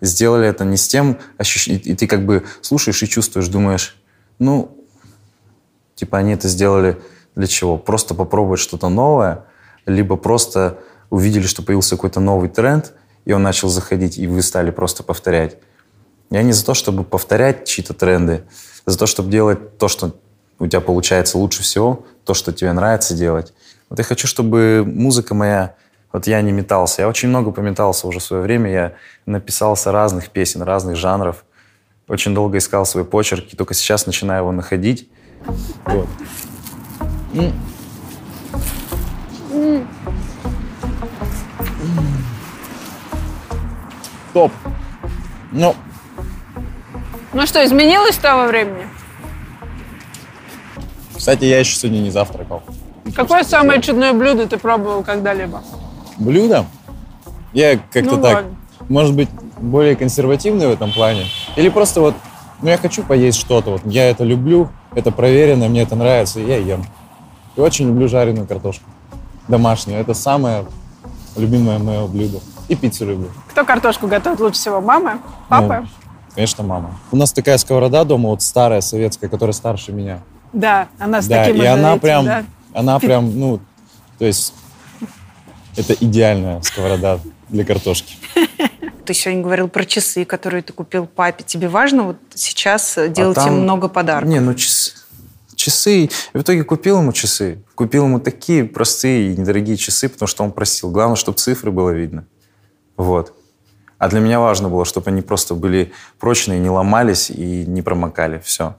сделали 0.00 0.48
это 0.48 0.64
не 0.64 0.76
с 0.76 0.88
тем 0.88 1.18
ощущением, 1.38 1.82
и 1.84 1.94
ты 1.94 2.06
как 2.06 2.26
бы 2.26 2.44
слушаешь 2.60 3.02
и 3.02 3.08
чувствуешь, 3.08 3.48
думаешь, 3.48 3.96
ну, 4.38 4.76
типа 5.94 6.18
они 6.18 6.32
это 6.32 6.48
сделали 6.48 7.00
для 7.34 7.46
чего? 7.46 7.78
Просто 7.78 8.14
попробовать 8.14 8.60
что-то 8.60 8.88
новое, 8.88 9.44
либо 9.86 10.16
просто 10.16 10.78
увидели, 11.10 11.46
что 11.46 11.62
появился 11.62 11.96
какой-то 11.96 12.20
новый 12.20 12.48
тренд, 12.48 12.92
и 13.24 13.32
он 13.32 13.42
начал 13.42 13.68
заходить, 13.68 14.18
и 14.18 14.26
вы 14.26 14.42
стали 14.42 14.70
просто 14.70 15.02
повторять. 15.02 15.58
Я 16.30 16.42
не 16.42 16.52
за 16.52 16.64
то, 16.64 16.74
чтобы 16.74 17.04
повторять 17.04 17.66
чьи-то 17.66 17.94
тренды, 17.94 18.44
за 18.86 18.98
то, 18.98 19.06
чтобы 19.06 19.30
делать 19.30 19.78
то, 19.78 19.88
что 19.88 20.12
у 20.58 20.66
тебя 20.66 20.80
получается 20.80 21.38
лучше 21.38 21.62
всего, 21.62 22.04
то, 22.24 22.34
что 22.34 22.52
тебе 22.52 22.72
нравится 22.72 23.14
делать. 23.14 23.52
Вот 23.88 23.98
я 23.98 24.04
хочу, 24.04 24.26
чтобы 24.26 24.84
музыка 24.86 25.34
моя, 25.34 25.74
вот 26.12 26.26
я 26.26 26.40
не 26.42 26.52
метался. 26.52 27.02
Я 27.02 27.08
очень 27.08 27.28
много 27.28 27.50
пометался 27.50 28.06
уже 28.06 28.20
в 28.20 28.22
свое 28.22 28.42
время. 28.42 28.70
Я 28.70 28.92
написался 29.26 29.92
разных 29.92 30.30
песен, 30.30 30.62
разных 30.62 30.96
жанров. 30.96 31.44
Очень 32.06 32.34
долго 32.34 32.58
искал 32.58 32.86
свой 32.86 33.04
почерк, 33.04 33.52
и 33.52 33.56
только 33.56 33.74
сейчас 33.74 34.06
начинаю 34.06 34.42
его 34.42 34.52
находить. 34.52 35.08
Вот. 35.86 36.06
Топ. 44.32 44.52
Ну, 45.52 45.74
Ну 47.34 47.46
что, 47.46 47.64
изменилось 47.64 48.14
с 48.14 48.18
того 48.18 48.46
времени? 48.46 48.86
кстати, 51.16 51.44
я 51.44 51.58
еще 51.58 51.74
сегодня 51.74 52.00
не 52.00 52.10
завтракал. 52.10 52.62
Какое 53.16 53.44
самое 53.44 53.80
чудное 53.80 54.12
блюдо 54.12 54.46
ты 54.46 54.58
пробовал 54.58 55.02
когда-либо? 55.02 55.62
Блюдо? 56.18 56.66
Я 57.54 57.78
как-то 57.78 58.16
Ну 58.16 58.22
так, 58.22 58.34
ладно. 58.34 58.56
может 58.90 59.16
быть, 59.16 59.30
более 59.58 59.96
консервативный 59.96 60.66
в 60.66 60.70
этом 60.70 60.92
плане. 60.92 61.24
Или 61.56 61.70
просто 61.70 62.02
вот, 62.02 62.14
ну 62.60 62.68
я 62.68 62.76
хочу 62.76 63.02
поесть 63.02 63.38
что-то, 63.40 63.70
вот 63.70 63.80
я 63.86 64.10
это 64.10 64.22
люблю, 64.22 64.68
это 64.94 65.10
проверено, 65.12 65.68
мне 65.68 65.82
это 65.82 65.96
нравится, 65.96 66.40
и 66.40 66.46
я 66.46 66.58
ем. 66.58 66.84
И 67.56 67.60
очень 67.60 67.88
люблю 67.88 68.06
жареную 68.06 68.46
картошку. 68.46 68.84
Домашнюю. 69.48 69.98
Это 70.00 70.12
самое 70.12 70.66
любимое 71.36 71.78
мое 71.78 72.06
блюдо. 72.06 72.40
И 72.68 72.76
пиццу 72.76 73.06
люблю. 73.06 73.28
Кто 73.50 73.64
картошку 73.64 74.08
готовит 74.08 74.40
лучше 74.40 74.58
всего? 74.58 74.82
Мама? 74.82 75.20
Папа? 75.48 75.80
Ну, 75.80 75.88
конечно, 76.34 76.64
мама. 76.64 76.98
У 77.10 77.16
нас 77.16 77.32
такая 77.32 77.58
сковорода 77.58 78.04
дома, 78.04 78.30
вот 78.30 78.42
старая 78.42 78.80
советская, 78.80 79.30
которая 79.30 79.52
старше 79.52 79.92
меня. 79.92 80.22
Да, 80.52 80.88
она 80.98 81.20
с 81.20 81.26
да, 81.26 81.44
таким 81.44 81.62
и 81.62 81.66
она 81.66 81.92
этим, 81.92 82.00
прям, 82.00 82.24
да. 82.24 82.44
она 82.72 82.98
прям, 83.00 83.38
ну, 83.38 83.60
то 84.18 84.24
есть 84.24 84.54
это 85.76 85.94
идеальная 85.94 86.60
сковорода 86.62 87.20
для 87.48 87.64
картошки. 87.64 88.16
Ты 89.04 89.12
сегодня 89.12 89.42
говорил 89.42 89.68
про 89.68 89.84
часы, 89.84 90.24
которые 90.24 90.62
ты 90.62 90.72
купил 90.72 91.06
папе. 91.06 91.44
Тебе 91.44 91.68
важно 91.68 92.04
вот 92.04 92.16
сейчас 92.34 92.96
э, 92.96 93.08
делать 93.08 93.34
там- 93.34 93.48
им 93.48 93.62
много 93.62 93.88
подарков? 93.88 94.30
Не, 94.30 94.40
ну 94.40 94.54
часы. 94.54 94.92
Часы. 95.54 96.04
И 96.04 96.10
в 96.32 96.40
итоге 96.40 96.64
купил 96.64 97.00
ему 97.00 97.12
часы. 97.12 97.62
Купил 97.74 98.04
ему 98.04 98.18
такие 98.18 98.64
простые 98.64 99.32
и 99.32 99.36
недорогие 99.36 99.76
часы, 99.76 100.08
потому 100.08 100.26
что 100.26 100.42
он 100.42 100.52
просил. 100.52 100.90
Главное, 100.90 101.16
чтобы 101.16 101.36
цифры 101.36 101.70
было 101.70 101.90
видно. 101.90 102.26
Вот. 102.96 103.34
А 103.98 104.08
для 104.08 104.20
меня 104.20 104.40
важно 104.40 104.68
было, 104.68 104.84
чтобы 104.84 105.10
они 105.10 105.22
просто 105.22 105.54
были 105.54 105.92
прочные, 106.18 106.58
не 106.58 106.70
ломались 106.70 107.30
и 107.30 107.64
не 107.66 107.82
промокали. 107.82 108.40
Все. 108.44 108.74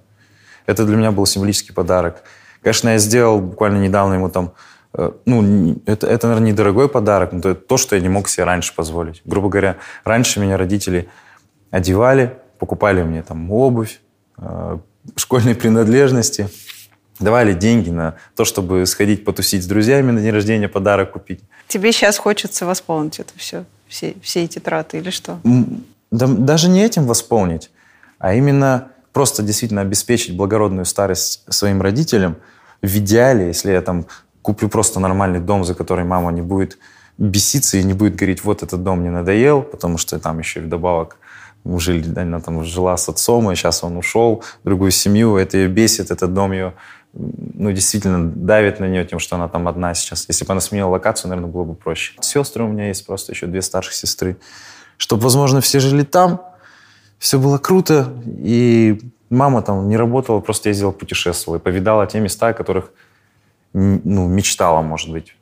Это 0.65 0.85
для 0.85 0.95
меня 0.95 1.11
был 1.11 1.25
символический 1.25 1.73
подарок. 1.73 2.23
Конечно, 2.61 2.89
я 2.89 2.97
сделал 2.97 3.39
буквально 3.39 3.77
недавно 3.77 4.15
ему 4.15 4.29
там... 4.29 4.53
э, 4.93 5.11
Ну, 5.25 5.75
это, 5.85 6.07
это, 6.07 6.27
наверное, 6.27 6.51
недорогой 6.51 6.89
подарок, 6.89 7.31
но 7.31 7.39
это 7.39 7.55
то, 7.55 7.77
что 7.77 7.95
я 7.95 8.01
не 8.01 8.09
мог 8.09 8.27
себе 8.27 8.43
раньше 8.45 8.73
позволить. 8.75 9.21
Грубо 9.25 9.49
говоря, 9.49 9.77
раньше 10.03 10.39
меня 10.39 10.57
родители 10.57 11.07
одевали, 11.71 12.37
покупали 12.59 13.03
мне 13.03 13.21
там 13.21 13.51
обувь, 13.51 13.99
э, 14.37 14.77
школьные 15.15 15.55
принадлежности, 15.55 16.49
давали 17.19 17.53
деньги 17.53 17.89
на 17.89 18.15
то, 18.35 18.43
чтобы 18.43 18.85
сходить 18.85 19.23
потусить 19.23 19.63
с 19.63 19.67
друзьями 19.67 20.11
на 20.11 20.19
день 20.19 20.31
рождения, 20.31 20.67
подарок 20.67 21.11
купить. 21.11 21.41
Тебе 21.67 21.91
сейчас 21.91 22.17
хочется 22.17 22.65
восполнить 22.65 23.19
это 23.19 23.31
все, 23.37 23.65
все, 23.87 24.15
все 24.21 24.43
эти 24.43 24.59
траты 24.59 24.97
или 24.97 25.09
что? 25.09 25.39
Да- 26.11 26.27
даже 26.27 26.69
не 26.69 26.83
этим 26.83 27.05
восполнить, 27.05 27.71
а 28.19 28.33
именно 28.33 28.89
просто 29.13 29.43
действительно 29.43 29.81
обеспечить 29.81 30.35
благородную 30.35 30.85
старость 30.85 31.43
своим 31.49 31.81
родителям. 31.81 32.35
В 32.81 32.97
идеале, 32.97 33.47
если 33.47 33.71
я 33.71 33.81
там 33.81 34.05
куплю 34.41 34.69
просто 34.69 34.99
нормальный 34.99 35.39
дом, 35.39 35.63
за 35.63 35.73
который 35.73 36.05
мама 36.05 36.31
не 36.31 36.41
будет 36.41 36.77
беситься 37.17 37.77
и 37.77 37.83
не 37.83 37.93
будет 37.93 38.15
говорить, 38.15 38.43
вот 38.43 38.61
этот 38.61 38.83
дом 38.83 38.99
мне 38.99 39.11
надоел, 39.11 39.61
потому 39.61 39.97
что 39.97 40.19
там 40.19 40.39
еще 40.39 40.59
вдобавок 40.59 41.17
жили, 41.77 42.17
она 42.19 42.39
там 42.39 42.63
жила 42.63 42.95
с 42.97 43.09
отцом, 43.09 43.51
и 43.51 43.55
сейчас 43.55 43.83
он 43.83 43.97
ушел 43.97 44.43
в 44.63 44.65
другую 44.65 44.91
семью, 44.91 45.37
это 45.37 45.57
ее 45.57 45.67
бесит, 45.67 46.11
этот 46.11 46.33
дом 46.33 46.51
ее 46.51 46.73
ну, 47.15 47.71
действительно 47.71 48.29
давит 48.29 48.79
на 48.79 48.85
нее 48.85 49.05
тем, 49.05 49.19
что 49.19 49.35
она 49.37 49.47
там 49.47 49.67
одна 49.67 49.93
сейчас. 49.93 50.25
Если 50.27 50.45
бы 50.45 50.51
она 50.51 50.61
сменила 50.61 50.89
локацию, 50.89 51.29
наверное, 51.29 51.51
было 51.51 51.63
бы 51.63 51.73
проще. 51.73 52.13
Сестры 52.21 52.63
у 52.63 52.67
меня 52.67 52.89
есть, 52.89 53.05
просто 53.05 53.31
еще 53.31 53.47
две 53.47 53.61
старших 53.61 53.93
сестры. 53.93 54.37
Чтобы, 54.97 55.23
возможно, 55.23 55.61
все 55.61 55.79
жили 55.79 56.03
там, 56.03 56.41
все 57.17 57.39
было 57.39 57.57
круто, 57.57 58.13
и 58.25 58.99
мама 59.29 59.61
там 59.61 59.87
не 59.87 59.97
работала, 59.97 60.39
просто 60.41 60.69
ездила, 60.69 60.91
путешествовала 60.91 61.59
и 61.59 61.61
повидала 61.61 62.05
те 62.05 62.19
места, 62.19 62.49
о 62.49 62.53
которых 62.53 62.91
ну, 63.73 64.27
мечтала, 64.27 64.81
может 64.81 65.11
быть, 65.11 65.35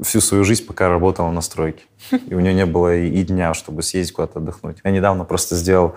всю 0.00 0.20
свою 0.20 0.44
жизнь, 0.44 0.64
пока 0.66 0.88
работала 0.88 1.30
на 1.30 1.40
стройке. 1.40 1.84
И 2.28 2.34
у 2.34 2.40
нее 2.40 2.54
не 2.54 2.66
было 2.66 2.96
и, 2.96 3.22
дня, 3.24 3.54
чтобы 3.54 3.82
съездить 3.82 4.14
куда-то 4.14 4.38
отдохнуть. 4.38 4.78
Я 4.84 4.90
недавно 4.90 5.24
просто 5.24 5.56
сделал 5.56 5.94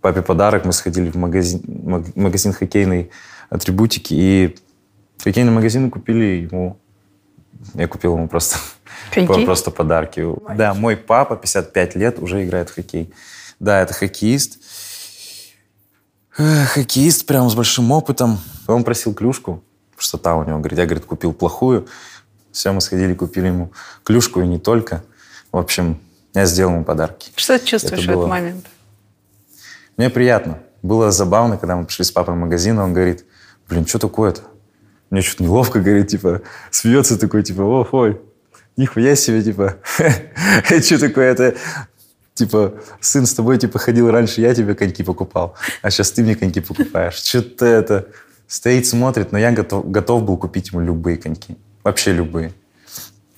папе 0.00 0.22
подарок. 0.22 0.64
Мы 0.64 0.72
сходили 0.72 1.10
в 1.10 1.16
магазин, 1.16 1.62
маг- 1.66 2.12
магазин 2.14 2.52
хоккейной 2.52 3.10
атрибутики, 3.50 4.14
и 4.14 4.56
хоккейный 5.22 5.52
магазин 5.52 5.90
купили 5.90 6.48
ему... 6.50 6.78
Я 7.74 7.88
купил 7.88 8.14
ему 8.14 8.28
просто, 8.28 8.58
просто 9.14 9.70
подарки. 9.70 10.24
Да, 10.56 10.72
мой 10.74 10.96
папа, 10.96 11.36
55 11.36 11.96
лет, 11.96 12.18
уже 12.18 12.44
играет 12.44 12.70
в 12.70 12.74
хоккей. 12.74 13.12
Да, 13.58 13.80
это 13.80 13.92
хоккеист. 13.94 14.58
Хоккеист 16.30 17.26
прям 17.26 17.48
с 17.48 17.54
большим 17.54 17.90
опытом. 17.90 18.38
Он 18.66 18.84
просил 18.84 19.14
клюшку, 19.14 19.62
что 19.96 20.18
там 20.18 20.38
у 20.38 20.44
него, 20.44 20.58
говорит, 20.58 20.78
я, 20.78 20.84
говорит, 20.84 21.06
купил 21.06 21.32
плохую. 21.32 21.86
Все, 22.52 22.72
мы 22.72 22.80
сходили, 22.80 23.14
купили 23.14 23.46
ему 23.48 23.72
клюшку 24.04 24.40
и 24.42 24.46
не 24.46 24.58
только. 24.58 25.02
В 25.50 25.56
общем, 25.56 25.98
я 26.34 26.44
сделал 26.46 26.74
ему 26.74 26.84
подарки. 26.84 27.32
Что 27.34 27.58
ты 27.58 27.64
чувствуешь 27.64 28.04
Это 28.04 28.12
в 28.12 28.14
было- 28.14 28.22
этот 28.24 28.30
момент? 28.30 28.66
Мне 29.96 30.10
приятно. 30.10 30.58
Было 30.82 31.10
забавно, 31.10 31.56
когда 31.56 31.76
мы 31.76 31.86
пришли 31.86 32.04
с 32.04 32.12
папой 32.12 32.34
в 32.34 32.38
магазин, 32.38 32.78
он 32.78 32.92
говорит, 32.92 33.24
блин, 33.68 33.86
что 33.86 33.98
такое-то? 33.98 34.42
Мне 35.10 35.22
что-то 35.22 35.44
неловко, 35.44 35.80
говорит, 35.80 36.08
типа, 36.08 36.42
смеется 36.70 37.18
такой, 37.18 37.42
типа, 37.42 37.62
ох, 37.62 37.94
ой, 37.94 38.20
нихуя 38.76 39.14
себе, 39.14 39.42
типа, 39.42 39.76
что 40.64 40.98
такое 40.98 41.32
это? 41.32 41.54
Типа, 42.34 42.74
сын 43.00 43.24
с 43.24 43.32
тобой, 43.32 43.58
типа, 43.58 43.78
ходил 43.78 44.10
раньше, 44.10 44.40
я 44.40 44.54
тебе 44.54 44.74
коньки 44.74 45.02
покупал, 45.02 45.54
а 45.82 45.90
сейчас 45.90 46.10
ты 46.10 46.22
мне 46.22 46.34
коньки 46.36 46.60
покупаешь. 46.60 47.14
Что-то 47.14 47.66
это... 47.66 48.08
Стоит, 48.48 48.86
смотрит, 48.86 49.32
но 49.32 49.38
я 49.38 49.50
готов, 49.50 49.90
готов 49.90 50.22
был 50.22 50.36
купить 50.36 50.70
ему 50.70 50.80
любые 50.80 51.16
коньки. 51.16 51.56
Вообще 51.82 52.12
любые. 52.12 52.52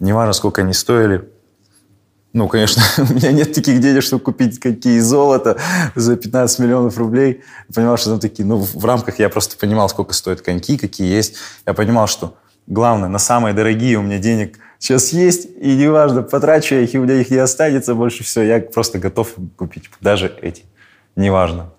Неважно, 0.01 0.35
сколько 0.35 0.61
они 0.61 0.75
стоили. 0.75 1.27
Ну, 2.33 2.47
конечно, 2.49 2.83
у 2.99 3.15
меня 3.15 3.33
нет 3.33 3.55
таких 3.55 3.81
денег, 3.81 4.03
чтобы 4.03 4.23
купить 4.23 4.61
какие 4.61 5.01
золото 5.01 5.59
за 5.95 6.17
15 6.17 6.59
миллионов 6.59 6.99
рублей. 6.99 7.43
Я 7.69 7.75
понимал, 7.75 7.97
что 7.97 8.11
там 8.11 8.21
такие, 8.21 8.45
ну, 8.45 8.59
в 8.59 8.85
рамках 8.85 9.19
я 9.19 9.29
просто 9.29 9.57
понимал, 9.57 9.89
сколько 9.89 10.13
стоят 10.13 10.43
коньки, 10.43 10.77
какие 10.77 11.09
есть. 11.09 11.37
Я 11.67 11.73
понимал, 11.73 12.07
что 12.07 12.37
главное, 12.67 13.09
на 13.09 13.19
самые 13.19 13.55
дорогие 13.55 13.97
у 13.99 14.03
меня 14.03 14.19
денег 14.19 14.59
сейчас 14.79 15.13
есть, 15.13 15.49
и 15.59 15.75
неважно, 15.75 16.23
потрачу 16.23 16.75
я 16.75 16.83
их, 16.83 16.95
и 16.95 16.99
у 16.99 17.05
меня 17.05 17.21
их 17.21 17.31
не 17.31 17.39
останется 17.39 17.95
больше 17.95 18.25
всего. 18.25 18.45
Я 18.45 18.61
просто 18.61 18.99
готов 18.99 19.35
купить 19.57 19.91
даже 20.01 20.37
эти. 20.43 20.65
Неважно. 21.17 21.71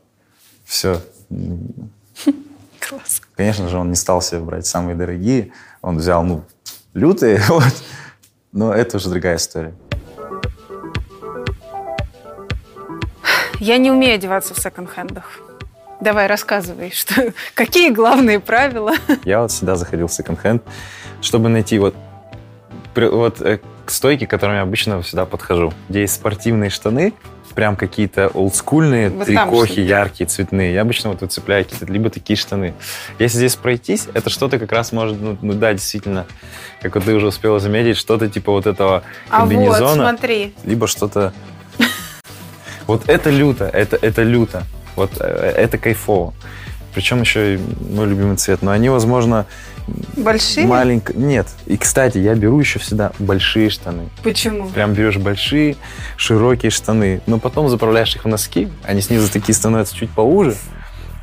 Все. 0.65 1.01
Класс. 2.79 3.21
Конечно 3.35 3.69
же, 3.69 3.77
он 3.77 3.89
не 3.89 3.95
стал 3.95 4.21
себе 4.21 4.41
брать 4.41 4.65
самые 4.65 4.95
дорогие. 4.95 5.51
Он 5.81 5.97
взял, 5.97 6.23
ну, 6.23 6.43
лютые, 6.93 7.39
вот. 7.49 7.73
Но 8.51 8.73
это 8.73 8.97
уже 8.97 9.09
другая 9.09 9.37
история. 9.37 9.73
Я 13.59 13.77
не 13.77 13.91
умею 13.91 14.15
одеваться 14.15 14.53
в 14.53 14.59
секонд-хендах. 14.59 15.39
Давай, 16.01 16.27
рассказывай, 16.27 16.91
что, 16.91 17.33
какие 17.53 17.91
главные 17.91 18.39
правила? 18.39 18.93
Я 19.25 19.41
вот 19.41 19.51
всегда 19.51 19.75
заходил 19.75 20.07
в 20.07 20.13
секонд-хенд, 20.13 20.63
чтобы 21.21 21.49
найти 21.49 21.77
вот, 21.77 21.95
вот 22.95 23.41
э, 23.41 23.59
к 23.85 23.91
стойке, 23.91 24.25
к 24.25 24.29
которым 24.29 24.55
я 24.55 24.61
обычно 24.61 25.01
всегда 25.01 25.25
подхожу, 25.25 25.73
где 25.89 26.01
есть 26.01 26.15
спортивные 26.15 26.69
штаны, 26.69 27.13
прям 27.59 27.75
какие-то 27.75 28.29
олдскульные, 28.29 29.09
Вот 29.09 29.25
трикохи, 29.25 29.81
яркие, 29.81 30.25
цветные. 30.27 30.73
Я 30.73 30.81
обычно 30.81 31.09
вот 31.09 31.19
выцепляю 31.19 31.65
какие-то, 31.65 31.91
либо 31.91 32.09
такие 32.09 32.37
штаны. 32.37 32.73
Если 33.17 33.37
здесь 33.39 33.57
пройтись, 33.57 34.07
это 34.13 34.29
что-то 34.29 34.59
как 34.59 34.71
раз 34.71 34.93
может, 34.93 35.19
ну, 35.19 35.37
ну 35.41 35.51
да, 35.51 35.73
действительно, 35.73 36.25
как 36.81 36.95
вот 36.95 37.03
ты 37.03 37.13
уже 37.13 37.27
успела 37.27 37.59
заметить, 37.59 37.97
что-то 37.97 38.29
типа 38.29 38.53
вот 38.53 38.65
этого 38.65 39.03
А 39.29 39.41
вот, 39.41 39.49
комбинезона, 39.49 40.09
смотри. 40.09 40.53
либо 40.63 40.87
что-то 40.87 41.33
Вот 42.89 43.07
это 43.07 43.29
люто, 43.29 43.65
это, 43.65 43.99
это 44.01 44.23
люто. 44.23 44.63
Вот 44.95 45.11
э, 45.19 45.53
это 45.55 45.77
кайфово. 45.77 46.33
Причем 46.95 47.21
еще 47.21 47.53
и 47.53 47.59
мой 47.93 48.07
любимый 48.07 48.35
цвет. 48.35 48.63
Но 48.63 48.71
они, 48.71 48.89
возможно, 48.89 49.45
Большие? 50.17 50.65
маленько... 50.65 51.13
Нет. 51.13 51.47
И, 51.67 51.77
кстати, 51.77 52.17
я 52.17 52.33
беру 52.33 52.59
еще 52.59 52.79
всегда 52.79 53.11
большие 53.19 53.69
штаны. 53.69 54.09
Почему? 54.23 54.69
Прям 54.69 54.93
берешь 54.93 55.17
большие, 55.17 55.75
широкие 56.17 56.71
штаны. 56.71 57.21
Но 57.27 57.37
потом 57.37 57.69
заправляешь 57.69 58.15
их 58.15 58.25
в 58.25 58.27
носки. 58.27 58.69
Они 58.83 59.01
снизу 59.01 59.31
такие 59.31 59.53
становятся 59.53 59.95
чуть 59.95 60.09
поуже. 60.09 60.55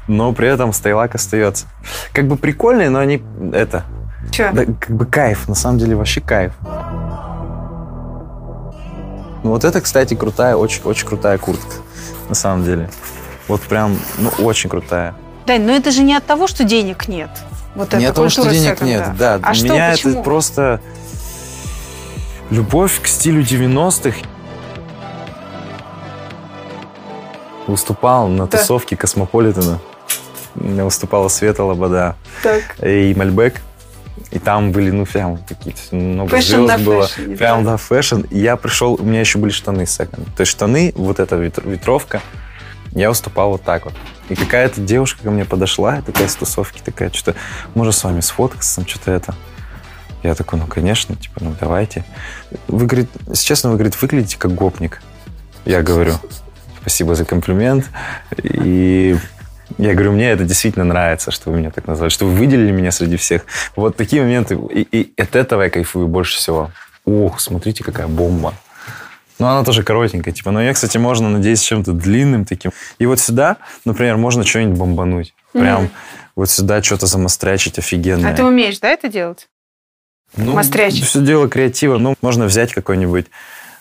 Но 0.07 0.33
при 0.33 0.47
этом 0.47 0.73
стайлак 0.73 1.17
остается. 1.17 1.67
Как 2.13 2.29
бы 2.29 2.37
прикольные, 2.37 2.91
но 2.91 3.01
они... 3.01 3.21
Это... 3.53 3.83
Че? 4.31 4.53
Да, 4.53 4.67
как 4.67 4.91
бы 4.97 5.05
кайф. 5.05 5.49
На 5.49 5.57
самом 5.57 5.79
деле 5.79 5.97
вообще 5.97 6.21
кайф. 6.21 6.53
Ну 9.47 9.53
вот 9.53 9.63
это, 9.63 9.81
кстати, 9.81 10.15
крутая, 10.15 10.57
очень, 10.57 10.83
очень 10.83 11.07
крутая 11.07 11.39
куртка. 11.39 11.77
На 12.29 12.35
самом 12.35 12.65
деле. 12.65 12.91
Вот 13.47 13.61
прям, 13.61 13.97
ну, 14.19 14.29
очень 14.41 14.69
крутая. 14.69 15.15
Дань, 15.47 15.63
но 15.63 15.71
это 15.71 15.93
же 15.93 16.03
не 16.03 16.17
от 16.17 16.27
того, 16.27 16.49
что 16.49 16.65
денег 16.65 17.07
нет. 17.07 17.31
Вот 17.77 17.93
не 17.93 18.07
от 18.07 18.17
того, 18.17 18.29
что 18.29 18.43
денег 18.51 18.75
секонда. 18.75 18.85
нет, 18.85 19.17
да. 19.17 19.35
А 19.35 19.39
Для 19.39 19.55
что, 19.55 19.65
меня 19.69 19.91
почему? 19.93 20.13
это 20.15 20.23
просто 20.25 20.81
любовь 22.51 23.01
к 23.01 23.07
стилю 23.07 23.41
90-х. 23.45 24.17
Выступал 27.69 28.27
на 28.27 28.49
Да. 28.49 28.59
тусовке 28.59 28.97
Космополитена. 28.97 29.79
У 30.57 30.65
меня 30.65 30.85
выступала 30.85 31.29
Света 31.29 31.63
Лобода 31.63 32.17
Так. 32.43 32.63
и 32.83 33.15
Мальбек. 33.17 33.61
И 34.31 34.39
там 34.39 34.73
были, 34.73 34.91
ну, 34.91 35.05
прям 35.07 35.39
какие-то 35.39 35.95
много 35.95 36.31
fashion 36.31 36.67
звезд 36.67 36.85
было. 36.85 37.07
фэшне, 37.07 37.37
прям, 37.37 37.65
да. 37.65 37.77
fashion. 37.77 38.21
И 38.31 38.39
я 38.39 38.57
пришел, 38.57 38.95
у 38.95 39.03
меня 39.03 39.21
еще 39.21 39.39
были 39.39 39.51
штаны 39.51 39.87
секонд. 39.87 40.27
То 40.35 40.41
есть 40.41 40.53
штаны, 40.53 40.93
вот 40.97 41.21
эта 41.21 41.37
ветр- 41.37 41.69
ветровка, 41.69 42.21
я 42.93 43.09
выступал 43.11 43.51
вот 43.51 43.63
так 43.63 43.85
вот. 43.85 43.95
И 44.29 44.35
какая-то 44.35 44.81
девушка 44.81 45.23
ко 45.23 45.31
мне 45.31 45.45
подошла, 45.45 46.01
такая 46.03 46.29
с 46.29 46.35
тусовки, 46.35 46.81
такая, 46.83 47.11
что-то, 47.13 47.39
может, 47.75 47.95
с 47.95 48.03
вами 48.03 48.21
сфоткаться, 48.21 48.77
там, 48.77 48.87
что-то 48.87 49.13
это. 49.13 49.35
Я 50.23 50.35
такой, 50.35 50.59
ну, 50.59 50.67
конечно, 50.67 51.15
типа, 51.15 51.41
ну, 51.41 51.55
давайте. 51.61 52.05
Вы, 52.69 52.87
говорит, 52.87 53.11
честно, 53.35 53.71
вы, 53.71 53.77
говорит, 53.77 54.01
выглядите 54.01 54.39
как 54.39 54.55
гопник. 54.55 55.03
Я 55.65 55.83
говорю, 55.83 56.15
спасибо 56.81 57.15
за 57.15 57.25
комплимент. 57.25 57.91
И 58.43 59.17
я 59.79 59.95
говорю, 59.95 60.13
мне 60.13 60.31
это 60.31 60.45
действительно 60.45 60.85
нравится, 60.85 61.31
что 61.31 61.51
вы 61.51 61.59
меня 61.59 61.71
так 61.71 61.87
назвали, 61.87 62.11
что 62.11 62.27
вы 62.27 62.33
выделили 62.33 62.71
меня 62.71 62.91
среди 62.93 63.17
всех. 63.17 63.45
Вот 63.75 63.97
такие 63.97 64.23
моменты. 64.23 64.59
И, 64.73 64.83
и 64.83 65.21
от 65.21 65.37
этого 65.37 65.63
я 65.63 65.71
кайфую 65.71 66.09
больше 66.09 66.37
всего. 66.37 66.71
Ох, 67.05 67.41
смотрите, 67.41 67.85
какая 67.85 68.07
бомба. 68.07 68.55
Ну, 69.39 69.47
она 69.47 69.65
тоже 69.65 69.83
коротенькая, 69.83 70.33
типа. 70.33 70.51
Но 70.51 70.63
ее, 70.63 70.73
кстати, 70.73 70.97
можно, 70.99 71.29
надеюсь, 71.29 71.61
чем-то 71.61 71.93
длинным 71.93 72.45
таким. 72.45 72.71
И 72.99 73.07
вот 73.07 73.21
сюда, 73.21 73.59
например, 73.85 74.17
можно 74.17 74.45
что-нибудь 74.45 74.79
бомбануть. 74.79 75.35
Прям 75.53 75.83
Мгм. 75.85 75.91
вот 76.37 76.51
сюда 76.51 76.83
что-то 76.83 77.07
замострячить 77.07 77.79
офигенное. 77.79 78.33
А 78.33 78.37
ты 78.37 78.45
умеешь, 78.45 78.79
да, 78.79 78.89
это 78.89 79.09
делать? 79.09 79.49
Ну, 80.37 80.55
Мострячить. 80.55 81.05
Все 81.05 81.21
дело 81.21 81.49
креатива. 81.49 81.99
Ну, 81.99 82.15
можно 82.23 82.47
взять 82.47 82.73
какой-нибудь 82.73 83.27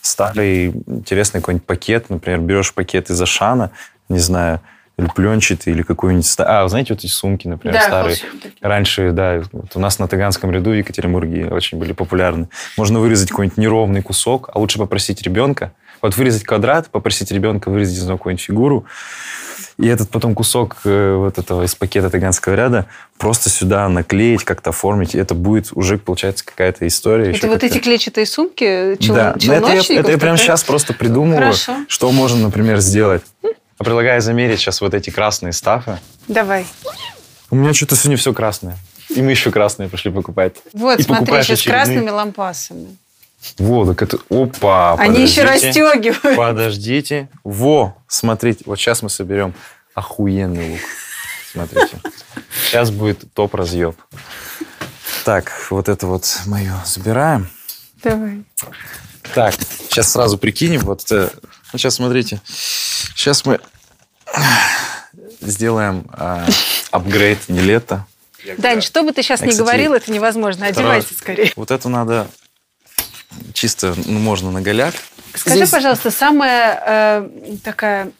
старый, 0.01 0.67
интересный 0.87 1.41
какой-нибудь 1.41 1.65
пакет. 1.65 2.09
Например, 2.09 2.39
берешь 2.39 2.73
пакет 2.73 3.09
из 3.09 3.19
Ашана, 3.21 3.71
не 4.09 4.19
знаю, 4.19 4.61
или 4.97 5.07
пленчатый, 5.07 5.73
или 5.73 5.81
какой-нибудь... 5.81 6.33
А, 6.39 6.67
знаете, 6.67 6.93
вот 6.93 7.03
эти 7.03 7.11
сумки, 7.11 7.47
например, 7.47 7.81
старые. 7.81 8.17
Раньше, 8.61 9.11
да, 9.11 9.41
вот 9.51 9.75
у 9.75 9.79
нас 9.79 9.99
на 9.99 10.07
Таганском 10.07 10.51
ряду 10.51 10.71
в 10.71 10.73
Екатеринбурге 10.73 11.47
очень 11.47 11.77
были 11.77 11.93
популярны. 11.93 12.47
Можно 12.77 12.99
вырезать 12.99 13.29
какой-нибудь 13.29 13.57
неровный 13.57 14.01
кусок, 14.01 14.49
а 14.53 14.59
лучше 14.59 14.77
попросить 14.77 15.21
ребенка. 15.21 15.73
Вот 16.01 16.15
вырезать 16.17 16.43
квадрат, 16.43 16.89
попросить 16.89 17.31
ребенка 17.31 17.69
вырезать 17.69 17.97
из 17.97 18.03
него 18.03 18.17
какую-нибудь 18.17 18.43
фигуру, 18.43 18.85
и 19.77 19.87
этот 19.87 20.09
потом 20.09 20.35
кусок 20.35 20.77
э, 20.85 21.15
вот 21.15 21.37
этого 21.37 21.63
из 21.63 21.75
пакета 21.75 22.09
Таганского 22.09 22.53
ряда 22.53 22.85
просто 23.17 23.49
сюда 23.49 23.89
наклеить, 23.89 24.45
как-то 24.45 24.69
оформить. 24.69 25.15
И 25.15 25.17
это 25.17 25.35
будет 25.35 25.71
уже, 25.73 25.97
получается, 25.97 26.45
какая-то 26.45 26.87
история. 26.87 27.31
Это 27.31 27.47
вот 27.47 27.63
эти 27.63 27.79
клетчатые 27.79 28.25
сумки 28.25 28.95
чел... 28.99 29.15
да, 29.15 29.35
это 29.37 29.73
я, 29.73 29.99
это 29.99 30.11
я 30.11 30.17
прямо 30.17 30.37
сейчас 30.37 30.63
просто 30.63 30.93
придумываю, 30.93 31.47
Хорошо. 31.47 31.75
что 31.89 32.09
можно, 32.11 32.43
например, 32.43 32.79
сделать. 32.79 33.23
Я 33.79 33.83
предлагаю 33.83 34.21
замерить 34.21 34.59
сейчас 34.59 34.81
вот 34.81 34.93
эти 34.93 35.09
красные 35.09 35.53
стафы. 35.53 35.99
Давай. 36.27 36.65
У 37.49 37.55
меня 37.55 37.73
что-то 37.73 37.95
сегодня 37.95 38.17
все 38.17 38.33
красное. 38.33 38.77
И 39.09 39.21
мы 39.21 39.31
еще 39.31 39.51
красные 39.51 39.89
пошли 39.89 40.11
покупать. 40.11 40.55
Вот, 40.73 40.99
И 40.99 41.03
смотри, 41.03 41.41
сейчас 41.43 41.59
очередные. 41.59 41.85
красными 41.85 42.09
лампасами. 42.09 42.97
Во, 43.59 43.85
так 43.85 44.01
это... 44.01 44.17
Опа, 44.29 44.95
Они 44.95 45.21
еще 45.21 45.41
подождите. 45.43 45.83
расстегивают. 45.83 46.35
Подождите. 46.37 47.29
Во, 47.43 47.95
смотрите, 48.07 48.63
вот 48.65 48.79
сейчас 48.79 49.03
мы 49.03 49.09
соберем 49.09 49.53
охуенный 49.93 50.71
лук. 50.71 50.79
Смотрите. 51.51 51.99
Сейчас 52.65 52.89
будет 52.91 53.31
топ-разъеб. 53.33 53.95
Так, 55.25 55.51
вот 55.69 55.87
это 55.89 56.07
вот 56.07 56.25
мое 56.47 56.73
забираем. 56.85 57.47
Давай. 58.03 58.43
Так, 59.33 59.53
сейчас 59.89 60.11
сразу 60.11 60.37
прикинем. 60.37 60.81
Вот 60.81 61.03
это... 61.03 61.31
Ну, 61.73 61.79
сейчас 61.79 61.95
смотрите. 61.95 62.41
Сейчас 62.45 63.45
мы 63.45 63.59
сделаем 65.41 66.05
а, 66.13 66.45
апгрейд 66.91 67.49
не 67.49 67.59
лето. 67.59 68.05
Дань, 68.57 68.81
что 68.81 69.03
бы 69.03 69.11
ты 69.11 69.23
сейчас 69.23 69.41
А, 69.41 69.45
не 69.45 69.51
кстати, 69.51 69.65
говорил, 69.65 69.93
это 69.93 70.11
невозможно. 70.11 70.65
Второе. 70.67 70.97
Одевайся 70.97 71.13
скорее. 71.15 71.51
Вот 71.55 71.71
это 71.71 71.89
надо 71.89 72.27
чисто, 73.53 73.95
ну, 74.05 74.19
можно 74.19 74.51
на 74.51 74.61
голяк. 74.61 74.93
Скажи, 75.33 75.57
Здесь- 75.57 75.69
пожалуйста, 75.69 76.11
самая 76.11 76.83
э, 76.85 77.29
такая, 77.63 78.11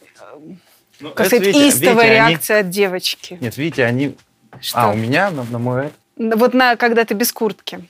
Ну, 1.00 1.10
как 1.12 1.26
сказать, 1.26 1.46
видите, 1.46 1.68
истовая 1.68 2.04
видите, 2.04 2.20
они- 2.20 2.30
реакция 2.30 2.60
от 2.60 2.70
девочки? 2.70 3.38
Нет, 3.40 3.56
видите, 3.56 3.84
они... 3.84 4.16
Что? 4.60 4.78
А, 4.80 4.90
у 4.90 4.94
меня 4.94 5.30
на, 5.30 5.44
на 5.44 5.58
мой... 5.58 5.92
Вот 6.16 6.54
на, 6.54 6.76
когда 6.76 7.04
ты 7.04 7.14
без 7.14 7.32
куртки. 7.32 7.88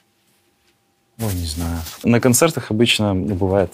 Ну, 1.19 1.31
не 1.31 1.47
знаю. 1.47 1.81
На 2.05 2.21
концертах 2.21 2.71
обычно 2.71 3.15
ну, 3.15 3.35
бывает. 3.35 3.73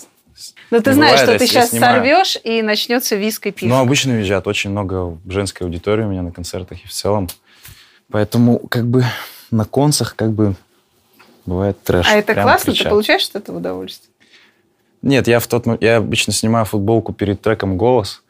Но 0.70 0.80
ты 0.80 0.90
Не 0.90 0.94
знаешь, 0.94 1.20
бывает, 1.20 1.28
что 1.28 1.38
ты 1.38 1.46
сейчас 1.46 1.70
снимаю. 1.70 1.96
сорвешь, 1.96 2.38
и 2.42 2.62
начнется 2.62 3.16
виск 3.16 3.46
и. 3.46 3.54
Но 3.62 3.80
обычно 3.80 4.14
уезжают 4.14 4.46
очень 4.46 4.70
много 4.70 5.18
женской 5.26 5.66
аудитории 5.66 6.04
у 6.04 6.08
меня 6.08 6.22
на 6.22 6.32
концертах 6.32 6.84
и 6.84 6.86
в 6.86 6.92
целом. 6.92 7.28
Поэтому 8.10 8.58
как 8.58 8.86
бы 8.86 9.04
на 9.50 9.64
концах 9.64 10.16
как 10.16 10.32
бы 10.32 10.54
бывает 11.46 11.82
трэш. 11.82 12.06
а 12.08 12.16
это 12.16 12.32
Прямо 12.32 12.50
классно? 12.50 12.72
Ты 12.72 12.78
кричат. 12.78 12.90
получаешь 12.90 13.28
от 13.28 13.36
этого 13.36 13.58
удовольствие? 13.58 14.10
Нет, 15.02 15.26
я 15.26 15.40
в 15.40 15.46
тот 15.46 15.66
я 15.82 15.96
обычно 15.96 16.32
снимаю 16.32 16.64
футболку 16.64 17.12
перед 17.12 17.40
треком 17.40 17.76
«Голос». 17.76 18.22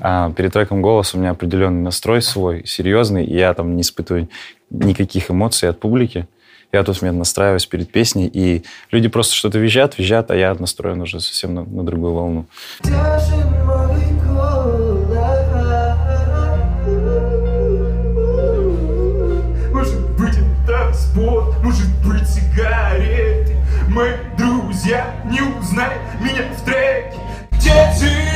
А 0.00 0.30
перед 0.32 0.52
треком 0.52 0.82
«Голос» 0.82 1.14
у 1.14 1.18
меня 1.18 1.30
определенный 1.30 1.82
настрой 1.82 2.22
свой, 2.22 2.66
серьезный, 2.66 3.24
и 3.24 3.36
я 3.36 3.54
там 3.54 3.76
не 3.76 3.82
испытываю 3.82 4.28
никаких 4.70 5.30
эмоций 5.30 5.68
от 5.68 5.78
публики. 5.80 6.26
Я 6.72 6.82
тут 6.82 7.00
момент 7.00 7.18
настраиваюсь 7.18 7.66
перед 7.66 7.90
песней, 7.90 8.26
и 8.26 8.64
люди 8.90 9.08
просто 9.08 9.34
что-то 9.34 9.58
визжат, 9.58 9.98
визжат, 9.98 10.30
а 10.30 10.36
я 10.36 10.54
настроен 10.54 11.00
уже 11.00 11.20
совсем 11.20 11.54
на, 11.54 11.64
на 11.64 11.84
другую 11.84 12.12
волну. 12.12 12.46
Мои 23.96 24.12
друзья 24.36 25.14
не 25.24 25.40
узнают 25.40 26.02
меня 26.20 26.42
в 26.54 26.62
треке. 26.62 27.16
Дети 27.52 28.12
мой 28.12 28.35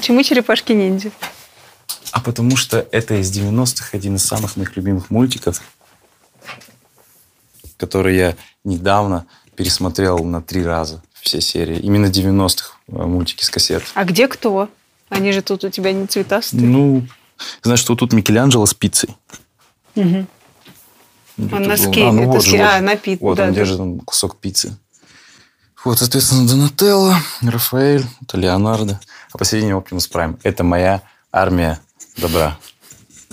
Почему 0.00 0.22
черепашки-ниндзя? 0.22 1.10
А 2.12 2.20
потому 2.22 2.56
что 2.56 2.88
это 2.90 3.20
из 3.20 3.30
90-х 3.36 3.90
один 3.92 4.16
из 4.16 4.24
самых 4.24 4.56
моих 4.56 4.74
любимых 4.74 5.10
мультиков, 5.10 5.60
который 7.76 8.16
я 8.16 8.34
недавно 8.64 9.26
пересмотрел 9.56 10.24
на 10.24 10.40
три 10.40 10.64
раза 10.64 11.02
все 11.20 11.42
серии. 11.42 11.78
Именно 11.80 12.06
90-х 12.06 12.78
э, 12.88 12.92
мультики 12.92 13.44
с 13.44 13.50
кассет. 13.50 13.82
А 13.92 14.04
где 14.04 14.26
кто? 14.26 14.70
Они 15.10 15.32
же 15.32 15.42
тут 15.42 15.64
у 15.64 15.68
тебя 15.68 15.92
не 15.92 16.06
цветастые. 16.06 16.62
Ну, 16.62 17.06
знаешь, 17.60 17.80
что 17.80 17.94
тут 17.94 18.14
Микеланджело 18.14 18.64
с 18.64 18.72
пиццей. 18.72 19.14
Где 19.94 20.26
Он 21.36 21.62
носки, 21.62 22.00
было? 22.00 22.08
А, 22.08 22.12
ну 22.12 22.22
это 22.22 22.30
вот 22.30 22.42
ски- 22.42 22.56
вот 22.56 22.60
а, 22.62 22.78
же. 22.78 22.84
напит- 22.84 23.20
Вот 23.20 23.36
да, 23.36 23.42
он 23.44 23.50
да. 23.50 23.54
держит 23.54 23.80
кусок 24.06 24.38
пиццы. 24.38 24.78
Вот, 25.84 25.98
соответственно, 25.98 26.48
Донателло, 26.48 27.16
Рафаэль, 27.42 28.06
это 28.22 28.38
Леонардо. 28.38 28.98
А 29.32 29.38
посередине 29.38 29.74
Оптимус 29.74 30.08
Прайм. 30.08 30.38
Это 30.42 30.64
моя 30.64 31.02
армия 31.32 31.78
добра. 32.16 32.58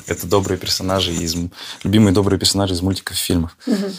Это 0.06 0.28
добрые 0.28 0.58
персонажи 0.58 1.12
из... 1.12 1.36
Любимые 1.84 2.14
добрые 2.14 2.39
персонажи 2.39 2.74
из 2.74 2.82
мультиков 2.82 3.16
и 3.18 3.20
фильмов. 3.20 3.58
Мгм. 3.66 3.93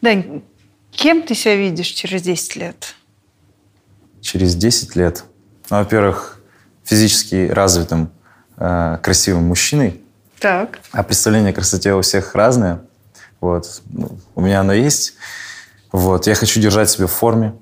Дань, 0.00 0.42
кем 0.90 1.22
ты 1.22 1.34
себя 1.34 1.56
видишь 1.56 1.88
через 1.88 2.22
10 2.22 2.56
лет? 2.56 2.94
Через 4.20 4.54
10 4.56 4.96
лет, 4.96 5.24
ну, 5.70 5.78
во-первых, 5.78 6.40
физически 6.84 7.48
развитым, 7.48 8.10
э, 8.56 8.98
красивым 9.02 9.44
мужчиной, 9.44 10.00
Так. 10.40 10.80
а 10.92 11.02
представление 11.02 11.50
о 11.50 11.54
красоте 11.54 11.94
у 11.94 12.00
всех 12.02 12.34
разное. 12.34 12.82
Вот. 13.40 13.82
Ну, 13.86 14.18
у 14.34 14.40
меня 14.40 14.60
оно 14.60 14.72
есть. 14.72 15.14
Вот. 15.90 16.26
Я 16.26 16.34
хочу 16.34 16.60
держать 16.60 16.90
себя 16.90 17.06
в 17.06 17.12
форме. 17.12 17.54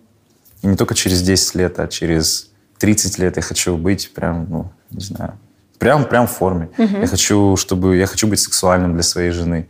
И 0.63 0.67
не 0.67 0.77
только 0.77 0.95
через 0.95 1.23
10 1.23 1.55
лет, 1.55 1.79
а 1.79 1.89
через 1.89 2.50
30 2.81 3.19
лет 3.19 3.37
я 3.37 3.43
хочу 3.43 3.77
быть 3.77 4.13
прям, 4.15 4.47
ну, 4.49 4.73
не 4.91 5.01
знаю, 5.01 5.35
прям, 5.79 6.05
прям 6.05 6.27
в 6.27 6.31
форме. 6.31 6.71
Мгм. 6.79 7.03
Я 7.03 7.07
хочу, 7.07 7.57
чтобы, 7.57 7.97
я 7.97 8.07
хочу 8.07 8.27
быть 8.27 8.41
сексуальным 8.41 8.95
для 8.95 9.03
своей 9.03 9.31
жены. 9.31 9.69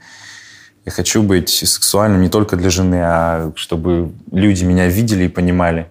Я 0.87 0.93
хочу 0.93 1.23
быть 1.23 1.51
сексуальным 1.51 2.23
не 2.23 2.29
только 2.29 2.57
для 2.57 2.71
жены, 2.71 3.01
а 3.03 3.53
чтобы 3.57 4.13
люди 4.31 4.65
меня 4.65 4.89
видели 4.89 5.25
и 5.25 5.29
понимали, 5.29 5.91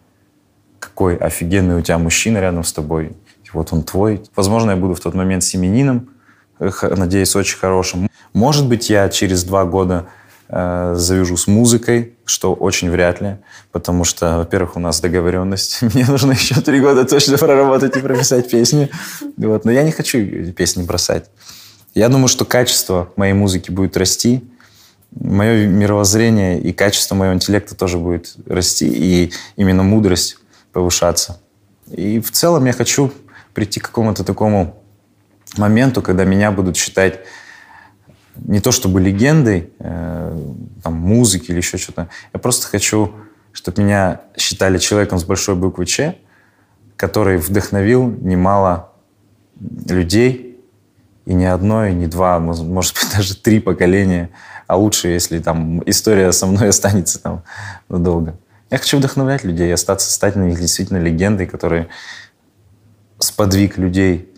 какой 0.79 1.15
офигенный 1.17 1.75
у 1.77 1.81
тебя 1.81 1.97
мужчина 1.97 2.39
рядом 2.39 2.63
с 2.63 2.73
тобой. 2.73 3.11
И 3.43 3.49
Вот 3.53 3.73
он 3.73 3.83
твой. 3.83 4.23
Возможно, 4.35 4.71
я 4.71 4.77
буду 4.77 4.95
в 4.95 4.99
тот 4.99 5.13
момент 5.13 5.43
семенином, 5.43 6.09
надеюсь, 6.59 7.35
очень 7.35 7.57
хорошим. 7.57 8.09
Может 8.33 8.67
быть, 8.67 8.89
я 8.89 9.09
через 9.09 9.43
два 9.43 9.65
года 9.65 10.07
завяжу 10.49 11.37
с 11.37 11.45
музыкой, 11.45 12.13
что 12.25 12.53
очень 12.53 12.89
вряд 12.89 13.21
ли, 13.21 13.37
потому 13.71 14.03
что, 14.03 14.37
во-первых, 14.37 14.77
у 14.77 14.79
нас 14.79 14.99
договоренность. 14.99 15.81
Мне 15.93 16.05
нужно 16.05 16.31
еще 16.31 16.59
три 16.61 16.79
года 16.79 17.05
точно 17.05 17.37
проработать 17.37 17.95
и 17.95 17.99
прописать 17.99 18.49
песни. 18.49 18.89
Вот. 19.37 19.65
Но 19.65 19.71
я 19.71 19.83
не 19.83 19.91
хочу 19.91 20.51
песни 20.53 20.83
бросать. 20.83 21.25
Я 21.93 22.09
думаю, 22.09 22.27
что 22.27 22.45
качество 22.45 23.11
моей 23.15 23.33
музыки 23.33 23.69
будет 23.69 23.95
расти, 23.97 24.43
мое 25.11 25.67
мировоззрение 25.67 26.59
и 26.59 26.71
качество 26.71 27.15
моего 27.15 27.33
интеллекта 27.33 27.75
тоже 27.75 27.97
будет 27.97 28.35
расти, 28.47 28.87
и 28.87 29.31
именно 29.55 29.83
мудрость 29.83 30.37
повышаться. 30.71 31.39
И 31.91 32.19
в 32.19 32.31
целом 32.31 32.65
я 32.65 32.73
хочу 32.73 33.11
прийти 33.53 33.79
к 33.79 33.85
какому-то 33.85 34.23
такому 34.23 34.81
моменту, 35.57 36.01
когда 36.01 36.25
меня 36.25 36.51
будут 36.51 36.77
считать 36.77 37.19
не 38.45 38.59
то 38.59 38.71
чтобы 38.71 39.01
легендой 39.01 39.71
э, 39.79 40.37
там, 40.83 40.93
музыки 40.93 41.51
или 41.51 41.57
еще 41.57 41.77
что-то. 41.77 42.09
Я 42.33 42.39
просто 42.39 42.67
хочу, 42.67 43.13
чтобы 43.51 43.83
меня 43.83 44.21
считали 44.37 44.77
человеком 44.77 45.19
с 45.19 45.23
большой 45.23 45.55
буквы 45.55 45.85
Ч, 45.85 46.17
который 46.95 47.37
вдохновил 47.37 48.09
немало 48.09 48.91
людей, 49.87 50.49
и 51.25 51.33
не 51.33 51.45
одно, 51.45 51.85
и 51.85 51.93
не 51.93 52.07
два, 52.07 52.39
мож- 52.39 52.63
может 52.63 52.95
быть, 52.95 53.07
даже 53.15 53.35
три 53.35 53.59
поколения, 53.59 54.31
а 54.67 54.77
лучше, 54.77 55.09
если 55.09 55.39
там 55.39 55.81
история 55.85 56.31
со 56.31 56.45
мной 56.47 56.69
останется 56.69 57.21
там 57.21 57.43
надолго. 57.87 58.35
Я 58.71 58.77
хочу 58.77 58.97
вдохновлять 58.97 59.43
людей, 59.43 59.73
остаться, 59.73 60.11
стать 60.11 60.35
на 60.35 60.43
них 60.43 60.59
действительно 60.59 60.97
легендой, 60.97 61.47
который 61.47 61.87
сподвиг 63.17 63.77
людей 63.77 64.31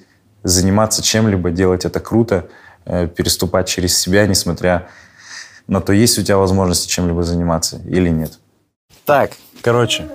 заниматься 0.43 1.01
чем-либо, 1.03 1.51
делать 1.51 1.85
это 1.85 1.99
круто, 1.99 2.47
переступать 2.85 3.67
через 3.67 3.97
себя, 3.97 4.27
несмотря 4.27 4.87
на 5.67 5.81
то, 5.81 5.93
есть 5.93 6.17
у 6.19 6.23
тебя 6.23 6.37
возможности 6.37 6.87
чем-либо 6.87 7.23
заниматься 7.23 7.81
или 7.85 8.09
нет. 8.09 8.39
Так, 9.05 9.31
короче, 9.61 10.07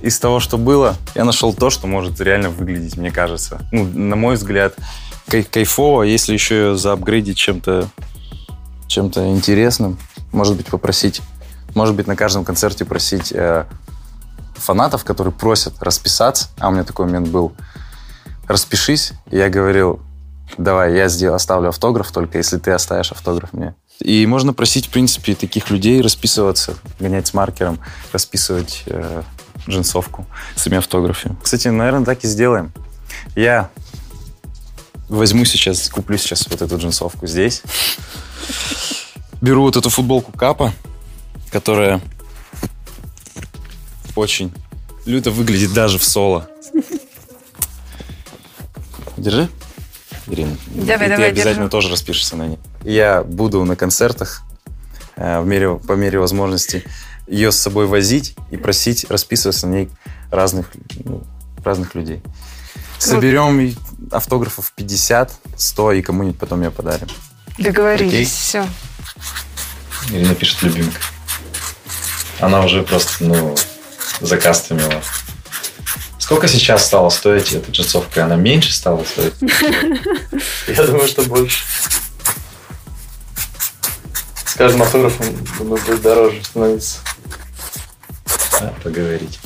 из 0.00 0.18
того, 0.18 0.40
что 0.40 0.58
было, 0.58 0.96
я 1.14 1.24
нашел 1.24 1.52
то, 1.52 1.70
что 1.70 1.86
может 1.86 2.20
реально 2.20 2.50
выглядеть, 2.50 2.96
мне 2.96 3.10
кажется. 3.10 3.60
Ну, 3.72 3.84
на 3.84 4.16
мой 4.16 4.36
взгляд, 4.36 4.74
кай- 5.26 5.42
кайфово, 5.44 6.02
если 6.02 6.32
еще 6.32 6.76
заапгрейдить 6.76 7.36
чем-то 7.36 7.88
чем-то 8.88 9.28
интересным. 9.28 9.98
Может 10.32 10.56
быть, 10.56 10.66
попросить, 10.66 11.20
может 11.74 11.94
быть, 11.94 12.06
на 12.06 12.16
каждом 12.16 12.44
концерте 12.44 12.84
просить 12.84 13.32
э, 13.32 13.66
фанатов, 14.54 15.04
которые 15.04 15.32
просят 15.32 15.74
расписаться, 15.80 16.48
а 16.58 16.68
у 16.68 16.72
меня 16.72 16.84
такой 16.84 17.06
момент 17.06 17.28
был, 17.28 17.52
распишись. 18.48 19.12
Я 19.30 19.48
говорил, 19.48 20.00
давай, 20.56 20.94
я 20.94 21.08
сделаю, 21.08 21.36
оставлю 21.36 21.68
автограф, 21.68 22.10
только 22.10 22.38
если 22.38 22.58
ты 22.58 22.72
оставишь 22.72 23.12
автограф 23.12 23.52
мне. 23.52 23.74
И 24.00 24.26
можно 24.26 24.52
просить, 24.52 24.86
в 24.86 24.90
принципе, 24.90 25.34
таких 25.34 25.70
людей 25.70 26.00
расписываться, 26.00 26.76
гонять 27.00 27.26
с 27.26 27.34
маркером, 27.34 27.78
расписывать 28.12 28.84
э, 28.86 29.22
джинсовку 29.68 30.26
с 30.56 30.62
своими 30.62 30.78
автографами. 30.78 31.36
Кстати, 31.42 31.68
наверное, 31.68 32.04
так 32.04 32.24
и 32.24 32.28
сделаем. 32.28 32.72
Я 33.34 33.70
возьму 35.08 35.44
сейчас, 35.44 35.88
куплю 35.88 36.16
сейчас 36.16 36.46
вот 36.48 36.62
эту 36.62 36.78
джинсовку 36.78 37.26
здесь. 37.26 37.62
Беру 39.40 39.62
вот 39.62 39.76
эту 39.76 39.90
футболку 39.90 40.32
Капа, 40.32 40.72
которая 41.50 42.00
очень 44.14 44.52
люто 45.06 45.30
выглядит 45.30 45.72
даже 45.72 45.98
в 45.98 46.04
соло. 46.04 46.48
Держи, 49.18 49.48
Ирина. 50.28 50.56
Давай, 50.74 51.06
И 51.06 51.10
ты 51.10 51.16
давай, 51.16 51.28
обязательно 51.30 51.64
держу. 51.64 51.70
тоже 51.70 51.88
распишешься 51.90 52.36
на 52.36 52.46
ней. 52.48 52.58
Я 52.84 53.22
буду 53.22 53.64
на 53.64 53.76
концертах 53.76 54.42
э, 55.16 55.40
в 55.40 55.46
мере, 55.46 55.76
по 55.76 55.92
мере 55.92 56.18
возможности 56.18 56.84
ее 57.26 57.52
с 57.52 57.56
собой 57.56 57.86
возить 57.86 58.36
и 58.50 58.56
просить 58.56 59.06
расписываться 59.10 59.66
на 59.66 59.72
ней 59.72 59.90
разных, 60.30 60.70
ну, 61.04 61.24
разных 61.64 61.94
людей. 61.94 62.22
Соберем 62.98 63.76
автографов 64.10 64.72
50, 64.74 65.32
100 65.56 65.92
и 65.92 66.02
кому-нибудь 66.02 66.38
потом 66.38 66.62
ее 66.62 66.70
подарим. 66.70 67.08
Окей. 67.52 67.66
Договорились. 67.66 68.30
Все. 68.30 68.66
Ирина 70.10 70.34
пишет 70.34 70.62
любимка. 70.62 70.98
Она 72.40 72.64
уже 72.64 72.82
просто, 72.82 73.24
ну, 73.24 73.54
закастомила. 74.20 75.02
Сколько 76.28 76.46
сейчас 76.46 76.84
стала 76.84 77.08
стоить 77.08 77.52
эта 77.54 77.70
джинсовка? 77.72 78.24
Она 78.26 78.36
меньше 78.36 78.70
стала 78.70 79.02
стоить? 79.02 79.32
Я 80.68 80.84
думаю, 80.86 81.08
что 81.08 81.22
больше. 81.22 81.64
С 84.44 84.52
каждым 84.52 84.82
автографом 84.82 85.26
думаю, 85.58 85.80
будет 85.86 86.02
дороже 86.02 86.44
становиться. 86.44 86.98
Да, 88.60 88.74
поговорить. 88.84 89.38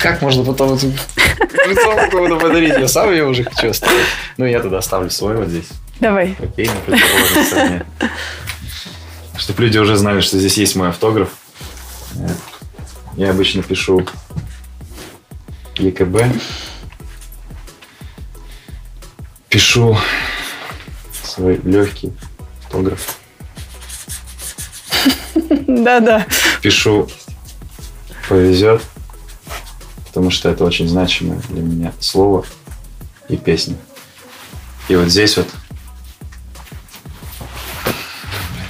Как 0.00 0.22
можно 0.22 0.44
потом 0.44 0.74
эту 0.74 0.86
джинсовку 1.66 2.10
кому-то 2.12 2.36
подарить? 2.36 2.74
Я 2.78 2.86
сам 2.86 3.10
ее 3.10 3.24
уже 3.26 3.42
хочу 3.42 3.70
оставить. 3.70 4.06
Ну, 4.36 4.44
я 4.46 4.60
тогда 4.60 4.78
оставлю 4.78 5.10
свой 5.10 5.34
вот 5.36 5.48
здесь. 5.48 5.66
Давай. 5.98 6.36
Окей, 6.40 6.68
на 6.68 6.74
противоположной 6.76 7.44
стороне. 7.44 7.86
Чтобы 9.36 9.62
люди 9.64 9.78
уже 9.78 9.96
знали, 9.96 10.20
что 10.20 10.38
здесь 10.38 10.56
есть 10.58 10.76
мой 10.76 10.90
автограф. 10.90 11.30
Э, 12.14 12.28
Я 13.16 13.30
обычно 13.30 13.64
пишу 13.64 14.06
ЕКБ. 15.78 16.22
Пишу 19.48 19.96
свой 21.22 21.60
легкий 21.64 22.12
автограф. 22.64 23.18
Да-да. 25.66 26.26
Пишу 26.62 27.08
повезет, 28.28 28.82
потому 30.06 30.30
что 30.30 30.48
это 30.48 30.64
очень 30.64 30.88
значимое 30.88 31.40
для 31.48 31.62
меня 31.62 31.92
слово 32.00 32.44
и 33.28 33.36
песня. 33.36 33.76
И 34.88 34.96
вот 34.96 35.08
здесь 35.08 35.36
вот 35.36 35.48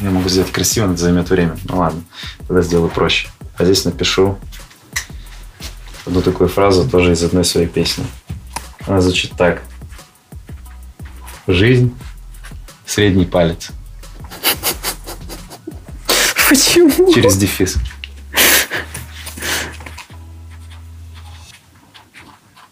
я 0.01 0.11
могу 0.11 0.29
сделать 0.29 0.53
красиво, 0.53 0.87
но 0.87 0.93
это 0.93 1.03
займет 1.03 1.31
время. 1.31 1.57
Ну 1.65 1.79
ладно, 1.79 2.03
тогда 2.47 2.63
сделаю 2.63 2.91
проще. 2.91 3.29
А 3.57 3.65
здесь 3.65 3.85
напишу 3.85 4.39
одну 6.07 6.23
такую 6.23 6.49
фразу 6.49 6.89
тоже 6.89 7.13
из 7.13 7.23
одной 7.23 7.45
своей 7.45 7.67
песни. 7.67 8.07
Она 8.87 9.01
звучит 9.01 9.33
так. 9.37 9.63
Жизнь– 11.47 11.95
средний 12.87 13.25
палец. 13.25 13.71
Почему? 16.49 17.13
Через 17.13 17.37
дефис. 17.37 17.77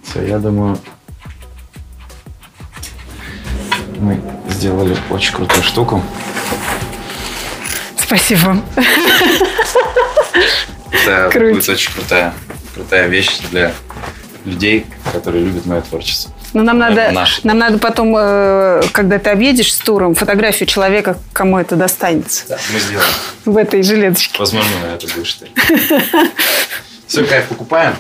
Все, 0.02 0.26
я 0.26 0.38
думаю, 0.38 0.78
мы 3.98 4.20
сделали 4.50 4.96
очень 5.10 5.34
крутую 5.34 5.62
штуку. 5.62 6.02
Спасибо. 7.98 8.62
Это 10.92 11.28
Круто. 11.32 11.54
будет 11.54 11.68
очень 11.68 11.92
крутая, 11.92 12.34
крутая 12.74 13.08
вещь 13.08 13.38
для 13.50 13.72
людей, 14.44 14.86
которые 15.12 15.44
любят 15.44 15.66
мое 15.66 15.80
творчество. 15.80 16.32
Ну, 16.52 16.62
нам 16.62 16.78
надо, 16.78 17.10
наш. 17.12 17.42
нам 17.44 17.58
надо 17.58 17.78
потом, 17.78 18.14
э, 18.16 18.82
когда 18.92 19.18
ты 19.18 19.30
объедешь 19.30 19.72
с 19.72 19.78
туром, 19.78 20.14
фотографию 20.14 20.66
человека, 20.66 21.16
кому 21.32 21.58
это 21.58 21.76
достанется. 21.76 22.58
Мы 22.72 22.78
сделаем. 22.78 23.08
В 23.46 23.56
этой 23.56 23.82
жилеточке. 23.82 24.38
Возможно, 24.38 24.70
это 24.94 25.06
будешь 25.14 25.32
ты. 25.34 25.48
Все, 27.06 27.24
кайф, 27.24 27.46
покупаем. 27.46 27.94